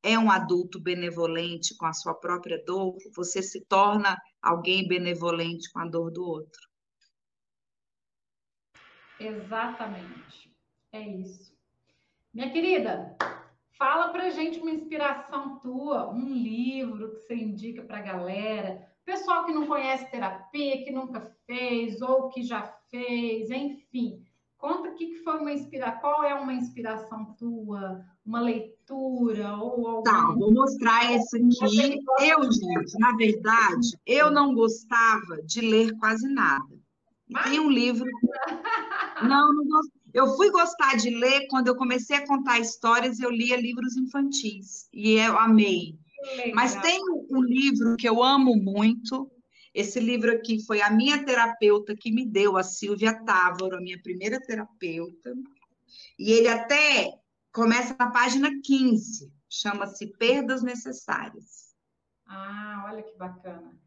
é 0.02 0.18
um 0.18 0.32
adulto 0.32 0.80
benevolente 0.80 1.78
com 1.78 1.86
a 1.86 1.94
sua 1.94 2.16
própria 2.16 2.64
dor, 2.66 2.98
você 3.16 3.44
se 3.44 3.64
torna 3.66 4.18
alguém 4.42 4.88
benevolente 4.88 5.72
com 5.72 5.80
a 5.80 5.86
dor 5.86 6.10
do 6.10 6.26
outro. 6.26 6.60
Exatamente. 9.20 10.52
É 10.92 11.02
isso. 11.02 11.54
Minha 12.34 12.52
querida, 12.52 13.16
Fala 13.82 14.09
pra 14.09 14.29
gente 14.29 14.59
uma 14.59 14.69
inspiração 14.69 15.57
tua, 15.57 16.13
um 16.13 16.36
livro 16.36 17.13
que 17.13 17.21
você 17.21 17.34
indica 17.34 17.82
pra 17.82 17.99
galera. 17.99 18.79
Pessoal 19.03 19.43
que 19.43 19.51
não 19.51 19.65
conhece 19.65 20.05
terapia, 20.11 20.84
que 20.84 20.91
nunca 20.91 21.36
fez 21.47 21.99
ou 21.99 22.29
que 22.29 22.43
já 22.43 22.61
fez, 22.91 23.49
enfim. 23.49 24.21
Conta 24.55 24.89
o 24.89 24.93
que 24.93 25.15
foi 25.23 25.39
uma 25.39 25.51
inspiração, 25.51 25.99
qual 25.99 26.23
é 26.23 26.36
uma 26.36 26.53
inspiração 26.53 27.34
tua, 27.39 28.05
uma 28.23 28.39
leitura 28.39 29.57
ou 29.57 29.88
algum... 29.88 30.03
Tá, 30.03 30.32
vou 30.38 30.53
mostrar 30.53 31.11
esse 31.13 31.38
aqui. 31.38 31.97
Eu, 32.19 32.43
gente, 32.51 32.99
na 32.99 33.15
verdade, 33.15 33.97
eu 34.05 34.29
não 34.29 34.53
gostava 34.53 35.41
de 35.43 35.59
ler 35.59 35.97
quase 35.97 36.32
nada. 36.32 36.79
Tem 37.45 37.59
um 37.59 37.71
livro. 37.71 38.07
Não, 39.23 39.51
não 39.51 39.67
gosto. 39.67 40.01
Eu 40.14 40.36
fui 40.36 40.49
gostar 40.51 40.97
de 40.97 41.09
ler 41.09 41.47
quando 41.47 41.68
eu 41.68 41.76
comecei 41.76 42.18
a 42.18 42.28
contar 42.28 42.59
histórias, 42.59 43.20
eu 43.20 43.30
lia 43.30 43.59
livros 43.59 43.95
infantis 43.95 44.88
e 44.93 45.14
eu 45.14 45.38
amei. 45.38 45.97
Mas 46.53 46.76
tem 46.76 46.99
um 47.30 47.41
livro 47.41 47.95
que 47.97 48.07
eu 48.07 48.22
amo 48.22 48.55
muito, 48.55 49.32
esse 49.74 49.99
livro 49.99 50.32
aqui 50.32 50.64
foi 50.66 50.82
a 50.82 50.91
minha 50.91 51.24
terapeuta 51.24 51.95
que 51.95 52.12
me 52.12 52.26
deu, 52.26 52.57
a 52.57 52.64
Silvia 52.64 53.14
Távora, 53.24 53.78
a 53.78 53.82
minha 53.82 54.01
primeira 54.01 54.39
terapeuta. 54.39 55.34
E 56.20 56.32
ele 56.32 56.47
até 56.47 57.14
começa 57.53 57.95
na 57.97 58.12
página 58.12 58.49
15, 58.64 59.32
chama-se 59.49 60.07
Perdas 60.18 60.62
Necessárias. 60.62 61.74
Ah, 62.26 62.86
olha 62.88 63.03
que 63.03 63.18
bacana. 63.18 63.78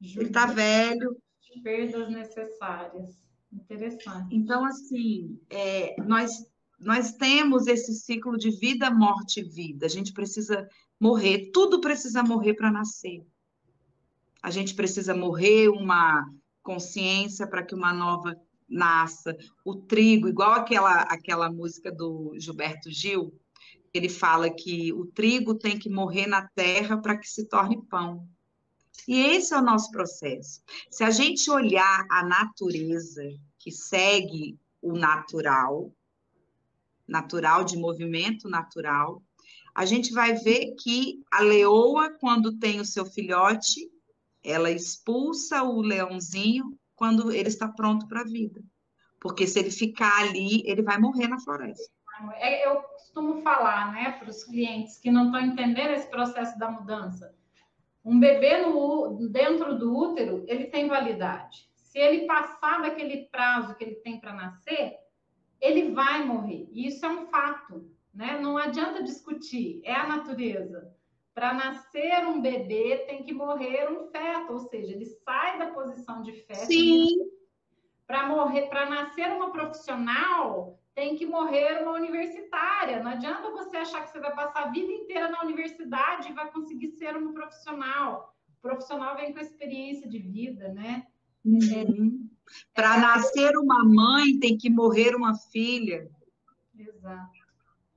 Ele 0.00 0.24
está 0.24 0.46
velho. 0.46 1.16
Perdas 1.62 2.10
necessárias. 2.10 3.22
Interessante. 3.52 4.34
Então, 4.34 4.64
assim, 4.64 5.38
é, 5.50 5.94
nós, 6.02 6.46
nós 6.80 7.12
temos 7.12 7.66
esse 7.66 7.94
ciclo 7.94 8.36
de 8.36 8.50
vida, 8.50 8.90
morte 8.90 9.42
vida. 9.42 9.86
A 9.86 9.88
gente 9.88 10.12
precisa 10.12 10.68
morrer, 10.98 11.50
tudo 11.52 11.80
precisa 11.80 12.22
morrer 12.22 12.54
para 12.54 12.70
nascer 12.70 13.24
a 14.42 14.50
gente 14.50 14.74
precisa 14.74 15.14
morrer 15.14 15.68
uma 15.68 16.28
consciência 16.62 17.46
para 17.46 17.62
que 17.62 17.74
uma 17.74 17.92
nova 17.92 18.36
nasça. 18.68 19.36
O 19.64 19.76
trigo, 19.76 20.28
igual 20.28 20.52
aquela, 20.52 21.02
aquela 21.02 21.50
música 21.50 21.92
do 21.92 22.34
Gilberto 22.36 22.90
Gil, 22.90 23.32
ele 23.94 24.08
fala 24.08 24.50
que 24.50 24.92
o 24.92 25.06
trigo 25.06 25.54
tem 25.54 25.78
que 25.78 25.88
morrer 25.88 26.26
na 26.26 26.48
terra 26.48 26.96
para 26.96 27.16
que 27.16 27.28
se 27.28 27.48
torne 27.48 27.80
pão. 27.86 28.28
E 29.06 29.18
esse 29.18 29.52
é 29.52 29.58
o 29.58 29.62
nosso 29.62 29.90
processo. 29.90 30.62
Se 30.90 31.02
a 31.02 31.10
gente 31.10 31.50
olhar 31.50 32.06
a 32.10 32.24
natureza 32.24 33.22
que 33.58 33.70
segue 33.70 34.58
o 34.80 34.92
natural, 34.92 35.92
natural 37.06 37.64
de 37.64 37.76
movimento 37.76 38.48
natural, 38.48 39.22
a 39.74 39.84
gente 39.84 40.12
vai 40.12 40.34
ver 40.34 40.74
que 40.78 41.22
a 41.30 41.40
leoa, 41.40 42.10
quando 42.10 42.58
tem 42.58 42.80
o 42.80 42.84
seu 42.84 43.06
filhote, 43.06 43.90
ela 44.44 44.70
expulsa 44.70 45.62
o 45.62 45.80
leãozinho 45.80 46.78
quando 46.94 47.32
ele 47.32 47.48
está 47.48 47.68
pronto 47.68 48.06
para 48.06 48.20
a 48.20 48.24
vida. 48.24 48.62
Porque 49.20 49.46
se 49.46 49.58
ele 49.58 49.70
ficar 49.70 50.20
ali, 50.20 50.62
ele 50.66 50.82
vai 50.82 50.98
morrer 50.98 51.28
na 51.28 51.38
floresta. 51.38 51.90
É, 52.36 52.66
eu 52.66 52.82
costumo 52.82 53.42
falar 53.42 53.92
né, 53.92 54.12
para 54.12 54.28
os 54.28 54.44
clientes 54.44 54.98
que 54.98 55.10
não 55.10 55.26
estão 55.26 55.40
entendendo 55.40 55.92
esse 55.92 56.08
processo 56.08 56.58
da 56.58 56.70
mudança. 56.70 57.34
Um 58.04 58.18
bebê 58.18 58.58
no, 58.58 59.28
dentro 59.28 59.78
do 59.78 59.96
útero, 59.96 60.44
ele 60.48 60.64
tem 60.66 60.88
validade. 60.88 61.70
Se 61.74 61.98
ele 61.98 62.26
passar 62.26 62.82
daquele 62.82 63.26
prazo 63.26 63.74
que 63.74 63.84
ele 63.84 63.96
tem 63.96 64.18
para 64.18 64.32
nascer, 64.32 64.98
ele 65.60 65.92
vai 65.92 66.24
morrer. 66.24 66.68
E 66.72 66.86
isso 66.88 67.04
é 67.06 67.08
um 67.08 67.26
fato. 67.26 67.90
Né? 68.12 68.38
Não 68.40 68.58
adianta 68.58 69.02
discutir, 69.02 69.80
é 69.84 69.94
a 69.94 70.06
natureza. 70.06 70.92
Para 71.34 71.54
nascer 71.54 72.26
um 72.26 72.42
bebê 72.42 73.04
tem 73.06 73.22
que 73.22 73.32
morrer 73.32 73.90
um 73.90 74.10
feto, 74.10 74.52
ou 74.52 74.58
seja, 74.58 74.92
ele 74.92 75.06
sai 75.06 75.58
da 75.58 75.66
posição 75.68 76.22
de 76.22 76.32
feto. 76.32 76.66
Sim. 76.66 77.06
Para 78.06 78.26
morrer, 78.26 78.68
para 78.68 78.90
nascer 78.90 79.30
uma 79.32 79.50
profissional, 79.50 80.78
tem 80.94 81.16
que 81.16 81.26
morrer 81.26 81.82
uma 81.82 81.92
universitária. 81.92 83.02
Não 83.02 83.10
adianta 83.10 83.50
você 83.50 83.78
achar 83.78 84.04
que 84.04 84.10
você 84.10 84.20
vai 84.20 84.34
passar 84.34 84.64
a 84.64 84.70
vida 84.70 84.92
inteira 84.92 85.30
na 85.30 85.42
universidade 85.42 86.30
e 86.30 86.34
vai 86.34 86.50
conseguir 86.50 86.88
ser 86.88 87.16
um 87.16 87.32
profissional. 87.32 88.34
O 88.58 88.62
profissional 88.62 89.16
vem 89.16 89.32
com 89.32 89.40
experiência 89.40 90.08
de 90.08 90.18
vida, 90.18 90.68
né? 90.68 91.06
Uhum. 91.44 91.58
É, 91.58 92.72
para 92.74 92.96
é, 92.96 93.00
nascer 93.00 93.56
uma 93.56 93.84
mãe, 93.84 94.38
tem 94.38 94.56
que 94.56 94.70
morrer 94.70 95.14
uma 95.14 95.34
filha. 95.34 96.10
Exato. 96.78 97.42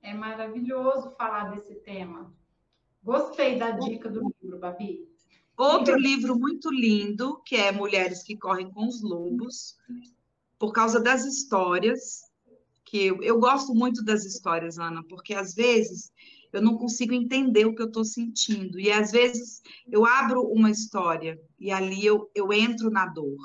É 0.02 0.14
maravilhoso 0.14 1.10
falar 1.16 1.50
desse 1.50 1.74
tema. 1.76 2.32
Gostei 3.02 3.58
da 3.58 3.72
dica 3.72 4.08
do 4.08 4.34
livro, 4.42 4.58
Babi. 4.58 5.06
Outro 5.56 5.96
livro 5.96 6.38
muito 6.38 6.70
lindo, 6.70 7.40
que 7.44 7.56
é 7.56 7.72
Mulheres 7.72 8.22
que 8.22 8.36
Correm 8.36 8.70
com 8.70 8.86
os 8.86 9.02
Lobos, 9.02 9.76
por 10.58 10.72
causa 10.72 11.00
das 11.00 11.24
histórias, 11.24 12.25
que 12.86 13.06
eu, 13.06 13.22
eu 13.22 13.38
gosto 13.38 13.74
muito 13.74 14.02
das 14.02 14.24
histórias, 14.24 14.78
Ana, 14.78 15.02
porque 15.08 15.34
às 15.34 15.54
vezes 15.54 16.12
eu 16.52 16.62
não 16.62 16.78
consigo 16.78 17.12
entender 17.12 17.66
o 17.66 17.74
que 17.74 17.82
eu 17.82 17.88
estou 17.88 18.04
sentindo. 18.04 18.78
E 18.78 18.90
às 18.90 19.10
vezes 19.10 19.60
eu 19.90 20.06
abro 20.06 20.42
uma 20.42 20.70
história 20.70 21.38
e 21.58 21.70
ali 21.70 22.06
eu, 22.06 22.30
eu 22.34 22.52
entro 22.52 22.88
na 22.88 23.06
dor. 23.06 23.38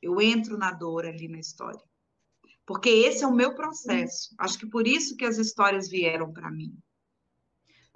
Eu 0.00 0.20
entro 0.20 0.56
na 0.56 0.72
dor 0.72 1.04
ali 1.04 1.26
na 1.28 1.38
história. 1.38 1.82
Porque 2.64 2.88
esse 2.88 3.24
é 3.24 3.26
o 3.26 3.34
meu 3.34 3.54
processo. 3.54 4.34
Acho 4.38 4.58
que 4.58 4.66
por 4.66 4.86
isso 4.86 5.16
que 5.16 5.24
as 5.24 5.36
histórias 5.36 5.88
vieram 5.88 6.32
para 6.32 6.50
mim 6.50 6.72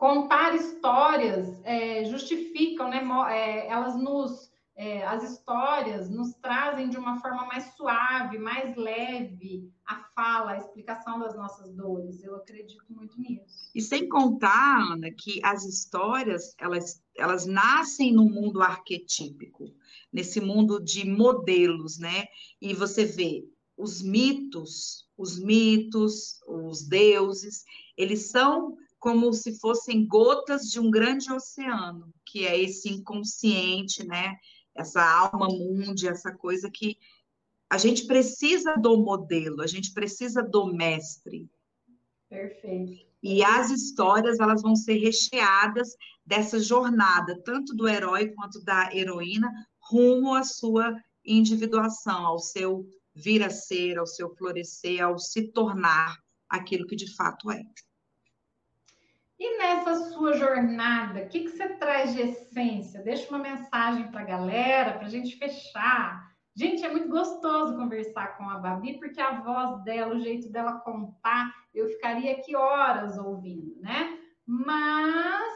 contar 0.00 0.54
histórias 0.54 1.60
é, 1.62 2.06
justificam, 2.06 2.88
né? 2.88 3.06
É, 3.36 3.68
elas 3.68 3.94
nos, 3.94 4.49
é, 4.80 5.04
as 5.04 5.22
histórias 5.30 6.08
nos 6.08 6.32
trazem 6.40 6.88
de 6.88 6.96
uma 6.96 7.20
forma 7.20 7.44
mais 7.44 7.74
suave, 7.76 8.38
mais 8.38 8.74
leve 8.74 9.70
a 9.84 9.96
fala, 10.14 10.52
a 10.52 10.56
explicação 10.56 11.18
das 11.18 11.36
nossas 11.36 11.70
dores. 11.74 12.24
Eu 12.24 12.34
acredito 12.36 12.86
muito 12.88 13.20
nisso. 13.20 13.68
E 13.74 13.82
sem 13.82 14.08
contar, 14.08 14.90
Ana, 14.90 15.10
que 15.10 15.38
as 15.44 15.66
histórias 15.66 16.54
elas, 16.58 17.02
elas 17.14 17.44
nascem 17.44 18.14
no 18.14 18.24
mundo 18.24 18.62
arquetípico, 18.62 19.70
nesse 20.10 20.40
mundo 20.40 20.82
de 20.82 21.04
modelos, 21.06 21.98
né? 21.98 22.24
E 22.58 22.72
você 22.72 23.04
vê 23.04 23.44
os 23.76 24.00
mitos, 24.00 25.06
os 25.14 25.38
mitos, 25.38 26.40
os 26.48 26.88
deuses, 26.88 27.64
eles 27.98 28.30
são 28.30 28.78
como 28.98 29.32
se 29.34 29.58
fossem 29.58 30.06
gotas 30.06 30.70
de 30.70 30.80
um 30.80 30.90
grande 30.90 31.30
oceano, 31.30 32.12
que 32.24 32.46
é 32.46 32.58
esse 32.58 32.88
inconsciente, 32.88 34.06
né? 34.06 34.36
Essa 34.74 35.02
alma 35.02 35.48
mundi, 35.48 36.08
essa 36.08 36.32
coisa 36.32 36.70
que 36.70 36.96
a 37.68 37.78
gente 37.78 38.06
precisa 38.06 38.76
do 38.76 38.96
modelo, 38.98 39.62
a 39.62 39.66
gente 39.66 39.92
precisa 39.92 40.42
do 40.42 40.66
mestre. 40.66 41.48
Perfeito. 42.28 43.06
E 43.22 43.44
as 43.44 43.70
histórias, 43.70 44.40
elas 44.40 44.62
vão 44.62 44.74
ser 44.74 44.94
recheadas 44.94 45.94
dessa 46.24 46.58
jornada, 46.58 47.40
tanto 47.42 47.74
do 47.74 47.86
herói 47.86 48.28
quanto 48.28 48.62
da 48.64 48.94
heroína, 48.94 49.50
rumo 49.78 50.34
à 50.34 50.42
sua 50.42 50.96
individuação, 51.24 52.24
ao 52.24 52.38
seu 52.38 52.88
vir 53.14 53.42
a 53.42 53.50
ser, 53.50 53.98
ao 53.98 54.06
seu 54.06 54.34
florescer, 54.34 55.02
ao 55.02 55.18
se 55.18 55.48
tornar 55.48 56.18
aquilo 56.48 56.86
que 56.86 56.96
de 56.96 57.14
fato 57.14 57.50
é. 57.50 57.62
E 59.40 59.56
nessa 59.56 60.10
sua 60.10 60.34
jornada, 60.34 61.22
o 61.22 61.28
que, 61.30 61.40
que 61.40 61.48
você 61.48 61.66
traz 61.70 62.12
de 62.12 62.20
essência? 62.20 63.00
Deixa 63.00 63.26
uma 63.30 63.38
mensagem 63.38 64.10
para 64.10 64.20
a 64.20 64.24
galera, 64.24 64.92
para 64.92 65.06
a 65.06 65.08
gente 65.08 65.34
fechar. 65.38 66.30
Gente, 66.54 66.84
é 66.84 66.90
muito 66.90 67.08
gostoso 67.08 67.74
conversar 67.74 68.36
com 68.36 68.50
a 68.50 68.58
Babi, 68.58 68.98
porque 68.98 69.18
a 69.18 69.40
voz 69.40 69.82
dela, 69.82 70.14
o 70.14 70.20
jeito 70.20 70.52
dela 70.52 70.80
contar, 70.80 71.54
eu 71.72 71.88
ficaria 71.88 72.32
aqui 72.32 72.54
horas 72.54 73.16
ouvindo, 73.16 73.80
né? 73.80 74.18
Mas, 74.44 75.54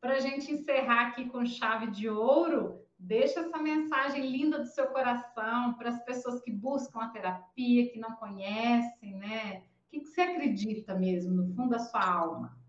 para 0.00 0.12
a 0.12 0.20
gente 0.20 0.52
encerrar 0.52 1.08
aqui 1.08 1.28
com 1.28 1.44
chave 1.44 1.88
de 1.88 2.08
ouro, 2.08 2.86
deixa 2.96 3.40
essa 3.40 3.58
mensagem 3.58 4.30
linda 4.30 4.60
do 4.60 4.66
seu 4.68 4.86
coração 4.86 5.74
para 5.74 5.88
as 5.88 6.04
pessoas 6.04 6.40
que 6.40 6.52
buscam 6.52 7.00
a 7.00 7.08
terapia, 7.08 7.90
que 7.90 7.98
não 7.98 8.12
conhecem, 8.12 9.16
né? 9.16 9.64
O 9.88 9.90
que, 9.90 10.00
que 10.02 10.06
você 10.06 10.20
acredita 10.20 10.94
mesmo, 10.94 11.34
no 11.34 11.52
fundo 11.52 11.70
da 11.70 11.80
sua 11.80 12.04
alma? 12.04 12.63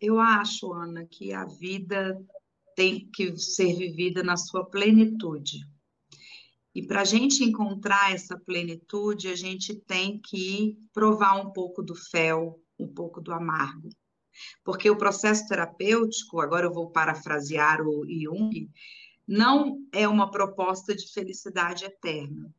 Eu 0.00 0.18
acho, 0.18 0.72
Ana, 0.72 1.06
que 1.06 1.32
a 1.32 1.44
vida 1.44 2.20
tem 2.76 3.08
que 3.12 3.36
ser 3.38 3.74
vivida 3.74 4.22
na 4.22 4.36
sua 4.36 4.64
plenitude. 4.64 5.60
E 6.74 6.82
para 6.82 7.02
a 7.02 7.04
gente 7.04 7.44
encontrar 7.44 8.12
essa 8.12 8.36
plenitude, 8.36 9.28
a 9.28 9.36
gente 9.36 9.74
tem 9.74 10.20
que 10.20 10.76
provar 10.92 11.34
um 11.40 11.52
pouco 11.52 11.82
do 11.82 11.94
fel, 11.94 12.60
um 12.78 12.88
pouco 12.88 13.20
do 13.20 13.32
amargo. 13.32 13.88
Porque 14.64 14.90
o 14.90 14.96
processo 14.96 15.46
terapêutico, 15.46 16.40
agora 16.40 16.66
eu 16.66 16.72
vou 16.72 16.90
parafrasear 16.90 17.80
o 17.80 18.04
Jung, 18.04 18.68
não 19.26 19.78
é 19.92 20.08
uma 20.08 20.30
proposta 20.30 20.94
de 20.94 21.10
felicidade 21.12 21.84
eterna, 21.84 22.52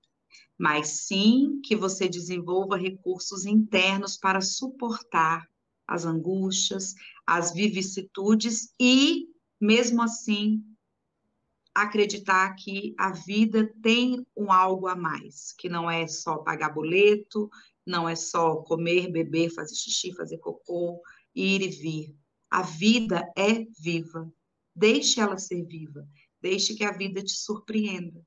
mas 0.58 1.06
sim 1.06 1.60
que 1.62 1.76
você 1.76 2.08
desenvolva 2.08 2.78
recursos 2.78 3.46
internos 3.46 4.18
para 4.18 4.40
suportar 4.40 5.46
as 5.88 6.06
angústias, 6.06 6.96
as 7.26 7.54
vicissitudes 7.54 8.74
e, 8.80 9.28
mesmo 9.60 10.02
assim, 10.02 10.64
acreditar 11.74 12.56
que 12.56 12.96
a 12.98 13.12
vida 13.12 13.70
tem 13.82 14.26
um 14.36 14.52
algo 14.52 14.88
a 14.88 14.96
mais, 14.96 15.52
que 15.52 15.68
não 15.68 15.92
é 15.92 16.08
só 16.08 16.38
pagar 16.38 16.70
boleto, 16.70 17.50
não 17.86 18.08
é 18.08 18.16
só 18.16 18.58
comer, 18.58 19.12
beber, 19.12 19.50
fazer 19.50 19.76
xixi, 19.76 20.14
fazer 20.14 20.38
cocô, 20.38 21.02
ir 21.36 21.62
e 21.62 21.68
vir. 21.68 22.16
A 22.50 22.62
vida 22.62 23.30
é 23.38 23.66
viva. 23.78 24.32
Deixe 24.74 25.20
ela 25.20 25.38
ser 25.38 25.64
viva. 25.66 26.08
Deixe 26.42 26.76
que 26.76 26.84
a 26.84 26.92
vida 26.92 27.22
te 27.22 27.34
surpreenda. 27.34 28.26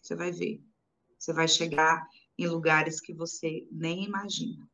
Você 0.00 0.14
vai 0.14 0.30
ver. 0.30 0.62
Você 1.18 1.32
vai 1.32 1.48
chegar 1.48 2.06
em 2.38 2.46
lugares 2.46 3.00
que 3.00 3.12
você 3.12 3.66
nem 3.70 4.04
imagina. 4.04 4.68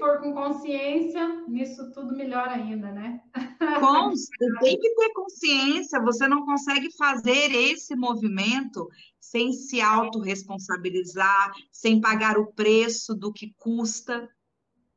For 0.00 0.18
com 0.20 0.32
consciência, 0.32 1.44
nisso 1.46 1.90
tudo 1.92 2.16
melhor 2.16 2.48
ainda, 2.48 2.90
né? 2.90 3.20
Com, 3.78 4.12
tem 4.60 4.78
que 4.78 4.94
ter 4.94 5.12
consciência, 5.12 6.00
você 6.00 6.26
não 6.26 6.44
consegue 6.44 6.90
fazer 6.96 7.54
esse 7.54 7.94
movimento 7.94 8.88
sem 9.20 9.52
se 9.52 9.80
autorresponsabilizar, 9.80 11.52
sem 11.70 12.00
pagar 12.00 12.38
o 12.38 12.52
preço 12.52 13.14
do 13.14 13.32
que 13.32 13.54
custa, 13.58 14.28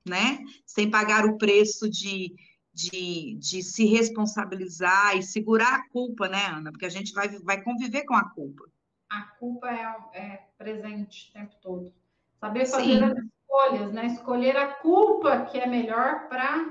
né? 0.07 0.39
Sem 0.65 0.89
pagar 0.89 1.25
o 1.25 1.37
preço 1.37 1.89
de, 1.89 2.33
de, 2.73 3.35
de 3.35 3.61
se 3.61 3.85
responsabilizar 3.85 5.17
e 5.17 5.21
segurar 5.23 5.75
a 5.75 5.89
culpa, 5.89 6.27
né, 6.27 6.47
Ana? 6.47 6.71
Porque 6.71 6.85
a 6.85 6.89
gente 6.89 7.13
vai, 7.13 7.29
vai 7.39 7.61
conviver 7.61 8.05
com 8.05 8.15
a 8.15 8.29
culpa. 8.29 8.63
A 9.09 9.21
culpa 9.37 9.69
é, 9.69 10.17
é 10.17 10.47
presente 10.57 11.29
o 11.29 11.33
tempo 11.33 11.55
todo. 11.61 11.93
Saber 12.39 12.65
fazer 12.65 12.83
Sim. 12.83 13.03
as 13.03 13.13
escolhas, 13.53 13.93
né? 13.93 14.07
Escolher 14.07 14.57
a 14.57 14.73
culpa 14.75 15.45
que 15.45 15.59
é 15.59 15.67
melhor 15.67 16.27
para 16.27 16.67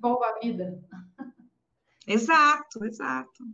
boa 0.00 0.38
vida. 0.40 0.78
Exato, 2.06 2.84
exato. 2.84 3.44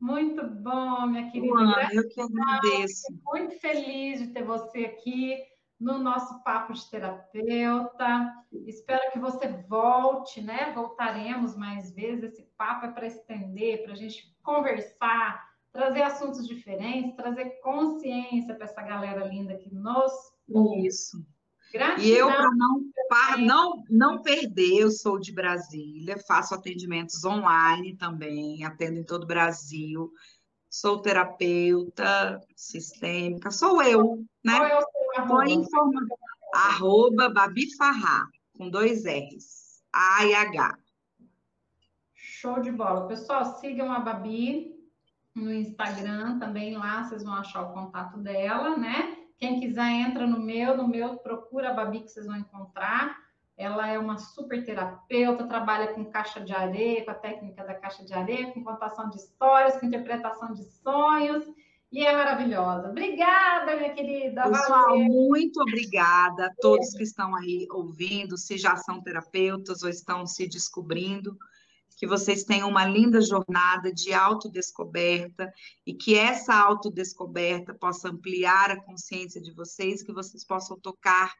Muito 0.00 0.44
bom, 0.44 1.06
minha 1.06 1.30
querida. 1.30 1.52
Luana, 1.52 1.88
eu 1.92 2.08
que 2.08 2.20
agradeço. 2.20 3.06
Muito 3.24 3.60
feliz 3.60 4.20
de 4.20 4.28
ter 4.28 4.42
você 4.42 4.86
aqui 4.86 5.36
no 5.78 5.98
nosso 5.98 6.42
papo 6.42 6.72
de 6.72 6.90
terapeuta. 6.90 8.32
Espero 8.66 9.12
que 9.12 9.18
você 9.18 9.46
volte, 9.68 10.40
né? 10.40 10.72
Voltaremos 10.72 11.54
mais 11.54 11.94
vezes. 11.94 12.24
Esse 12.24 12.42
papo 12.56 12.86
é 12.86 12.90
para 12.90 13.06
estender, 13.06 13.84
para 13.84 13.92
a 13.92 13.96
gente 13.96 14.34
conversar, 14.42 15.46
trazer 15.70 16.02
assuntos 16.02 16.48
diferentes, 16.48 17.14
trazer 17.14 17.60
consciência 17.60 18.54
para 18.54 18.64
essa 18.64 18.82
galera 18.82 19.26
linda 19.26 19.56
que 19.56 19.72
nos. 19.72 20.12
Isso. 20.84 21.24
Gratidão. 21.72 22.04
E 22.04 22.10
eu, 22.12 22.26
para 22.26 22.50
não, 22.50 22.92
não, 23.38 23.84
não 23.88 24.22
perder, 24.22 24.80
eu 24.80 24.90
sou 24.90 25.18
de 25.18 25.32
Brasília, 25.32 26.18
faço 26.18 26.54
atendimentos 26.54 27.24
online 27.24 27.96
também, 27.96 28.62
atendo 28.64 28.98
em 28.98 29.04
todo 29.04 29.24
o 29.24 29.26
Brasil. 29.26 30.12
Sou 30.68 31.00
terapeuta 31.00 32.40
sistêmica, 32.54 33.50
sou 33.50 33.82
eu, 33.82 34.24
né? 34.44 34.56
Qual 34.56 34.66
é 34.66 34.78
o 34.78 34.80
seu 34.80 35.22
arroba? 35.22 35.50
Informa... 35.50 36.00
arroba 36.54 37.28
Babi 37.30 37.74
Farrá, 37.76 38.26
com 38.56 38.68
dois 38.68 39.04
R's, 39.04 39.82
A 39.92 40.26
e 40.26 40.34
H. 40.34 40.78
Show 42.14 42.60
de 42.60 42.70
bola. 42.70 43.06
Pessoal, 43.06 43.44
sigam 43.58 43.92
a 43.92 44.00
Babi 44.00 44.74
no 45.34 45.52
Instagram 45.52 46.38
também, 46.38 46.76
lá 46.76 47.04
vocês 47.04 47.22
vão 47.22 47.34
achar 47.34 47.62
o 47.62 47.72
contato 47.72 48.18
dela, 48.18 48.76
né? 48.76 49.21
Quem 49.42 49.58
quiser 49.58 49.90
entra 49.90 50.24
no 50.24 50.38
meu, 50.38 50.76
no 50.76 50.86
meu 50.86 51.16
procura 51.16 51.70
a 51.70 51.74
Babi 51.74 52.02
que 52.02 52.12
vocês 52.12 52.26
vão 52.26 52.36
encontrar. 52.36 53.18
Ela 53.56 53.88
é 53.88 53.98
uma 53.98 54.16
super 54.16 54.64
terapeuta, 54.64 55.48
trabalha 55.48 55.92
com 55.94 56.04
caixa 56.04 56.40
de 56.40 56.52
areia, 56.52 57.04
com 57.04 57.10
a 57.10 57.14
técnica 57.14 57.64
da 57.64 57.74
caixa 57.74 58.04
de 58.04 58.14
areia, 58.14 58.52
com 58.52 58.62
contação 58.62 59.10
de 59.10 59.16
histórias, 59.16 59.76
com 59.76 59.86
interpretação 59.86 60.52
de 60.52 60.62
sonhos, 60.62 61.44
e 61.90 62.06
é 62.06 62.16
maravilhosa. 62.16 62.88
Obrigada, 62.90 63.74
minha 63.74 63.92
querida. 63.92 64.44
Pessoal, 64.44 64.90
Valeu. 64.90 65.06
muito 65.06 65.60
obrigada 65.60 66.46
a 66.46 66.54
todos 66.60 66.94
que 66.94 67.02
estão 67.02 67.34
aí 67.34 67.66
ouvindo, 67.72 68.38
se 68.38 68.56
já 68.56 68.76
são 68.76 69.02
terapeutas 69.02 69.82
ou 69.82 69.88
estão 69.88 70.24
se 70.24 70.46
descobrindo 70.46 71.36
que 72.02 72.06
vocês 72.08 72.42
tenham 72.42 72.68
uma 72.68 72.84
linda 72.84 73.20
jornada 73.20 73.92
de 73.92 74.12
autodescoberta 74.12 75.52
e 75.86 75.94
que 75.94 76.16
essa 76.16 76.52
autodescoberta 76.52 77.72
possa 77.72 78.08
ampliar 78.08 78.72
a 78.72 78.82
consciência 78.82 79.40
de 79.40 79.54
vocês, 79.54 80.02
que 80.02 80.12
vocês 80.12 80.44
possam 80.44 80.76
tocar 80.80 81.32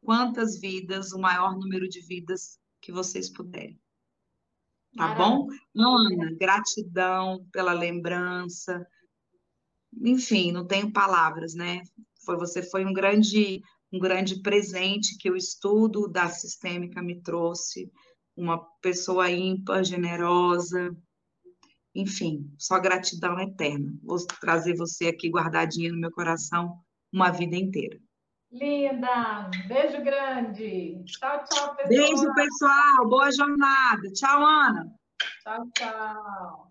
quantas 0.00 0.58
vidas, 0.58 1.12
o 1.12 1.18
maior 1.18 1.54
número 1.58 1.86
de 1.86 2.00
vidas 2.00 2.58
que 2.80 2.90
vocês 2.90 3.28
puderem. 3.28 3.78
Tá 4.96 5.08
Maravilha. 5.08 5.28
bom? 5.28 5.46
Ana, 5.76 6.34
gratidão 6.40 7.46
pela 7.52 7.74
lembrança. 7.74 8.86
Enfim, 10.00 10.52
não 10.52 10.66
tenho 10.66 10.90
palavras, 10.90 11.52
né? 11.52 11.82
Foi 12.24 12.38
você 12.38 12.62
foi 12.62 12.82
um 12.82 12.94
grande 12.94 13.60
um 13.92 13.98
grande 13.98 14.40
presente 14.40 15.18
que 15.18 15.30
o 15.30 15.36
estudo 15.36 16.08
da 16.08 16.28
sistêmica 16.28 17.02
me 17.02 17.20
trouxe 17.20 17.90
uma 18.38 18.58
pessoa 18.80 19.30
ímpar, 19.30 19.84
generosa, 19.84 20.96
enfim, 21.94 22.48
só 22.56 22.78
gratidão 22.78 23.38
eterna. 23.40 23.92
Vou 24.02 24.18
trazer 24.40 24.76
você 24.76 25.08
aqui 25.08 25.28
guardadinha 25.28 25.90
no 25.90 25.98
meu 25.98 26.12
coração 26.12 26.80
uma 27.12 27.30
vida 27.30 27.56
inteira. 27.56 27.98
Linda! 28.50 29.50
Beijo 29.66 30.02
grande! 30.02 31.02
Tchau, 31.04 31.44
tchau, 31.44 31.76
pessoal! 31.76 31.88
Beijo, 31.88 32.34
pessoal! 32.34 33.08
Boa 33.08 33.30
jornada! 33.30 34.12
Tchau, 34.14 34.46
Ana! 34.46 34.94
Tchau, 35.42 35.68
tchau! 35.74 36.67